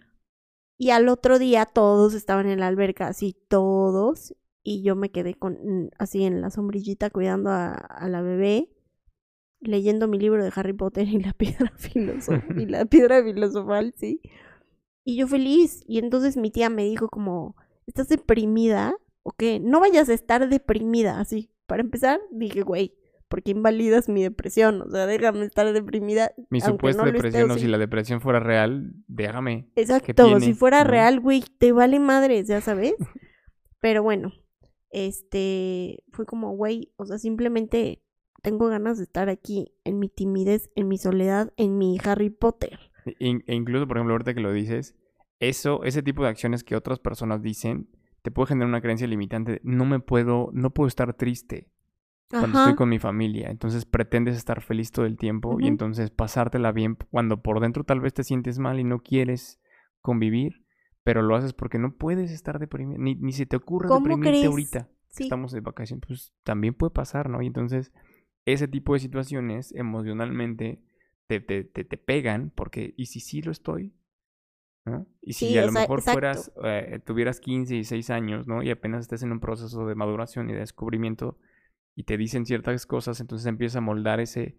Y 0.79 0.90
al 0.90 1.09
otro 1.09 1.40
día 1.40 1.66
todos 1.66 2.14
estaban 2.14 2.48
en 2.48 2.61
la 2.61 2.68
alberca, 2.68 3.09
así 3.09 3.37
todos. 3.48 4.37
Y 4.62 4.85
yo 4.85 4.94
me 4.94 5.11
quedé 5.11 5.35
con, 5.35 5.90
así 5.98 6.22
en 6.22 6.40
la 6.40 6.51
sombrillita 6.51 7.11
cuidando 7.11 7.51
a, 7.51 7.72
a 7.72 8.09
la 8.09 8.22
bebé, 8.22 8.70
leyendo 9.59 10.07
mi 10.07 10.20
libro 10.20 10.44
de 10.44 10.53
Harry 10.55 10.75
Potter 10.75 11.09
y 11.09 11.18
la 11.18 11.33
piedra 11.37 11.72
filosofal, 11.77 12.61
y 12.61 12.66
la 12.66 12.85
piedra 12.85 13.25
filosofal, 13.25 13.94
sí. 13.96 14.20
Y 15.03 15.16
yo 15.16 15.27
feliz. 15.27 15.83
Y 15.88 15.98
entonces 15.98 16.37
mi 16.37 16.53
tía 16.53 16.70
me 16.70 16.85
dijo 16.85 17.09
como, 17.09 17.57
¿estás 17.88 18.09
deprimida? 18.09 18.94
¿O 19.22 19.32
qué? 19.32 19.61
No 19.61 19.80
vayas 19.80 20.08
a 20.08 20.14
estar 20.14 20.48
deprimida, 20.48 21.20
así. 21.20 21.50
Para 21.66 21.82
empezar, 21.82 22.20
dije, 22.30 22.62
güey, 22.62 22.96
porque 23.28 23.50
invalidas 23.50 24.08
mi 24.08 24.22
depresión. 24.22 24.82
O 24.82 24.90
sea, 24.90 25.06
déjame 25.06 25.44
estar 25.44 25.72
deprimida. 25.72 26.32
Mi 26.50 26.61
supuesta 26.61 27.02
no 27.02 27.08
esté, 27.08 27.16
depresión, 27.16 27.50
o 27.50 27.54
sí. 27.54 27.61
si 27.61 27.66
la 27.66 27.78
depresión 27.78 28.20
fuera 28.20 28.40
real, 28.40 28.92
déjame. 29.06 29.70
Exacto, 29.74 30.40
si 30.40 30.54
fuera 30.54 30.85
¿No? 30.85 30.90
real, 30.90 31.20
güey, 31.20 31.42
te 31.58 31.72
vale 31.72 31.98
madres, 31.98 32.48
ya 32.48 32.61
sabes. 32.61 32.94
Pero 33.80 34.02
bueno, 34.02 34.32
este, 34.90 36.04
fue 36.12 36.26
como, 36.26 36.54
güey, 36.56 36.92
o 36.96 37.06
sea, 37.06 37.18
simplemente 37.18 38.02
tengo 38.42 38.68
ganas 38.68 38.98
de 38.98 39.04
estar 39.04 39.28
aquí 39.28 39.72
en 39.85 39.98
mi 39.98 40.08
timidez, 40.08 40.70
en 40.74 40.88
mi 40.88 40.98
soledad, 40.98 41.52
en 41.56 41.78
mi 41.78 41.98
Harry 42.04 42.28
Potter. 42.28 42.78
E, 43.06 43.40
e 43.46 43.54
incluso, 43.54 43.88
por 43.88 43.96
ejemplo, 43.96 44.12
ahorita 44.14 44.35
que 44.35 44.40
lo 44.40 44.52
dices, 44.52 44.94
eso, 45.40 45.85
ese 45.85 46.02
tipo 46.02 46.22
de 46.22 46.28
acciones 46.28 46.64
que 46.64 46.76
otras 46.76 46.98
personas 46.98 47.40
dicen, 47.40 47.88
te 48.22 48.30
puede 48.30 48.48
generar 48.48 48.68
una 48.68 48.80
creencia 48.80 49.06
limitante. 49.06 49.52
de, 49.52 49.61
No 49.64 49.85
me 49.85 50.00
puedo, 50.00 50.50
no 50.52 50.70
puedo 50.70 50.88
estar 50.88 51.14
triste 51.14 51.68
cuando 52.28 52.56
Ajá, 52.56 52.70
estoy 52.70 52.74
con 52.74 52.88
mi 52.88 52.98
familia. 52.98 53.50
Entonces 53.50 53.85
pretendes 53.85 54.37
estar 54.37 54.62
feliz 54.62 54.90
todo 54.90 55.04
el 55.06 55.16
tiempo 55.18 55.61
y 55.61 55.66
entonces 55.66 56.11
pasártela 56.11 56.72
bien 56.72 56.96
cuando 57.11 57.42
por 57.42 57.61
dentro 57.61 57.85
tal 57.85 58.00
vez 58.00 58.14
te 58.14 58.24
sientes 58.24 58.58
mal 58.58 58.80
y 58.80 58.85
no 58.85 59.00
quieres 59.00 59.61
convivir, 60.00 60.64
pero 61.04 61.22
lo 61.22 61.37
haces 61.37 61.52
porque 61.52 61.78
no 61.78 61.94
puedes 61.94 62.30
estar 62.30 62.58
deprimido, 62.58 62.98
ni, 62.98 63.14
ni 63.16 63.32
se 63.32 63.46
te 63.46 63.56
ocurre 63.56 63.88
¿Cómo 63.88 64.00
deprimirte 64.00 64.30
crees? 64.30 64.46
ahorita. 64.46 64.88
sí, 65.08 65.24
Estamos 65.24 65.52
de 65.52 65.61
vacaciones, 65.61 66.04
pues 66.06 66.32
también 66.42 66.74
puede 66.74 66.90
pasar, 66.90 67.28
¿no? 67.28 67.42
Y 67.42 67.46
entonces 67.48 67.92
ese 68.46 68.66
tipo 68.66 68.94
de 68.94 69.00
situaciones 69.00 69.72
emocionalmente 69.74 70.80
te, 71.26 71.40
te, 71.40 71.64
te, 71.64 71.85
te 71.85 71.96
pegan 71.96 72.50
porque, 72.54 72.94
¿y 72.96 73.06
si 73.06 73.20
sí 73.20 73.42
lo 73.42 73.52
estoy? 73.52 73.94
¿No? 74.84 75.06
Y 75.20 75.34
si 75.34 75.48
Sí, 75.48 75.58
a 75.58 75.62
lo 75.62 75.68
o 75.68 75.72
mejor 75.72 76.00
exacto. 76.00 76.12
fueras, 76.12 76.52
eh, 76.64 76.98
tuvieras 77.04 77.38
15 77.40 77.74
y 77.74 77.76
16 77.78 78.10
años, 78.10 78.46
¿no? 78.48 78.62
Y 78.62 78.70
apenas 78.70 79.02
estés 79.02 79.22
en 79.22 79.30
un 79.32 79.38
proceso 79.40 79.86
de 79.86 79.94
maduración 79.94 80.50
y 80.50 80.54
de 80.54 80.58
descubrimiento 80.60 81.38
y 81.94 82.02
te 82.04 82.16
dicen 82.16 82.46
ciertas 82.46 82.84
cosas, 82.86 83.20
entonces 83.20 83.46
empieza 83.46 83.78
a 83.78 83.82
moldar 83.82 84.18
ese, 84.18 84.56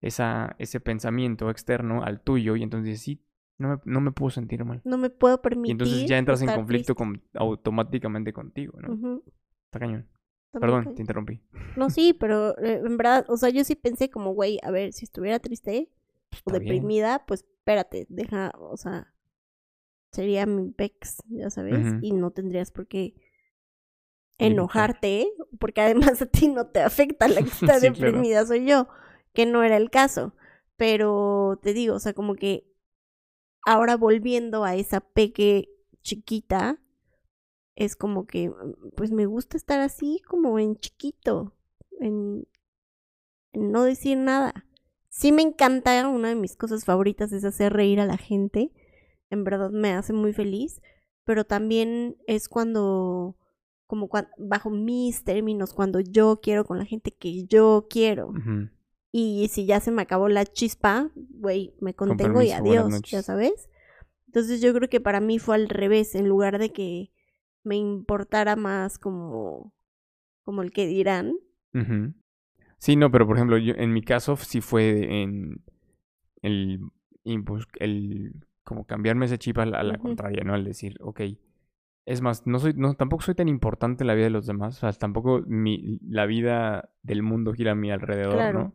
esa, 0.00 0.54
ese 0.58 0.78
pensamiento 0.80 1.50
externo 1.50 2.04
al 2.04 2.20
tuyo 2.20 2.54
y 2.56 2.62
entonces 2.62 2.84
dices, 2.86 3.02
sí, 3.02 3.24
no 3.58 3.68
me, 3.68 3.76
no 3.84 4.00
me 4.00 4.12
puedo 4.12 4.30
sentir 4.30 4.64
mal. 4.64 4.80
no 4.84 4.96
me 4.98 5.10
puedo 5.10 5.36
Y 5.36 5.38
permitir. 5.38 5.72
entonces 5.72 6.06
ya 6.06 6.18
entras 6.18 6.42
en 6.42 6.48
conflicto 6.52 6.94
con, 6.94 7.22
automáticamente 7.34 8.32
contigo, 8.32 8.78
¿no? 8.80 9.22
Está 9.66 9.80
cañón. 9.80 10.08
Perdón, 10.52 10.82
cañón. 10.84 10.94
te 10.94 11.02
interrumpí. 11.02 11.40
No, 11.76 11.90
sí, 11.90 12.12
pero 12.14 12.56
eh, 12.58 12.80
en 12.84 12.96
verdad, 12.96 13.24
o 13.28 13.36
sea, 13.36 13.48
yo 13.50 13.64
sí 13.64 13.74
pensé 13.74 14.08
como, 14.10 14.34
güey, 14.34 14.58
a 14.62 14.70
ver, 14.70 14.92
si 14.92 15.04
estuviera 15.04 15.40
triste 15.40 15.90
o 16.44 16.50
Está 16.50 16.58
bien. 16.58 16.74
deprimida, 16.74 17.24
pues 17.26 17.40
espérate, 17.42 18.06
deja, 18.08 18.52
o 18.58 18.76
sea, 18.76 19.13
sería 20.14 20.46
mi 20.46 20.70
pex, 20.70 21.18
ya 21.28 21.50
sabes, 21.50 21.96
y 22.00 22.12
no 22.12 22.30
tendrías 22.32 22.70
por 22.70 22.86
qué 22.88 23.14
enojarte, 24.38 25.28
porque 25.58 25.80
además 25.80 26.20
a 26.22 26.26
ti 26.26 26.48
no 26.48 26.66
te 26.68 26.80
afecta 26.80 27.28
la 27.28 27.42
que 27.42 27.48
está 27.50 27.80
Sí, 27.80 27.92
claro. 27.92 28.22
deprimida, 28.22 28.46
soy 28.46 28.66
yo, 28.66 28.88
que 29.32 29.46
no 29.46 29.62
era 29.62 29.76
el 29.76 29.90
caso. 29.90 30.34
Pero 30.76 31.58
te 31.62 31.72
digo, 31.72 31.94
o 31.94 32.00
sea, 32.00 32.14
como 32.14 32.34
que 32.34 32.66
ahora 33.64 33.96
volviendo 33.96 34.64
a 34.64 34.76
esa 34.76 35.00
peque 35.00 35.70
chiquita, 36.02 36.80
es 37.76 37.96
como 37.96 38.26
que, 38.26 38.50
mm, 38.50 38.90
pues 38.96 39.12
me 39.12 39.26
gusta 39.26 39.56
estar 39.56 39.80
así 39.80 40.20
como 40.28 40.58
en 40.58 40.76
chiquito, 40.78 41.54
en, 42.00 42.46
en 43.52 43.72
no 43.72 43.84
decir 43.84 44.18
nada. 44.18 44.66
Sí 45.08 45.32
me 45.32 45.42
encanta, 45.42 46.08
una 46.08 46.28
de 46.28 46.34
mis 46.34 46.56
cosas 46.56 46.84
favoritas 46.84 47.32
es 47.32 47.44
hacer 47.44 47.72
reír 47.72 48.00
a 48.00 48.06
la 48.06 48.16
gente, 48.16 48.72
en 49.34 49.44
verdad 49.44 49.70
me 49.70 49.92
hace 49.92 50.12
muy 50.12 50.32
feliz, 50.32 50.80
pero 51.24 51.44
también 51.44 52.16
es 52.26 52.48
cuando, 52.48 53.36
como 53.86 54.08
bajo 54.38 54.70
mis 54.70 55.24
términos, 55.24 55.74
cuando 55.74 56.00
yo 56.00 56.40
quiero 56.42 56.64
con 56.64 56.78
la 56.78 56.84
gente 56.84 57.12
que 57.12 57.44
yo 57.44 57.86
quiero. 57.90 58.32
Y 59.12 59.48
si 59.48 59.66
ya 59.66 59.80
se 59.80 59.90
me 59.90 60.02
acabó 60.02 60.28
la 60.28 60.44
chispa, 60.44 61.10
güey, 61.14 61.74
me 61.80 61.94
contengo 61.94 62.42
y 62.42 62.50
permiso, 62.50 62.86
adiós, 62.86 63.02
ya 63.02 63.22
sabes. 63.22 63.68
Entonces 64.26 64.60
yo 64.60 64.74
creo 64.74 64.88
que 64.88 65.00
para 65.00 65.20
mí 65.20 65.38
fue 65.38 65.54
al 65.54 65.68
revés, 65.68 66.14
en 66.14 66.28
lugar 66.28 66.58
de 66.58 66.72
que 66.72 67.12
me 67.62 67.76
importara 67.76 68.56
más 68.56 68.98
como, 68.98 69.72
como 70.42 70.62
el 70.62 70.72
que 70.72 70.86
dirán. 70.86 71.36
Sí, 72.78 72.96
no, 72.96 73.10
pero 73.10 73.26
por 73.26 73.36
ejemplo, 73.36 73.56
yo, 73.58 73.74
en 73.76 73.92
mi 73.92 74.02
caso 74.02 74.36
sí 74.36 74.60
fue 74.60 75.22
en 75.22 75.64
el, 76.42 76.80
el 77.24 78.32
como 78.64 78.84
cambiarme 78.86 79.26
ese 79.26 79.38
chip 79.38 79.58
a 79.58 79.66
la, 79.66 79.78
a 79.80 79.82
la 79.82 79.98
contraria, 79.98 80.42
¿no? 80.44 80.54
Al 80.54 80.64
decir, 80.64 80.96
ok, 81.00 81.20
es 82.06 82.20
más, 82.20 82.46
no 82.46 82.58
soy, 82.58 82.74
no, 82.74 82.94
tampoco 82.94 83.22
soy 83.22 83.34
tan 83.34 83.48
importante 83.48 84.02
en 84.04 84.08
la 84.08 84.14
vida 84.14 84.24
de 84.24 84.30
los 84.30 84.46
demás, 84.46 84.76
o 84.76 84.80
sea, 84.80 84.92
tampoco 84.92 85.42
mi, 85.46 85.98
la 86.06 86.26
vida 86.26 86.90
del 87.02 87.22
mundo 87.22 87.52
gira 87.54 87.72
a 87.72 87.74
mi 87.74 87.90
alrededor, 87.90 88.34
Claro. 88.34 88.58
¿no? 88.58 88.74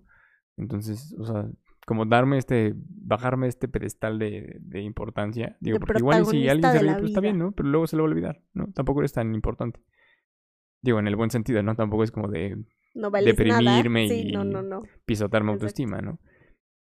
Entonces, 0.57 1.15
o 1.19 1.25
sea, 1.25 1.47
como 1.85 2.05
darme 2.05 2.37
este, 2.37 2.73
bajarme 2.75 3.47
este 3.47 3.67
pedestal 3.67 4.19
de, 4.19 4.57
de 4.59 4.81
importancia, 4.81 5.57
digo, 5.59 5.79
porque 5.79 5.99
igual 5.99 6.25
si 6.25 6.47
alguien 6.49 6.71
se 6.71 6.79
ríe, 6.79 6.93
pues 6.93 7.05
está 7.05 7.19
bien. 7.21 7.37
¿no? 7.39 7.51
Pero 7.51 7.69
luego 7.69 7.87
se 7.87 7.95
lo 7.95 8.03
va 8.03 8.09
a 8.09 8.11
olvidar, 8.11 8.41
¿no? 8.53 8.67
Tampoco 8.73 8.99
eres 9.01 9.13
tan 9.13 9.33
importante. 9.33 9.79
Digo, 10.81 10.99
en 10.99 11.07
el 11.07 11.15
buen 11.15 11.29
sentido, 11.31 11.63
¿no? 11.63 11.75
Tampoco 11.75 12.03
es 12.03 12.11
como 12.11 12.27
de, 12.29 12.57
No 12.93 13.09
Deprimirme. 13.09 14.07
Sí, 14.07 14.27
y- 14.27 14.31
no, 14.31 14.43
no. 14.43 14.83
pisotar 15.05 15.43
mi 15.43 15.51
autoestima, 15.51 15.99
¿no? 16.01 16.19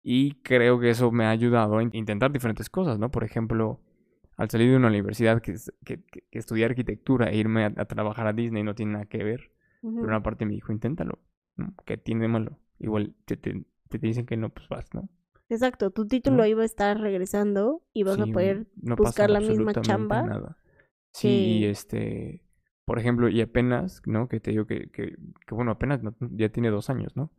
Y 0.02 0.34
creo 0.42 0.78
que 0.80 0.90
eso 0.90 1.10
me 1.12 1.24
ha 1.24 1.30
ayudado 1.30 1.78
a 1.78 1.82
in- 1.82 1.90
intentar 1.92 2.32
diferentes 2.32 2.70
cosas, 2.70 2.98
¿no? 2.98 3.10
Por 3.10 3.24
ejemplo, 3.24 3.80
al 4.36 4.50
salir 4.50 4.70
de 4.70 4.76
una 4.76 4.88
universidad 4.88 5.42
que, 5.42 5.54
que, 5.84 6.02
que- 6.04 6.22
que 6.30 6.38
estudiar 6.38 6.70
arquitectura 6.70 7.30
e 7.30 7.36
irme 7.36 7.64
a, 7.64 7.72
a 7.76 7.84
trabajar 7.86 8.26
a 8.26 8.32
Disney 8.32 8.62
no 8.62 8.74
tiene 8.74 8.92
nada 8.92 9.06
que 9.06 9.22
ver, 9.24 9.50
Ujú. 9.82 9.96
pero 10.00 10.08
una 10.08 10.22
parte 10.22 10.46
me 10.46 10.52
dijo, 10.54 10.72
inténtalo, 10.72 11.18
¿no? 11.56 11.74
¿Qué 11.84 11.96
tiene 11.98 12.22
de 12.22 12.28
malo? 12.28 12.58
Igual 12.78 13.14
te, 13.26 13.36
te, 13.36 13.64
te 13.88 13.98
dicen 13.98 14.26
que 14.26 14.36
no, 14.36 14.50
pues 14.50 14.68
vas, 14.68 14.86
¿no? 14.94 15.08
Exacto, 15.50 15.90
tu 15.90 16.06
título 16.06 16.42
¿No? 16.42 16.46
iba 16.46 16.62
a 16.62 16.66
estar 16.66 16.98
regresando 17.00 17.82
y 17.94 18.02
vas 18.02 18.16
Sí, 18.16 18.22
a 18.22 18.26
poder 18.26 18.66
no 18.82 18.96
buscar 18.96 19.30
la 19.30 19.40
misma 19.40 19.72
chamba. 19.74 20.22
nada. 20.22 20.56
Sí, 21.12 21.28
y 21.28 21.60
que- 21.60 21.70
este, 21.70 22.42
por 22.84 22.98
ejemplo, 22.98 23.28
y 23.28 23.40
apenas, 23.40 24.02
¿no? 24.06 24.28
Que 24.28 24.40
te 24.40 24.50
digo 24.52 24.66
que, 24.66 24.90
que, 24.90 25.16
que 25.46 25.54
bueno, 25.54 25.72
apenas 25.72 26.02
no- 26.02 26.14
ya 26.32 26.48
tiene 26.50 26.70
dos 26.70 26.90
años, 26.90 27.16
¿no? 27.16 27.32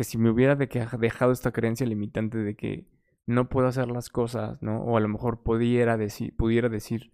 Que 0.00 0.04
si 0.04 0.16
me 0.16 0.30
hubiera 0.30 0.56
dejado 0.56 1.30
esta 1.30 1.52
creencia 1.52 1.86
limitante 1.86 2.38
de 2.38 2.56
que 2.56 2.86
no 3.26 3.50
puedo 3.50 3.66
hacer 3.66 3.88
las 3.88 4.08
cosas, 4.08 4.62
¿no? 4.62 4.80
O 4.80 4.96
a 4.96 5.00
lo 5.00 5.08
mejor 5.08 5.42
pudiera 5.42 5.98
decir, 5.98 6.34
pudiera 6.34 6.70
decir, 6.70 7.12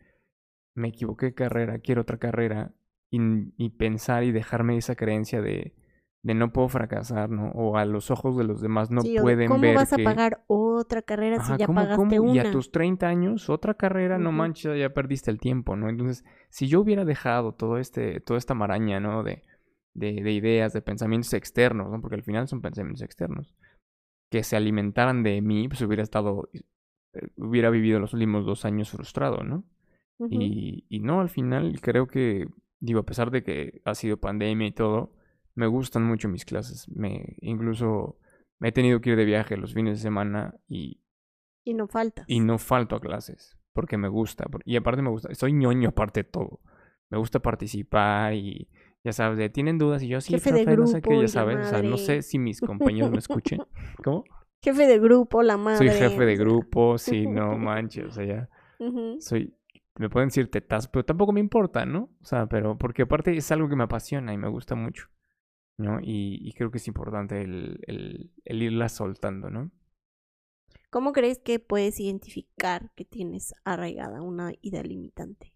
me 0.77 0.87
equivoqué 0.87 1.27
de 1.27 1.35
carrera, 1.35 1.81
quiero 1.81 2.03
otra 2.03 2.18
carrera, 2.18 2.77
y, 3.11 3.18
y 3.57 3.70
pensar 3.70 4.22
y 4.22 4.30
dejarme 4.30 4.76
esa 4.76 4.95
creencia 4.95 5.43
de, 5.43 5.74
de 6.22 6.34
no 6.34 6.53
puedo 6.53 6.68
fracasar, 6.68 7.28
¿no? 7.28 7.51
O 7.57 7.76
a 7.76 7.84
los 7.87 8.12
ojos 8.12 8.37
de 8.37 8.45
los 8.45 8.61
demás 8.61 8.93
no 8.93 9.01
Sí, 9.01 9.16
pueden 9.20 9.49
¿Cómo 9.49 9.62
ver 9.62 9.74
vas 9.74 9.93
a 9.93 9.97
pagar 9.97 10.45
otra 10.47 11.03
carrera 11.03 11.39
Ajá, 11.39 11.55
si 11.55 11.59
ya 11.59 11.66
¿cómo, 11.66 11.80
pagaste 11.80 12.16
cómo? 12.18 12.34
Y 12.34 12.39
una? 12.39 12.49
a 12.49 12.53
tus 12.53 12.70
30 12.70 13.09
años, 13.09 13.51
otra 13.51 13.74
carrera, 13.74 14.16
no 14.16 14.30
manches, 14.30 14.78
ya 14.78 14.95
perdiste 14.95 15.32
el 15.32 15.41
tiempo, 15.41 15.74
¿no? 15.74 15.89
Entonces, 15.89 16.24
si 16.51 16.68
yo 16.68 16.82
hubiera 16.82 17.05
dejado 17.05 17.51
todo 17.51 17.78
este, 17.78 18.20
toda 18.20 18.39
esta 18.39 18.55
maraña, 18.55 19.01
¿no? 19.01 19.24
De, 19.24 19.43
de, 19.97 20.22
de 20.22 20.32
ideas, 20.32 20.72
de 20.72 20.82
pensamientos 20.82 21.32
externos, 21.32 21.90
¿no? 21.90 22.01
Porque 22.01 22.16
al 22.16 22.22
final 22.22 22.49
son 22.49 22.61
pensamientos 22.61 23.03
externos, 23.03 23.55
que 24.30 24.42
se 24.42 24.57
alimentaran 24.57 25.22
de 25.22 25.40
mí, 25.40 25.68
pues 25.68 25.80
hubiera 25.82 26.03
estado, 26.03 26.49
eh, 26.53 27.28
hubiera 27.36 27.70
vivido 27.70 28.01
los 28.01 28.14
últimos 28.14 28.44
dos 28.44 28.64
años 28.64 28.90
frustrado, 28.90 29.42
¿no? 29.42 29.64
Y, 30.30 30.86
y 30.88 31.01
no, 31.01 31.20
al 31.20 31.28
final 31.28 31.78
creo 31.82 32.07
que, 32.07 32.49
digo, 32.80 33.01
a 33.01 33.07
pesar 33.07 33.30
de 33.30 33.42
que 33.42 33.82
ha 33.84 33.94
sido 33.94 34.16
pandemia 34.16 34.66
y 34.68 34.72
todo, 34.72 35.12
me 35.55 35.66
gustan 35.66 36.05
mucho 36.05 36.28
mis 36.28 36.47
clases. 36.47 36.88
Me, 36.88 37.36
incluso 37.42 38.18
me 38.59 38.68
he 38.68 38.72
tenido 38.72 39.03
que 39.03 39.11
ir 39.11 39.16
de 39.16 39.26
viaje 39.26 39.59
los 39.59 39.74
fines 39.74 39.99
de 39.99 40.03
semana 40.03 40.55
y, 40.68 41.03
Y 41.64 41.74
no 41.74 41.86
faltas. 41.86 42.24
y 42.28 42.40
no 42.40 42.57
falto 42.59 42.97
a 42.97 43.01
clases 43.01 43.57
porque 43.76 43.99
me 43.99 44.09
gusta. 44.09 44.47
Y 44.64 44.76
aparte 44.76 45.03
me 45.03 45.11
gusta, 45.11 45.32
soy 45.34 45.53
ñoño 45.53 45.90
aparte 45.90 46.22
de 46.22 46.30
todo. 46.30 46.61
Me 47.11 47.18
gusta 47.18 47.40
participar 47.40 48.32
y, 48.32 48.68
ya 49.07 49.13
sabes, 49.13 49.39
de 49.39 49.49
tienen 49.49 49.79
dudas 49.79 50.03
y 50.03 50.09
yo 50.09 50.21
sí, 50.21 50.33
Jefe 50.33 50.51
de 50.51 50.65
profe, 50.65 50.77
no 50.77 50.87
sé 50.89 51.01
qué, 51.01 51.21
ya 51.21 51.29
sabes, 51.29 51.65
o 51.65 51.71
sea, 51.71 51.81
no 51.81 51.97
sé 51.97 52.23
si 52.23 52.41
mis 52.41 52.61
compañeros 52.61 53.13
me 53.13 53.19
escuchen. 53.19 53.61
¿Cómo? 54.05 54.25
Jefe 54.65 54.89
de 54.89 54.99
grupo, 54.99 55.45
la 55.45 55.57
madre. 55.57 55.79
Soy 55.79 55.97
jefe 55.97 56.27
de 56.27 56.37
grupo, 56.37 56.99
sí, 56.99 57.25
no 57.29 57.57
manches, 57.57 58.07
o 58.07 58.11
sea, 58.11 58.25
ya 58.25 58.49
soy, 59.21 59.55
me 59.97 60.11
pueden 60.11 60.31
decir 60.31 60.51
tetas, 60.51 60.89
pero 60.89 61.05
tampoco 61.05 61.33
me 61.33 61.39
importa, 61.39 61.87
¿no? 61.87 62.11
O 62.21 62.25
sea, 62.25 62.47
pero 62.49 62.77
porque 62.77 63.03
aparte 63.03 63.37
es 63.37 63.53
algo 63.53 63.69
que 63.69 63.77
me 63.77 63.85
apasiona 63.85 64.35
y 64.35 64.39
me 64.39 64.49
gusta 64.49 64.75
mucho, 64.75 65.07
¿no? 65.79 66.01
Y, 66.01 66.41
y 66.43 66.53
creo 66.55 66.73
que 66.73 66.79
es 66.79 66.89
importante 66.89 67.43
el, 67.43 67.79
el, 67.87 68.33
el 68.45 68.63
irla 68.63 68.89
soltando, 68.89 69.51
¿no? 69.51 69.71
¿Cómo 70.91 71.13
crees 71.13 71.39
que 71.39 71.61
puedes 71.61 72.01
identificar 72.01 72.91
que 72.97 73.05
tienes 73.05 73.55
arraigada 73.65 74.21
una 74.21 74.53
idea 74.63 74.83
limitante? 74.83 75.56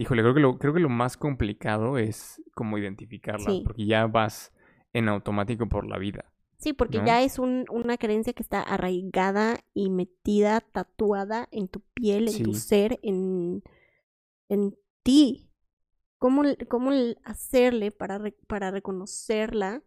Híjole, 0.00 0.22
creo 0.22 0.34
que 0.34 0.40
lo, 0.40 0.58
creo 0.58 0.72
que 0.72 0.80
lo 0.80 0.88
más 0.88 1.16
complicado 1.16 1.98
es 1.98 2.40
como 2.54 2.78
identificarla, 2.78 3.50
Sí. 3.50 3.62
porque 3.64 3.84
ya 3.84 4.06
vas 4.06 4.52
en 4.92 5.08
automático 5.08 5.68
por 5.68 5.86
la 5.86 5.98
vida. 5.98 6.32
Sí, 6.56 6.72
porque 6.72 6.98
¿No? 6.98 7.06
ya 7.06 7.22
es 7.22 7.38
un- 7.40 7.64
una 7.68 7.98
creencia 7.98 8.32
que 8.32 8.42
está 8.42 8.62
arraigada 8.62 9.58
y 9.74 9.90
metida, 9.90 10.60
tatuada 10.60 11.48
en 11.50 11.66
tu 11.66 11.80
piel, 11.94 12.28
en 12.28 12.42
tu 12.44 12.54
ser, 12.54 12.98
en, 13.02 13.62
en 14.48 14.76
ti. 15.02 15.50
¿Cómo, 16.18 16.42
cómo 16.68 16.90
hacerle 17.24 17.90
para, 17.90 18.18
re- 18.18 18.36
para 18.46 18.70
reconocerla? 18.70 19.82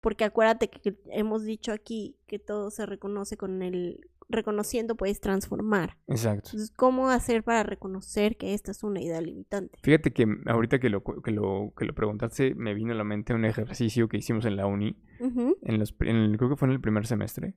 Porque 0.00 0.24
acuérdate 0.24 0.68
que 0.68 0.98
hemos 1.10 1.44
dicho 1.44 1.72
aquí 1.72 2.16
que 2.26 2.38
todo 2.38 2.70
se 2.70 2.86
reconoce 2.86 3.36
con 3.36 3.62
el... 3.62 4.08
Reconociendo 4.32 4.96
puedes 4.96 5.20
transformar. 5.20 5.98
Exacto. 6.08 6.48
Entonces, 6.48 6.72
¿cómo 6.74 7.08
hacer 7.10 7.44
para 7.44 7.62
reconocer 7.62 8.36
que 8.36 8.54
esta 8.54 8.70
es 8.70 8.82
una 8.82 9.00
idea 9.00 9.20
limitante? 9.20 9.78
Fíjate 9.82 10.12
que 10.12 10.26
ahorita 10.46 10.78
que 10.80 10.88
lo, 10.90 11.04
que 11.04 11.30
lo, 11.30 11.72
que 11.76 11.84
lo 11.84 11.94
preguntaste, 11.94 12.54
me 12.54 12.74
vino 12.74 12.92
a 12.92 12.96
la 12.96 13.04
mente 13.04 13.34
un 13.34 13.44
ejercicio 13.44 14.08
que 14.08 14.16
hicimos 14.16 14.44
en 14.44 14.56
la 14.56 14.66
uni, 14.66 14.96
en 15.20 15.78
los, 15.78 15.94
en 16.00 16.16
el- 16.16 16.36
creo 16.38 16.50
que 16.50 16.56
fue 16.56 16.66
en 16.68 16.72
el 16.72 16.80
primer 16.80 17.06
semestre, 17.06 17.54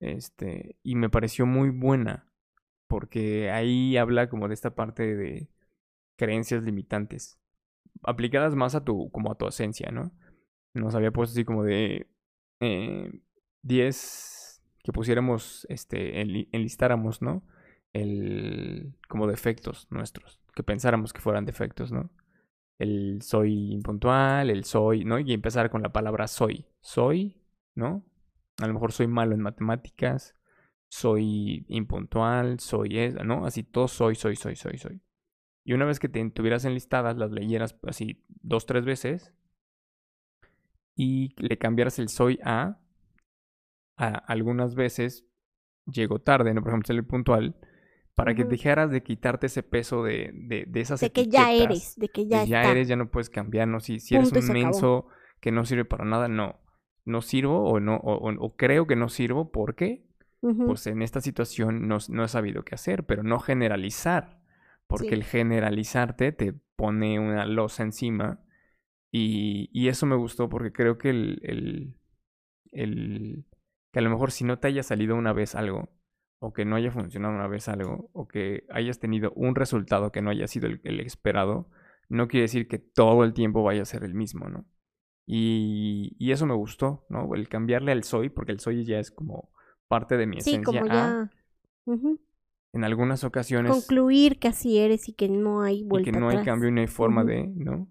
este, 0.00 0.76
y 0.82 0.96
me 0.96 1.08
pareció 1.08 1.46
muy 1.46 1.70
buena, 1.70 2.30
porque 2.88 3.50
ahí 3.50 3.96
habla 3.96 4.28
como 4.28 4.48
de 4.48 4.54
esta 4.54 4.74
parte 4.74 5.16
de 5.16 5.48
creencias 6.16 6.62
limitantes, 6.64 7.38
aplicadas 8.02 8.54
más 8.54 8.74
a 8.74 8.84
tu, 8.84 9.10
como 9.10 9.32
a 9.32 9.36
tu 9.36 9.46
esencia, 9.46 9.90
¿no? 9.90 10.12
Nos 10.74 10.94
había 10.94 11.10
puesto 11.10 11.32
así 11.32 11.44
como 11.44 11.62
de 11.64 12.06
eh, 12.60 13.10
10 13.62 14.45
que 14.86 14.92
pusiéramos, 14.92 15.66
este, 15.68 16.22
enli- 16.22 16.48
enlistáramos, 16.52 17.20
¿no? 17.20 17.42
El, 17.92 18.94
como 19.08 19.26
defectos 19.26 19.88
nuestros, 19.90 20.40
que 20.54 20.62
pensáramos 20.62 21.12
que 21.12 21.20
fueran 21.20 21.44
defectos, 21.44 21.92
¿no? 21.92 22.10
El 22.78 23.20
soy 23.22 23.72
impuntual, 23.72 24.50
el 24.50 24.64
soy, 24.64 25.04
¿no? 25.04 25.18
Y 25.18 25.32
empezar 25.32 25.70
con 25.70 25.82
la 25.82 25.92
palabra 25.92 26.28
soy. 26.28 26.66
Soy, 26.80 27.42
¿no? 27.74 28.04
A 28.62 28.66
lo 28.68 28.74
mejor 28.74 28.92
soy 28.92 29.08
malo 29.08 29.34
en 29.34 29.40
matemáticas, 29.40 30.36
soy 30.88 31.64
impuntual, 31.68 32.60
soy 32.60 32.90
¿no? 33.24 33.44
Así 33.44 33.64
todo 33.64 33.88
soy, 33.88 34.14
soy, 34.14 34.36
soy, 34.36 34.56
soy, 34.56 34.78
soy. 34.78 35.00
Y 35.64 35.72
una 35.72 35.84
vez 35.84 35.98
que 35.98 36.08
te 36.08 36.30
tuvieras 36.30 36.64
enlistadas, 36.64 37.16
las 37.16 37.32
leyeras 37.32 37.76
así 37.82 38.24
dos, 38.28 38.66
tres 38.66 38.84
veces 38.84 39.34
y 40.94 41.34
le 41.36 41.58
cambiaras 41.58 41.98
el 41.98 42.08
soy 42.08 42.38
a, 42.44 42.78
a 43.96 44.08
algunas 44.08 44.74
veces 44.74 45.26
llego 45.90 46.20
tarde, 46.20 46.54
¿no? 46.54 46.62
Por 46.62 46.70
ejemplo, 46.70 46.86
ser 46.94 47.04
puntual, 47.06 47.56
para 48.14 48.34
que 48.34 48.44
dejaras 48.44 48.90
de 48.90 49.02
quitarte 49.02 49.46
ese 49.46 49.62
peso 49.62 50.02
de, 50.02 50.30
de, 50.34 50.64
de 50.66 50.80
esas 50.80 51.00
De 51.00 51.10
que 51.10 51.26
ya 51.28 51.52
eres, 51.52 51.96
de 51.96 52.08
que 52.08 52.22
de 52.22 52.28
ya 52.30 52.44
ya 52.44 52.60
está. 52.60 52.72
eres, 52.72 52.88
ya 52.88 52.96
no 52.96 53.10
puedes 53.10 53.30
cambiar, 53.30 53.68
¿no? 53.68 53.80
Si, 53.80 54.00
si 54.00 54.14
eres 54.16 54.30
Punto 54.30 54.46
un 54.46 54.52
menso 54.52 55.06
que 55.40 55.52
no 55.52 55.64
sirve 55.64 55.84
para 55.84 56.04
nada, 56.04 56.28
no. 56.28 56.60
No 57.04 57.22
sirvo 57.22 57.70
o 57.70 57.78
no, 57.78 57.96
o, 57.98 58.14
o- 58.16 58.34
o 58.46 58.56
creo 58.56 58.86
que 58.86 58.96
no 58.96 59.08
sirvo 59.08 59.50
porque 59.52 60.04
pues 60.66 60.86
en 60.86 61.02
esta 61.02 61.20
situación 61.20 61.88
no, 61.88 61.98
no 62.08 62.24
he 62.24 62.28
sabido 62.28 62.64
qué 62.64 62.74
hacer, 62.74 63.04
pero 63.04 63.22
no 63.22 63.38
generalizar, 63.40 64.40
porque 64.86 65.08
Sí. 65.08 65.14
el 65.14 65.24
generalizarte 65.24 66.32
te 66.32 66.52
pone 66.76 67.18
una 67.20 67.46
losa 67.46 67.82
encima 67.82 68.40
y, 69.12 69.68
y 69.72 69.88
eso 69.88 70.06
me 70.06 70.16
gustó 70.16 70.48
porque 70.48 70.72
creo 70.72 70.98
que 70.98 71.10
el, 71.10 71.40
el, 71.42 71.94
el- 72.72 73.44
que 73.96 74.00
a 74.00 74.02
lo 74.02 74.10
mejor 74.10 74.30
si 74.30 74.44
no 74.44 74.58
te 74.58 74.68
haya 74.68 74.82
salido 74.82 75.16
una 75.16 75.32
vez 75.32 75.54
algo, 75.54 75.88
o 76.38 76.52
que 76.52 76.66
no 76.66 76.76
haya 76.76 76.90
funcionado 76.90 77.32
una 77.34 77.48
vez 77.48 77.66
algo, 77.66 78.10
o 78.12 78.28
que 78.28 78.66
hayas 78.68 78.98
tenido 78.98 79.32
un 79.34 79.54
resultado 79.54 80.12
que 80.12 80.20
no 80.20 80.28
haya 80.28 80.46
sido 80.48 80.66
el, 80.66 80.82
el 80.84 81.00
esperado, 81.00 81.70
no 82.10 82.28
quiere 82.28 82.42
decir 82.42 82.68
que 82.68 82.78
todo 82.78 83.24
el 83.24 83.32
tiempo 83.32 83.62
vaya 83.62 83.80
a 83.80 83.86
ser 83.86 84.04
el 84.04 84.12
mismo, 84.12 84.50
¿no? 84.50 84.66
Y, 85.26 86.14
y 86.18 86.32
eso 86.32 86.44
me 86.44 86.52
gustó, 86.52 87.06
¿no? 87.08 87.34
El 87.34 87.48
cambiarle 87.48 87.90
al 87.90 88.04
soy, 88.04 88.28
porque 88.28 88.52
el 88.52 88.60
soy 88.60 88.84
ya 88.84 88.98
es 88.98 89.10
como 89.10 89.48
parte 89.88 90.18
de 90.18 90.26
mi 90.26 90.42
Sí, 90.42 90.50
esencia. 90.50 90.84
a, 90.90 91.30
en 92.74 92.84
algunas 92.84 93.24
ocasiones 93.24 93.72
concluir 93.72 94.38
que 94.38 94.48
así 94.48 94.76
eres 94.76 95.08
y 95.08 95.14
que 95.14 95.30
no 95.30 95.62
hay 95.62 95.78
y 95.78 95.84
vuelta 95.84 96.10
que 96.10 96.20
no 96.20 96.28
hay 96.28 96.44
cambio 96.44 96.68
y 96.68 96.72
no 96.72 96.82
hay 96.82 96.86
forma 96.86 97.24
de, 97.24 97.46
¿no? 97.46 97.88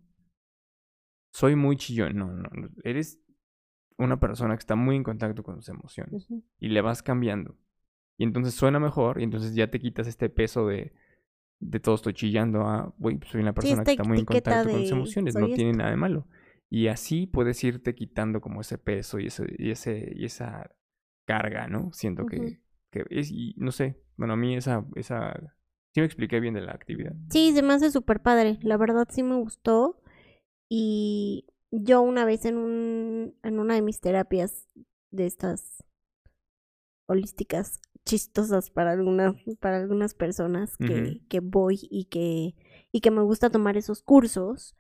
Soy 1.34 1.56
muy 1.56 1.78
chillón, 1.78 2.16
no, 2.16 2.28
no, 2.32 2.48
eres 2.84 3.25
una 3.98 4.20
persona 4.20 4.56
que 4.56 4.60
está 4.60 4.76
muy 4.76 4.96
en 4.96 5.04
contacto 5.04 5.44
con 5.44 5.56
sus 5.56 5.70
emociones 5.70 6.28
y 6.60 6.70
le 6.70 6.82
vas 6.82 7.02
cambiando. 7.02 7.58
Y 8.18 8.24
entonces 8.24 8.54
suena 8.54 8.80
mejor 8.80 9.20
y 9.20 9.24
entonces 9.24 9.56
ya 9.56 9.70
te 9.70 9.80
quitas 9.80 10.08
este 10.08 10.30
peso 10.30 10.68
de, 10.68 10.94
de 11.60 11.80
todo 11.80 11.96
estoy 11.96 12.14
chillando 12.14 12.62
a, 12.62 12.94
güey, 12.98 13.18
pues 13.18 13.32
soy 13.32 13.42
una 13.42 13.54
persona 13.54 13.84
que 13.84 13.92
está 13.92 14.04
muy 14.04 14.20
en 14.20 14.26
contacto 14.26 14.70
con 14.70 14.82
sus 14.82 14.92
emociones, 14.92 15.36
no 15.36 15.48
tiene 15.48 15.72
esto. 15.72 15.78
nada 15.78 15.92
de 15.92 15.98
malo. 15.98 16.28
Y 16.70 16.88
así 16.88 17.28
puedes 17.28 17.64
irte 17.64 17.96
quitando 17.96 18.42
como 18.42 18.62
ese 18.62 18.78
peso 18.78 19.20
y, 19.20 19.28
ese, 19.28 19.46
y, 19.58 19.72
ese, 19.72 20.12
y 20.16 20.26
esa 20.26 20.72
carga, 21.26 21.68
¿no? 21.68 21.92
Siento 21.94 22.26
que, 22.26 22.60
que 22.92 23.06
es, 23.10 23.32
y 23.32 23.54
no 23.58 23.72
sé, 23.72 24.02
bueno, 24.18 24.34
a 24.34 24.38
mí 24.38 24.56
esa, 24.56 24.86
esa, 24.96 25.34
sí 25.94 26.00
me 26.02 26.06
expliqué 26.06 26.40
bien 26.40 26.54
de 26.54 26.62
la 26.62 26.72
actividad. 26.72 27.14
Sí, 27.30 27.54
se 27.54 27.62
me 27.62 27.74
hace 27.74 27.92
súper 27.92 28.22
padre. 28.22 28.60
La 28.62 28.78
verdad 28.78 29.08
sí 29.10 29.24
me 29.24 29.36
gustó. 29.36 30.02
Y 30.68 31.46
yo 31.84 32.02
una 32.02 32.26
vez 32.26 32.46
en 32.46 32.58
un, 32.58 33.36
en 33.44 33.60
una 33.60 33.76
de 33.76 33.82
mis 33.82 34.00
terapias 34.00 34.68
de 35.12 35.26
estas 35.26 35.84
holísticas 37.08 37.80
chistosas 38.06 38.70
para 38.70 38.92
algunas, 38.92 39.36
para 39.60 39.78
algunas 39.78 40.14
personas 40.14 40.78
que, 40.78 41.22
que 41.28 41.40
voy 41.40 41.80
y 41.90 42.06
que, 42.06 42.56
y 42.92 43.02
que 43.02 43.12
me 43.12 43.22
gusta 43.22 43.50
tomar 43.50 43.78
esos 43.78 44.02
cursos 44.04 44.76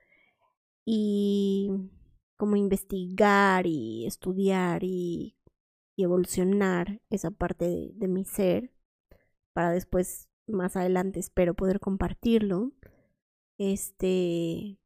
y 0.86 1.72
como 2.38 2.56
investigar 2.56 3.66
y 3.66 4.06
estudiar 4.06 4.84
y, 4.84 5.38
y 5.96 6.04
evolucionar 6.04 7.02
esa 7.10 7.32
parte 7.32 7.66
de, 7.66 7.92
de 7.96 8.08
mi 8.08 8.26
ser 8.26 8.72
para 9.54 9.72
después 9.72 10.30
más 10.48 10.76
adelante 10.76 11.20
espero 11.20 11.56
poder 11.56 11.80
compartirlo. 11.80 12.74
Este 13.58 14.78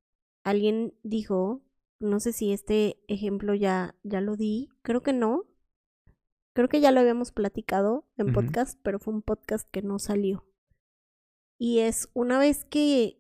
alguien 0.44 0.94
dijo, 1.04 1.62
no 2.00 2.20
sé 2.20 2.34
si 2.34 2.52
este 2.52 3.00
ejemplo 3.08 3.54
ya 3.54 3.96
ya 4.04 4.22
lo 4.22 4.36
di, 4.36 4.70
creo 4.82 5.04
que 5.04 5.14
no. 5.14 5.46
Creo 6.54 6.68
que 6.68 6.82
ya 6.82 6.92
lo 6.92 7.00
habíamos 7.00 7.32
platicado 7.32 8.08
en 8.18 8.34
podcast, 8.34 8.80
pero 8.84 9.00
fue 9.00 9.14
un 9.14 9.22
podcast 9.22 9.70
que 9.70 9.82
no 9.82 10.00
salió. 10.00 10.46
Y 11.58 11.80
es 11.80 12.10
una 12.14 12.40
vez 12.40 12.66
que 12.66 13.20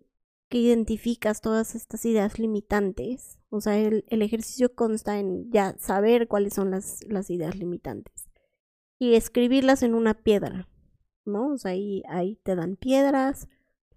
que 0.49 0.57
identificas 0.57 1.41
todas 1.41 1.75
estas 1.75 2.03
ideas 2.05 2.39
limitantes, 2.39 3.39
o 3.49 3.61
sea, 3.61 3.77
el, 3.77 4.03
el 4.09 4.21
ejercicio 4.23 4.73
consta 4.73 5.19
en 5.19 5.51
ya 5.51 5.77
saber 5.77 6.27
cuáles 6.27 6.55
son 6.55 6.71
las, 6.71 7.03
las 7.07 7.29
ideas 7.29 7.55
limitantes 7.55 8.29
y 8.97 9.13
escribirlas 9.13 9.83
en 9.83 9.93
una 9.93 10.15
piedra, 10.15 10.67
¿no? 11.23 11.53
O 11.53 11.57
sea, 11.57 11.71
ahí, 11.71 12.03
ahí 12.09 12.35
te 12.43 12.55
dan 12.55 12.75
piedras, 12.75 13.47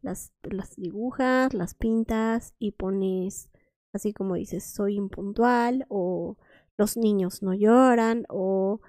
las, 0.02 0.32
las 0.42 0.76
dibujas, 0.76 1.54
las 1.54 1.74
pintas 1.74 2.54
y 2.58 2.72
pones, 2.72 3.48
así 3.92 4.12
como 4.12 4.34
dices, 4.34 4.64
soy 4.64 4.96
impuntual 4.96 5.86
o 5.88 6.36
los 6.78 6.96
niños 6.96 7.42
no 7.42 7.54
lloran 7.54 8.24
o 8.28 8.80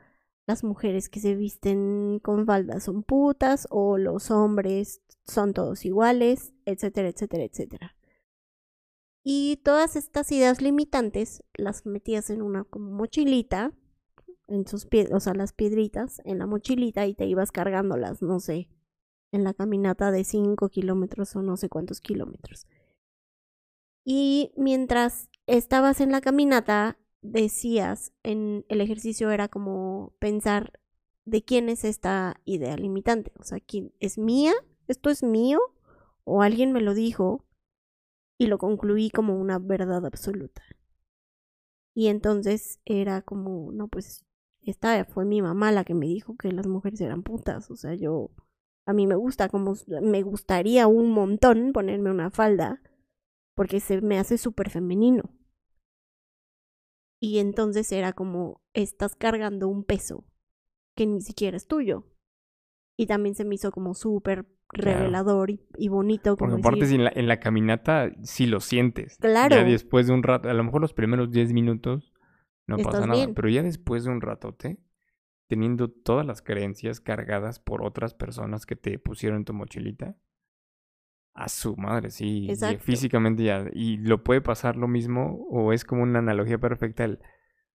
las 0.45 0.64
mujeres 0.64 1.10
que 1.10 1.20
se 1.20 1.36
visten 1.36 2.20
con 2.22 2.45
faldas 2.45 2.84
son 2.84 3.04
putas 3.04 3.68
o 3.70 3.97
los 3.97 4.32
hombres 4.32 5.01
son 5.26 5.54
todos 5.54 5.86
iguales, 5.86 6.54
etcétera, 6.66 7.10
etcétera, 7.10 7.43
etcétera. 7.43 7.95
Y 9.24 9.62
todas 9.64 9.95
estas 9.95 10.32
ideas 10.34 10.62
limitantes 10.62 11.43
las 11.54 11.86
metías 11.86 12.30
en 12.30 12.41
una 12.41 12.66
como 12.66 12.91
mochilita, 12.91 13.72
en 14.47 14.68
sus 14.68 14.86
pies, 14.86 15.10
o 15.14 15.20
sea, 15.22 15.34
las 15.34 15.54
piedritas 15.54 16.22
en 16.26 16.39
la 16.39 16.45
mochilita 16.45 17.08
y 17.08 17.14
te 17.14 17.26
ibas 17.26 17.51
cargándolas, 17.51 18.22
no 18.22 18.41
sé, 18.41 18.68
en 19.32 19.45
la 19.45 19.54
caminata 19.54 20.12
de 20.12 20.26
5 20.26 20.68
kilómetros 20.70 21.36
o 21.38 21.41
no 21.41 21.56
sé 21.56 21.70
cuántos 21.70 22.01
kilómetros. 22.01 22.68
Y 24.04 24.51
mientras 24.58 25.30
estabas 25.47 26.01
en 26.01 26.12
la 26.12 26.22
caminata, 26.22 26.97
decías, 27.22 28.14
en 28.24 28.66
el 28.68 28.82
ejercicio 28.82 29.32
era 29.32 29.47
como 29.47 30.14
pensar 30.20 30.80
de 31.26 31.43
quién 31.43 31.70
es 31.70 31.86
esta 31.86 32.36
idea 32.43 32.76
limitante, 32.76 33.32
o 33.39 33.43
sea, 33.43 33.60
quién 33.60 33.93
es 33.99 34.18
mía, 34.18 34.54
esto 34.88 35.10
es 35.10 35.24
mío 35.24 35.60
o 36.26 36.41
alguien 36.41 36.74
me 36.74 36.82
lo 36.82 36.93
dijo 36.93 37.45
y 38.38 38.47
lo 38.47 38.58
concluí 38.58 39.10
como 39.10 39.39
una 39.39 39.58
verdad 39.60 40.06
absoluta. 40.06 40.62
Y 41.93 42.08
entonces 42.08 42.80
era 42.86 43.22
como, 43.22 43.72
no, 43.72 43.88
pues 43.88 44.26
esta 44.62 45.06
fue 45.06 45.26
mi 45.26 45.41
mamá 45.41 45.72
la 45.72 45.84
que 45.84 45.93
me 45.93 46.08
dijo 46.08 46.36
que 46.36 46.51
las 46.51 46.68
mujeres 46.68 46.99
eran 47.01 47.24
putas. 47.24 47.70
O 47.70 47.76
sea, 47.76 47.93
yo, 47.93 48.32
a 48.86 48.93
mí 48.93 49.06
me 49.08 49.16
gusta 49.16 49.47
como, 49.47 49.76
me 50.01 50.24
gustaría 50.24 50.88
un 50.88 51.12
montón 51.12 51.72
ponerme 51.72 52.10
una 52.10 52.32
falda 52.32 52.82
porque 53.56 53.80
se 53.80 54.01
me 54.01 54.20
hace 54.20 54.38
súper 54.38 54.70
femenino. 54.70 55.24
Y 57.20 57.39
entonces 57.39 57.91
era 57.91 58.14
como, 58.14 58.62
estás 58.74 59.16
cargando 59.16 59.68
un 59.68 59.84
peso 59.84 60.26
que 60.95 61.06
ni 61.06 61.22
siquiera 61.22 61.58
es 61.58 61.68
tuyo. 61.68 62.06
Y 62.97 63.08
también 63.08 63.36
se 63.36 63.45
me 63.45 63.56
hizo 63.56 63.72
como 63.72 63.93
súper 63.93 64.45
revelador 64.70 65.49
y, 65.51 65.88
bonito. 65.88 66.36
Como 66.36 66.51
Porque 66.51 66.68
aparte 66.68 66.95
en, 66.95 67.04
la, 67.06 67.12
en 67.16 67.28
la 67.28 67.39
caminata 67.39 68.12
sí 68.24 68.45
lo 68.45 68.60
sientes. 68.60 69.18
Claro. 69.18 69.56
Ya 69.56 69.64
después 69.64 70.08
de 70.08 70.14
un 70.14 70.24
rato, 70.24 70.49
a 70.49 70.54
lo 70.54 70.64
mejor 70.64 70.82
los 70.82 70.93
primeros 70.93 71.32
10 71.32 71.54
minutos 71.54 72.14
no 72.68 72.78
pasa 72.78 73.06
nada. 73.06 73.28
Pero 73.34 73.49
ya 73.49 73.64
después 73.64 74.04
de 74.04 74.12
un 74.12 74.22
ratote, 74.22 74.80
teniendo 75.47 75.89
todas 75.89 76.26
las 76.26 76.41
creencias 76.41 76.99
cargadas 76.99 77.60
por 77.60 77.84
otras 77.84 78.14
personas 78.14 78.66
que 78.66 78.76
te 78.76 78.99
pusieron 78.99 79.39
en 79.39 79.45
tu 79.45 79.54
mochilita, 79.54 80.18
a 81.34 81.50
su 81.50 81.76
madre, 81.76 82.12
sí. 82.12 82.48
físicamente 82.80 83.44
ya. 83.44 83.66
Y 83.74 83.98
lo 83.98 84.24
puede 84.24 84.42
pasar 84.42 84.76
lo 84.76 84.88
mismo, 84.88 85.46
o 85.50 85.74
es 85.74 85.84
como 85.84 86.04
una 86.04 86.20
analogía 86.20 86.60
perfecta. 86.60 87.04
El, 87.06 87.20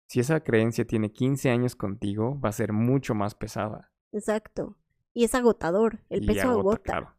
si 0.08 0.20
esa 0.20 0.40
creencia 0.40 0.86
tiene 0.86 1.12
15 1.12 1.50
años 1.50 1.74
contigo, 1.74 2.38
va 2.40 2.50
a 2.50 2.52
ser 2.52 2.72
mucho 2.72 3.14
más 3.14 3.34
pesada. 3.34 3.92
Exacto. 4.12 4.76
Y 5.14 5.24
es 5.24 5.34
agotador. 5.34 6.00
El 6.10 6.26
peso 6.26 6.50
agota. 6.50 7.16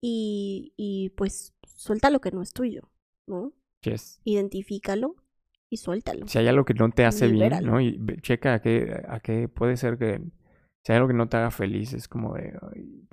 Y, 0.00 0.72
y 0.76 1.10
pues 1.10 1.54
suelta 1.62 2.10
lo 2.10 2.20
que 2.20 2.30
no 2.30 2.42
es 2.42 2.52
tuyo, 2.52 2.90
¿no? 3.26 3.52
Yes. 3.82 4.20
Identifícalo 4.24 5.16
y 5.68 5.76
suéltalo. 5.76 6.26
Si 6.26 6.38
hay 6.38 6.48
algo 6.48 6.64
que 6.64 6.74
no 6.74 6.90
te 6.90 7.04
hace 7.04 7.28
bien, 7.28 7.52
¿no? 7.64 7.80
Y 7.80 8.00
checa 8.22 8.54
a 8.54 8.60
qué, 8.60 9.02
a 9.08 9.20
qué 9.20 9.48
puede 9.48 9.76
ser 9.76 9.98
que. 9.98 10.20
Si 10.82 10.92
hay 10.92 10.96
algo 10.96 11.08
que 11.08 11.14
no 11.14 11.28
te 11.28 11.38
haga 11.38 11.50
feliz, 11.50 11.92
es 11.94 12.08
como 12.08 12.34
de. 12.34 12.58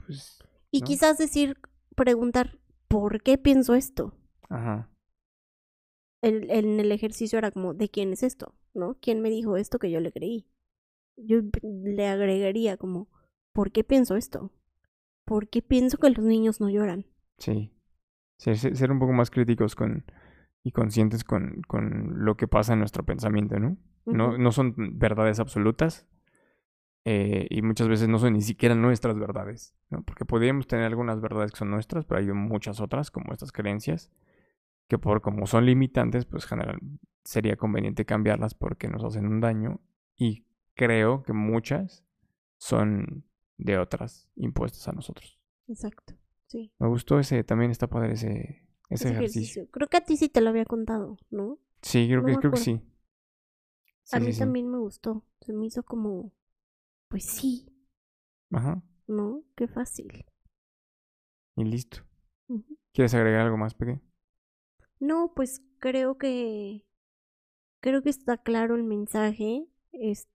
pues, 0.05 0.39
y 0.71 0.81
quizás 0.81 1.17
decir, 1.17 1.57
preguntar, 1.95 2.59
¿por 2.87 3.21
qué 3.21 3.37
pienso 3.37 3.75
esto? 3.75 4.13
Ajá. 4.49 4.89
El, 6.21 6.49
en 6.51 6.79
el 6.79 6.91
ejercicio 6.91 7.39
era 7.39 7.51
como, 7.51 7.73
¿de 7.73 7.89
quién 7.89 8.13
es 8.13 8.23
esto? 8.23 8.53
¿No? 8.73 8.95
¿Quién 9.01 9.21
me 9.21 9.29
dijo 9.29 9.57
esto 9.57 9.79
que 9.79 9.91
yo 9.91 9.99
le 9.99 10.11
creí? 10.11 10.47
Yo 11.17 11.41
le 11.63 12.07
agregaría 12.07 12.77
como, 12.77 13.09
¿por 13.53 13.71
qué 13.71 13.83
pienso 13.83 14.15
esto? 14.15 14.51
¿Por 15.25 15.49
qué 15.49 15.61
pienso 15.61 15.97
que 15.97 16.09
los 16.09 16.23
niños 16.23 16.61
no 16.61 16.69
lloran? 16.69 17.05
Sí. 17.37 17.71
ser 18.37 18.91
un 18.91 18.99
poco 18.99 19.13
más 19.13 19.31
críticos 19.31 19.75
con 19.75 20.05
y 20.63 20.71
conscientes 20.71 21.23
con, 21.23 21.61
con 21.67 22.23
lo 22.23 22.37
que 22.37 22.47
pasa 22.47 22.73
en 22.73 22.79
nuestro 22.79 23.03
pensamiento, 23.03 23.59
¿no? 23.59 23.77
No, 24.05 24.37
no 24.37 24.51
son 24.51 24.75
verdades 24.99 25.39
absolutas 25.39 26.07
eh, 27.03 27.47
y 27.49 27.61
muchas 27.61 27.87
veces 27.87 28.07
no 28.07 28.19
son 28.19 28.33
ni 28.33 28.41
siquiera 28.41 28.75
nuestras 28.75 29.17
verdades, 29.17 29.75
¿no? 29.89 30.03
Porque 30.03 30.25
podríamos 30.25 30.67
tener 30.67 30.85
algunas 30.85 31.19
verdades 31.19 31.51
que 31.51 31.57
son 31.57 31.71
nuestras, 31.71 32.05
pero 32.05 32.19
hay 32.19 32.27
muchas 32.31 32.79
otras, 32.79 33.09
como 33.09 33.33
estas 33.33 33.51
creencias, 33.51 34.11
que 34.87 34.97
por 34.97 35.21
como 35.21 35.47
son 35.47 35.65
limitantes, 35.65 36.25
pues 36.25 36.45
general 36.45 36.79
sería 37.23 37.55
conveniente 37.55 38.05
cambiarlas 38.05 38.53
porque 38.53 38.87
nos 38.87 39.03
hacen 39.03 39.25
un 39.25 39.41
daño 39.41 39.79
y 40.15 40.45
creo 40.75 41.23
que 41.23 41.33
muchas 41.33 42.03
son 42.57 43.23
de 43.57 43.77
otras 43.77 44.29
impuestas 44.35 44.87
a 44.87 44.91
nosotros. 44.91 45.39
Exacto, 45.67 46.15
sí. 46.47 46.71
Me 46.79 46.87
gustó 46.87 47.19
ese, 47.19 47.43
también 47.43 47.71
está 47.71 47.87
padre 47.87 48.13
ese, 48.13 48.67
ese, 48.89 49.09
ejercicio. 49.09 49.67
Creo 49.71 49.87
que 49.87 49.97
a 49.97 50.01
ti 50.01 50.17
sí 50.17 50.29
te 50.29 50.41
lo 50.41 50.49
había 50.49 50.65
contado, 50.65 51.17
¿no? 51.29 51.59
Sí, 51.81 52.07
creo, 52.07 52.23
que, 52.23 52.35
creo 52.35 52.51
que 52.51 52.57
sí. 52.57 52.81
a 54.11 54.19
mí 54.19 54.33
también 54.33 54.69
me 54.69 54.77
gustó. 54.77 55.23
Se 55.41 55.53
me 55.53 55.65
hizo 55.65 55.83
como, 55.83 56.31
pues 57.11 57.25
sí. 57.25 57.67
Ajá. 58.51 58.81
¿No? 59.05 59.43
Qué 59.55 59.67
fácil. 59.67 60.25
Y 61.57 61.65
listo. 61.65 61.99
¿Quieres 62.93 63.13
agregar 63.13 63.41
algo 63.41 63.57
más, 63.57 63.75
Peque? 63.75 64.01
No, 64.99 65.33
pues 65.35 65.61
creo 65.79 66.17
que 66.17 66.85
creo 67.81 68.01
que 68.01 68.09
está 68.09 68.37
claro 68.37 68.75
el 68.75 68.83
mensaje. 68.83 69.67
Es 69.91 70.29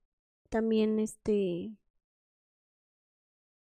también 0.51 0.99
este 0.99 1.72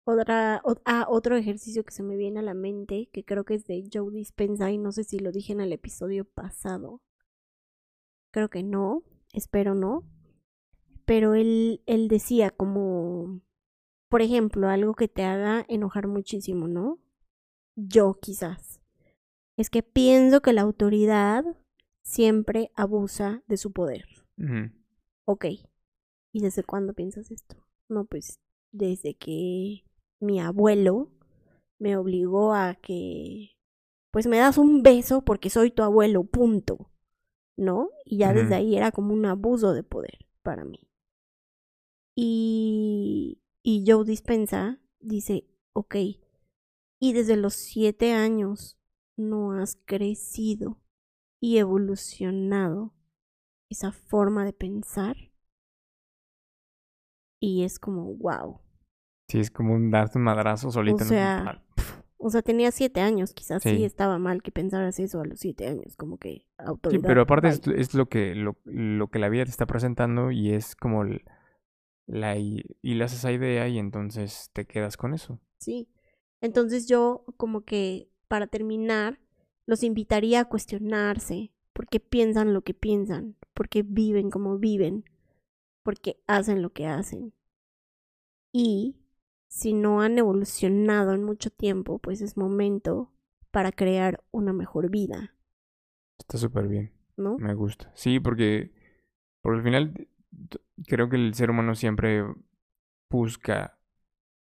otra, 0.04 0.62
ah, 0.86 1.06
otro 1.08 1.36
ejercicio 1.36 1.84
que 1.84 1.92
se 1.92 2.04
me 2.04 2.16
viene 2.16 2.40
a 2.40 2.44
la 2.44 2.54
mente, 2.54 3.10
que 3.12 3.24
creo 3.24 3.44
que 3.44 3.56
es 3.56 3.66
de 3.66 3.88
Joe 3.92 4.12
Dispenza 4.12 4.72
y 4.72 4.78
no 4.78 4.92
sé 4.92 5.04
si 5.04 5.20
lo 5.20 5.32
dije 5.32 5.54
en 5.54 5.62
el 5.62 5.74
episodio 5.74 6.26
pasado. 6.26 7.02
Creo 8.32 8.50
que 8.50 8.64
no, 8.64 9.04
espero 9.34 9.76
no. 9.76 10.04
Pero 11.06 11.36
él, 11.36 11.82
él 11.86 12.08
decía 12.08 12.50
como, 12.50 13.42
por 14.10 14.22
ejemplo, 14.22 14.70
algo 14.70 14.96
que 14.96 15.08
te 15.08 15.24
haga 15.24 15.66
enojar 15.68 16.08
muchísimo, 16.08 16.68
¿no? 16.68 17.00
Yo 17.76 18.16
quizás. 18.22 18.82
Es 19.58 19.70
que 19.70 19.84
pienso 19.84 20.42
que 20.42 20.54
la 20.54 20.62
autoridad 20.62 21.46
siempre 22.04 22.72
abusa 22.76 23.44
de 23.48 23.58
su 23.58 23.72
poder. 23.72 24.06
Ok. 25.26 25.46
¿Y 26.32 26.42
desde 26.42 26.64
cuándo 26.64 26.94
piensas 26.94 27.32
esto? 27.32 27.56
No, 27.88 28.06
pues 28.06 28.40
desde 28.72 29.16
que 29.16 29.84
mi 30.20 30.40
abuelo 30.40 31.12
me 31.80 31.98
obligó 31.98 32.54
a 32.54 32.76
que, 32.76 33.52
pues 34.12 34.28
me 34.28 34.38
das 34.38 34.58
un 34.58 34.84
beso 34.84 35.24
porque 35.24 35.50
soy 35.50 35.72
tu 35.72 35.84
abuelo, 35.84 36.24
punto. 36.24 36.92
¿No? 37.58 37.90
Y 38.04 38.18
ya 38.18 38.34
desde 38.34 38.56
ahí 38.56 38.76
era 38.76 38.92
como 38.92 39.14
un 39.14 39.26
abuso 39.26 39.74
de 39.74 39.84
poder 39.84 40.18
para 40.44 40.66
mí. 40.66 40.85
Y, 42.16 43.42
y 43.62 43.84
Joe 43.86 44.06
Dispensa 44.06 44.80
dice, 45.00 45.46
ok, 45.74 45.96
y 47.00 47.14
desde 47.14 47.36
los 47.36 47.54
siete 47.54 48.14
años 48.14 48.80
no 49.18 49.52
has 49.54 49.78
crecido 49.86 50.80
y 51.42 51.58
evolucionado 51.58 52.94
esa 53.70 53.92
forma 53.92 54.46
de 54.46 54.54
pensar. 54.54 55.16
Y 57.42 57.64
es 57.64 57.80
como, 57.80 58.16
wow. 58.16 58.62
Sí, 59.30 59.40
es 59.40 59.52
como 59.52 59.74
un 59.74 59.92
darte 59.92 60.18
un 60.18 60.24
madrazo 60.24 60.72
solito. 60.72 61.04
O 61.04 61.08
sea, 61.08 61.62
o 62.18 62.30
sea, 62.30 62.42
tenía 62.42 62.72
siete 62.72 63.02
años, 63.02 63.34
quizás 63.34 63.62
sí. 63.62 63.84
estaba 63.84 64.18
mal 64.18 64.42
que 64.42 64.52
pensaras 64.52 65.00
eso 65.00 65.22
a 65.22 65.26
los 65.26 65.40
siete 65.40 65.68
años, 65.68 65.96
como 65.96 66.18
que 66.18 66.48
autoridad. 66.58 67.02
Sí, 67.02 67.08
pero 67.08 67.22
aparte 67.22 67.50
es, 67.50 67.94
lo 67.94 68.08
que 68.08 68.34
lo, 68.34 68.58
lo, 68.64 69.10
que 69.10 69.20
la 69.20 69.30
vida 69.30 69.46
te 69.46 69.52
está 69.52 69.66
presentando 69.66 70.32
y 70.32 70.54
es 70.54 70.76
como 70.76 71.04
la 72.08 72.38
y, 72.38 72.64
le 72.82 73.04
haces 73.04 73.20
esa 73.20 73.32
idea 73.32 73.68
y 73.68 73.78
entonces 73.78 74.50
te 74.54 74.66
quedas 74.66 74.98
con 74.98 75.14
eso. 75.14 75.40
Sí. 75.60 75.90
Entonces 76.42 76.88
yo 76.88 77.26
como 77.38 77.62
que 77.62 78.10
para 78.28 78.48
terminar 78.48 79.20
los 79.66 79.84
invitaría 79.84 80.42
a 80.42 80.46
cuestionarse 80.46 81.52
por 81.74 81.88
qué 81.88 82.00
piensan 82.00 82.54
lo 82.54 82.62
que 82.62 82.74
piensan, 82.74 83.36
por 83.54 83.70
qué 83.70 83.84
viven 83.84 84.30
como 84.30 84.58
viven, 84.58 85.06
por 85.84 86.00
qué 86.00 86.22
hacen 86.28 86.62
lo 86.62 86.72
que 86.72 86.88
hacen. 86.88 87.34
Y 88.52 88.96
si 89.48 89.74
no 89.74 90.02
han 90.02 90.18
evolucionado 90.18 91.14
en 91.14 91.24
mucho 91.24 91.50
tiempo, 91.50 92.00
pues 92.00 92.22
es 92.22 92.38
momento 92.38 93.12
para 93.52 93.72
crear 93.72 94.24
una 94.32 94.54
mejor 94.54 94.90
vida. 94.90 95.36
Está 96.20 96.38
súper 96.38 96.68
bien. 96.68 96.92
¿No? 97.18 97.38
Me 97.38 97.54
gusta. 97.54 97.92
Sí, 97.96 98.20
porque 98.20 98.72
por 99.42 99.56
el 99.56 99.64
final 99.64 100.08
creo 100.88 101.10
que 101.10 101.16
el 101.16 101.34
ser 101.34 101.50
humano 101.50 101.76
siempre 101.76 102.24
busca 103.10 103.78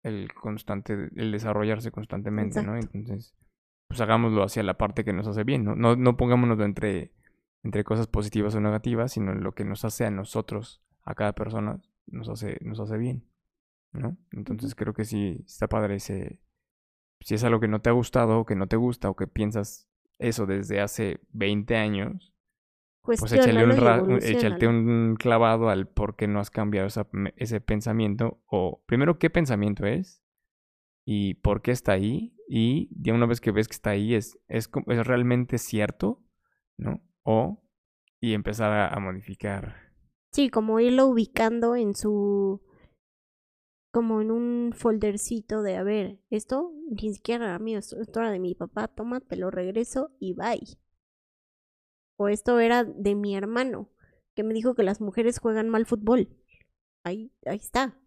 el 0.04 0.34
constante, 0.34 1.10
el 1.16 1.32
desarrollarse 1.32 1.92
constantemente, 1.92 2.64
¿no? 2.64 2.76
Entonces, 2.76 3.36
pues 3.88 4.02
hagámoslo 4.02 4.44
hacia 4.44 4.64
la 4.64 4.78
parte 4.78 5.04
que 5.04 5.14
nos 5.14 5.28
hace 5.28 5.44
bien, 5.44 5.64
¿no? 5.64 5.76
No, 5.76 5.96
no 5.96 6.18
pongámonos 6.18 6.60
entre, 6.60 7.14
entre 7.64 7.84
cosas 7.84 8.08
positivas 8.08 8.56
o 8.56 8.62
negativas, 8.62 9.14
sino 9.14 9.34
lo 9.36 9.54
que 9.54 9.66
nos 9.66 9.86
hace 9.86 10.06
a 10.06 10.12
nosotros, 10.12 10.82
a 11.04 11.16
cada 11.16 11.34
persona, 11.34 11.82
nos 12.08 12.30
hace, 12.30 12.58
nos 12.62 12.80
hace 12.80 12.98
bien. 12.98 13.32
¿no? 13.94 14.18
Entonces 14.32 14.76
creo 14.76 14.94
que 14.94 15.06
sí 15.06 15.44
está 15.46 15.68
padre 15.68 15.96
ese... 15.96 16.40
Si 17.20 17.36
es 17.36 17.44
algo 17.44 17.60
que 17.60 17.68
no 17.68 17.82
te 17.82 17.90
ha 17.90 17.94
gustado 17.94 18.40
o 18.40 18.46
que 18.46 18.56
no 18.56 18.68
te 18.68 18.78
gusta 18.78 19.10
o 19.10 19.16
que 19.16 19.28
piensas 19.28 19.88
eso 20.18 20.46
desde 20.46 20.82
hace 20.82 21.20
20 21.34 21.76
años, 21.76 22.31
pues 23.04 23.34
échale 23.34 24.68
un, 24.68 24.76
un 24.89 25.16
clavado 25.16 25.70
al 25.70 25.88
por 25.88 26.16
qué 26.16 26.28
no 26.28 26.39
has 26.39 26.52
cambiado 26.52 26.88
ese 27.36 27.62
pensamiento 27.62 28.41
o 28.45 28.84
primero 28.86 29.18
qué 29.18 29.30
pensamiento 29.30 29.86
es 29.86 30.24
y 31.06 31.36
por 31.36 31.62
qué 31.62 31.72
está 31.72 31.93
ahí 31.93 32.36
y 32.47 32.89
ya 33.02 33.14
una 33.14 33.26
vez 33.26 33.41
que 33.41 33.52
ves 33.52 33.68
que 33.68 33.74
está 33.74 33.91
ahí 33.91 34.14
es, 34.14 34.38
es, 34.47 34.70
es 34.88 35.08
realmente 35.08 35.58
cierto, 35.58 36.24
¿no? 36.78 37.02
O 37.24 37.64
y 38.20 38.34
empezar 38.34 38.72
a, 38.72 38.88
a 38.89 38.99
modificar. 38.99 39.93
Sí, 40.32 40.49
como 40.49 40.80
irlo 40.80 41.08
ubicando 41.08 41.76
en 41.76 41.95
su 41.95 42.62
como 43.91 44.22
en 44.22 44.32
un 44.32 44.74
foldercito 44.74 45.62
de, 45.62 45.76
a 45.76 45.84
ver, 45.84 46.20
esto 46.30 46.72
ni 46.89 47.14
siquiera 47.14 47.45
era 47.45 47.60
mío, 47.60 47.80
esto, 47.80 47.99
esto 47.99 48.20
era 48.22 48.32
de 48.32 48.39
mi 48.39 48.56
papá, 48.56 48.88
toma, 48.88 49.20
te 49.20 49.36
lo 49.36 49.52
regreso 49.52 50.12
y 50.20 50.34
bye. 50.34 50.78
O 52.22 52.28
esto 52.28 52.60
era 52.60 52.84
de 52.84 53.16
mi 53.16 53.36
hermano, 53.36 53.90
que 54.36 54.44
me 54.44 54.54
dijo 54.54 54.76
que 54.76 54.84
las 54.84 55.02
mujeres 55.02 55.40
juegan 55.40 55.70
mal 55.70 55.88
fútbol. 55.88 56.30
Ahí, 57.04 57.34
ahí 57.48 57.58
está, 57.58 57.98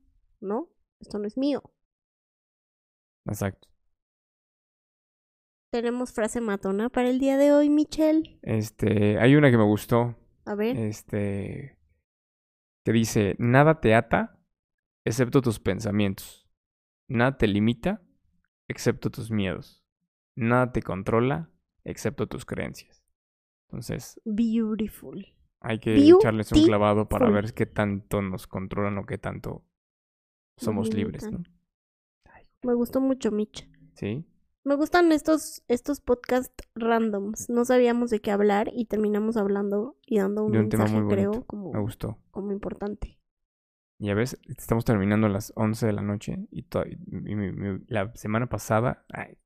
¿no? 0.40 0.70
Esto 1.00 1.18
no 1.18 1.26
es 1.26 1.36
mío. 1.36 1.64
Exacto. 3.26 3.66
Tenemos 5.72 6.12
frase 6.12 6.40
matona 6.40 6.90
para 6.90 7.10
el 7.10 7.18
día 7.18 7.36
de 7.36 7.52
hoy, 7.52 7.70
Michelle. 7.70 8.38
Este, 8.42 9.18
hay 9.18 9.34
una 9.34 9.50
que 9.50 9.58
me 9.58 9.64
gustó. 9.64 10.16
A 10.44 10.54
ver. 10.54 10.76
Este, 10.76 11.76
que 12.84 12.92
dice, 12.92 13.34
nada 13.40 13.80
te 13.80 13.96
ata 13.96 14.38
excepto 15.04 15.42
tus 15.42 15.58
pensamientos. 15.58 16.48
Nada 17.08 17.36
te 17.36 17.48
limita 17.48 18.00
excepto 18.68 19.10
tus 19.10 19.32
miedos. 19.32 19.84
Nada 20.36 20.70
te 20.70 20.82
controla 20.82 21.50
excepto 21.82 22.28
tus 22.28 22.44
creencias. 22.44 23.03
Entonces, 23.74 24.20
Beautiful. 24.24 25.26
hay 25.60 25.80
que 25.80 25.96
echarles 25.96 26.52
un 26.52 26.62
clavado 26.64 27.08
para 27.08 27.28
ver 27.28 27.54
qué 27.54 27.66
tanto 27.66 28.22
nos 28.22 28.46
controlan 28.46 28.98
o 28.98 29.04
qué 29.04 29.18
tanto 29.18 29.64
somos 30.56 30.94
libres, 30.94 31.28
¿no? 31.30 31.42
Me 32.62 32.72
gustó 32.74 33.00
mucho, 33.00 33.32
Mitch. 33.32 33.68
Sí. 33.94 34.24
Me 34.64 34.76
gustan 34.76 35.10
estos, 35.12 35.64
estos 35.68 36.00
podcast 36.00 36.52
randoms. 36.76 37.50
No 37.50 37.64
sabíamos 37.64 38.10
de 38.10 38.20
qué 38.20 38.30
hablar 38.30 38.70
y 38.72 38.86
terminamos 38.86 39.36
hablando 39.36 39.98
y 40.06 40.18
dando 40.18 40.44
un, 40.44 40.52
De 40.52 40.60
un 40.60 40.68
tema 40.68 40.84
mensaje, 40.84 41.02
muy 41.02 41.10
bonito. 41.16 41.30
creo, 41.32 41.46
como, 41.46 41.72
Me 41.72 41.80
gustó. 41.80 42.18
como 42.30 42.52
importante. 42.52 43.18
Y 43.98 44.08
a 44.10 44.14
veces 44.14 44.40
estamos 44.56 44.84
terminando 44.84 45.26
a 45.26 45.30
las 45.30 45.52
11 45.56 45.84
de 45.86 45.92
la 45.92 46.02
noche 46.02 46.46
y, 46.52 46.64
mi- 47.06 47.34
mi- 47.52 47.84
la 47.88 48.14
semana 48.14 48.48
pasada, 48.48 49.04
ay, 49.12 49.36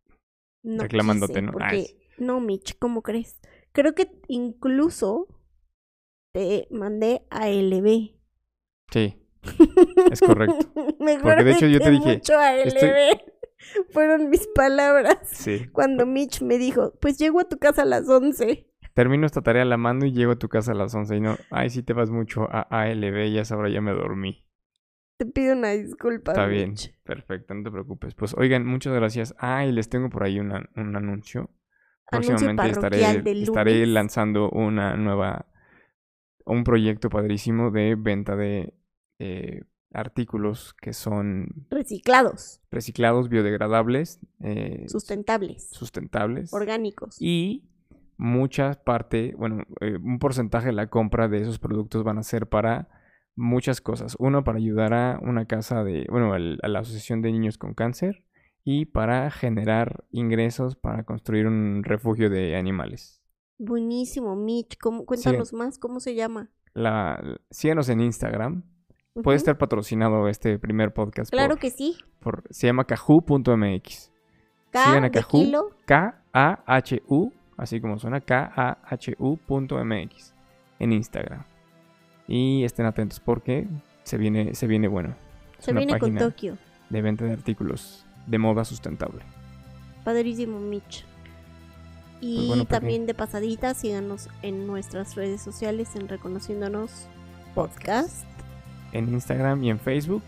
No 0.62 0.82
Reclamándote, 0.82 1.40
¿no? 1.42 1.52
Porque, 1.52 1.66
Ay. 1.66 1.86
no, 2.18 2.40
Mitch, 2.40 2.78
¿cómo 2.78 3.02
crees? 3.02 3.40
Creo 3.80 3.94
que 3.94 4.10
incluso 4.26 5.28
te 6.34 6.66
mandé 6.72 7.22
a 7.30 7.48
LB. 7.48 8.10
sí, 8.90 9.22
es 10.10 10.20
correcto. 10.20 10.72
Mejor 10.98 11.22
Porque 11.22 11.44
de 11.44 11.52
hecho 11.52 11.66
yo 11.68 11.78
te 11.78 11.92
dije, 11.92 12.14
mucho 12.14 12.36
a 12.36 12.56
estoy-. 12.56 13.20
Fueron 13.92 14.30
mis 14.30 14.48
palabras. 14.48 15.18
Sí. 15.30 15.68
Cuando 15.70 16.06
Mitch 16.06 16.42
me 16.42 16.58
dijo, 16.58 16.94
pues 17.00 17.18
llego 17.18 17.38
a 17.38 17.44
tu 17.48 17.58
casa 17.58 17.82
a 17.82 17.84
las 17.84 18.08
11. 18.08 18.68
Termino 18.94 19.26
esta 19.26 19.42
tarea 19.42 19.64
la 19.64 19.76
mando 19.76 20.06
y 20.06 20.12
llego 20.12 20.32
a 20.32 20.38
tu 20.40 20.48
casa 20.48 20.72
a 20.72 20.74
las 20.74 20.92
11 20.92 21.14
y 21.16 21.20
no, 21.20 21.36
ay, 21.52 21.70
sí 21.70 21.84
te 21.84 21.92
vas 21.92 22.10
mucho 22.10 22.48
a 22.50 22.62
ALB, 22.62 23.32
ya 23.32 23.44
sabrá, 23.44 23.68
ya 23.68 23.80
me 23.80 23.92
dormí. 23.92 24.44
Te 25.18 25.26
pido 25.26 25.52
una 25.54 25.70
disculpa. 25.70 26.32
Está 26.32 26.46
bien, 26.46 26.74
perfecto, 27.04 27.54
no 27.54 27.62
te 27.62 27.70
preocupes. 27.70 28.16
Pues 28.16 28.34
oigan, 28.36 28.66
muchas 28.66 28.92
gracias. 28.92 29.36
Ah, 29.38 29.64
y 29.64 29.70
les 29.70 29.88
tengo 29.88 30.08
por 30.10 30.24
ahí 30.24 30.40
una- 30.40 30.68
un 30.74 30.96
anuncio. 30.96 31.48
Próximamente 32.10 32.70
estaré, 32.70 33.42
estaré 33.42 33.86
lanzando 33.86 34.50
una 34.50 34.96
nueva, 34.96 35.46
un 36.44 36.64
proyecto 36.64 37.10
padrísimo 37.10 37.70
de 37.70 37.94
venta 37.96 38.34
de 38.36 38.74
eh, 39.18 39.62
artículos 39.92 40.74
que 40.80 40.92
son 40.92 41.66
Reciclados, 41.70 42.60
reciclados, 42.70 43.28
biodegradables, 43.28 44.20
eh, 44.40 44.84
sustentables, 44.88 45.68
sustentables. 45.70 46.52
Orgánicos. 46.52 47.16
y 47.20 47.64
mucha 48.16 48.74
parte, 48.84 49.34
bueno, 49.36 49.64
eh, 49.80 49.96
un 49.96 50.18
porcentaje 50.18 50.66
de 50.66 50.72
la 50.72 50.88
compra 50.88 51.28
de 51.28 51.42
esos 51.42 51.58
productos 51.58 52.04
van 52.04 52.18
a 52.18 52.22
ser 52.22 52.48
para 52.48 52.88
muchas 53.36 53.80
cosas. 53.80 54.16
Uno, 54.18 54.44
para 54.44 54.58
ayudar 54.58 54.92
a 54.92 55.20
una 55.22 55.46
casa 55.46 55.84
de, 55.84 56.06
bueno, 56.10 56.32
a 56.34 56.68
la 56.68 56.78
Asociación 56.80 57.22
de 57.22 57.32
Niños 57.32 57.58
con 57.58 57.74
Cáncer 57.74 58.24
y 58.64 58.86
para 58.86 59.30
generar 59.30 60.04
ingresos 60.10 60.76
para 60.76 61.04
construir 61.04 61.46
un 61.46 61.82
refugio 61.84 62.30
de 62.30 62.56
animales. 62.56 63.22
Buenísimo, 63.58 64.34
Mitch. 64.36 64.78
¿Cómo- 64.78 65.04
cuéntanos 65.04 65.52
más, 65.52 65.78
¿cómo 65.78 66.00
se 66.00 66.14
llama? 66.14 66.50
La, 66.74 67.20
síganos 67.50 67.88
en 67.88 68.00
Instagram. 68.00 68.62
Puede 69.14 69.36
Ujú. 69.36 69.42
estar 69.42 69.58
patrocinado 69.58 70.28
este 70.28 70.58
primer 70.60 70.92
podcast. 70.92 71.30
Claro 71.32 71.54
por- 71.54 71.58
que 71.60 71.70
sí. 71.70 71.96
por- 72.20 72.44
se 72.50 72.68
llama 72.68 72.84
kahu.mx. 72.84 74.12
Sigan 74.72 75.04
a 75.04 75.10
kilo. 75.10 75.70
K-A-H-U, 75.86 77.32
así 77.56 77.80
como 77.80 77.98
suena, 77.98 78.20
K-A-H-U.mx 78.20 80.34
en 80.78 80.92
Instagram. 80.92 81.44
Y 82.26 82.64
estén 82.64 82.86
atentos 82.86 83.20
porque 83.20 83.66
se 84.04 84.18
viene, 84.18 84.54
se 84.54 84.66
viene 84.66 84.88
bueno. 84.88 85.14
Es 85.58 85.64
Se 85.64 85.72
viene 85.72 85.98
con 85.98 86.14
Tokio. 86.16 86.56
de 86.90 87.02
venta 87.02 87.24
de 87.24 87.32
artículos 87.32 88.06
de 88.28 88.38
moda 88.38 88.64
sustentable. 88.64 89.22
Padrísimo, 90.04 90.60
Mitch. 90.60 91.04
Y 92.20 92.34
Pues 92.36 92.48
bueno, 92.48 92.64
Pepe. 92.64 92.80
también 92.80 93.06
de 93.06 93.14
pasadita, 93.14 93.74
síganos 93.74 94.28
en 94.42 94.66
nuestras 94.66 95.14
redes 95.14 95.40
sociales 95.40 95.94
en 95.94 96.08
Reconociéndonos 96.08 96.90
Podcast. 97.54 98.24
En 98.92 99.08
Instagram 99.08 99.62
y 99.64 99.70
en 99.70 99.78
Facebook. 99.78 100.22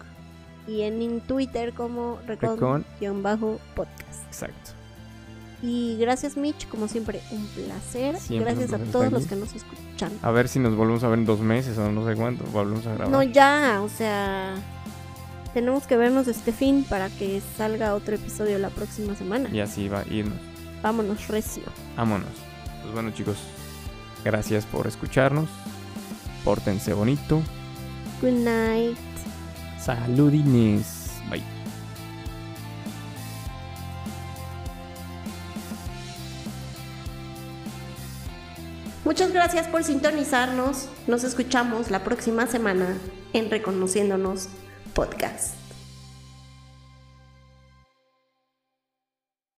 Y 0.68 0.82
en 0.82 1.20
Twitter 1.22 1.72
como 1.72 2.18
Recon. 2.26 2.84
Recon-podcast. 3.00 4.26
Exacto. 4.26 4.72
Y 5.62 5.96
gracias, 5.98 6.36
Mitch, 6.36 6.68
como 6.68 6.88
siempre, 6.88 7.20
un 7.32 7.46
placer. 7.46 8.16
Siempre 8.18 8.52
un 8.52 8.58
gracias 8.58 8.80
a 8.80 8.84
todos 8.92 9.12
los 9.12 9.26
que 9.26 9.36
nos 9.36 9.54
escuchan. 9.54 10.12
A 10.22 10.30
ver 10.30 10.48
si 10.48 10.58
nos 10.58 10.74
volvemos 10.74 11.02
a 11.04 11.08
ver 11.08 11.18
en 11.18 11.26
dos 11.26 11.40
meses 11.40 11.76
o 11.76 11.90
no 11.90 12.06
sé 12.06 12.14
cuánto. 12.14 12.44
Volvemos 12.44 12.86
a 12.86 12.94
grabar. 12.94 13.10
No, 13.10 13.22
ya, 13.22 13.80
o 13.82 13.88
sea, 13.88 14.54
tenemos 15.54 15.86
que 15.86 15.96
vernos 15.96 16.28
este 16.28 16.52
fin 16.52 16.84
para 16.88 17.08
que 17.08 17.42
salga 17.56 17.94
otro 17.94 18.14
episodio 18.14 18.58
la 18.58 18.70
próxima 18.70 19.14
semana. 19.16 19.48
Y 19.52 19.60
así 19.60 19.88
va 19.88 20.00
a 20.00 20.06
irnos. 20.08 20.38
Vámonos, 20.82 21.28
recio. 21.28 21.64
Vámonos. 21.96 22.30
Pues 22.82 22.94
bueno, 22.94 23.10
chicos. 23.10 23.36
Gracias 24.24 24.64
por 24.66 24.86
escucharnos. 24.86 25.48
Pórtense 26.44 26.92
bonito. 26.92 27.42
Good 28.22 28.32
night. 28.32 28.98
Saludines. 29.78 31.10
Bye. 31.30 31.42
Muchas 39.04 39.32
gracias 39.32 39.66
por 39.66 39.82
sintonizarnos. 39.82 40.88
Nos 41.06 41.24
escuchamos 41.24 41.90
la 41.90 42.04
próxima 42.04 42.46
semana 42.46 42.96
en 43.32 43.50
Reconociéndonos 43.50 44.48
Podcast. 44.94 45.59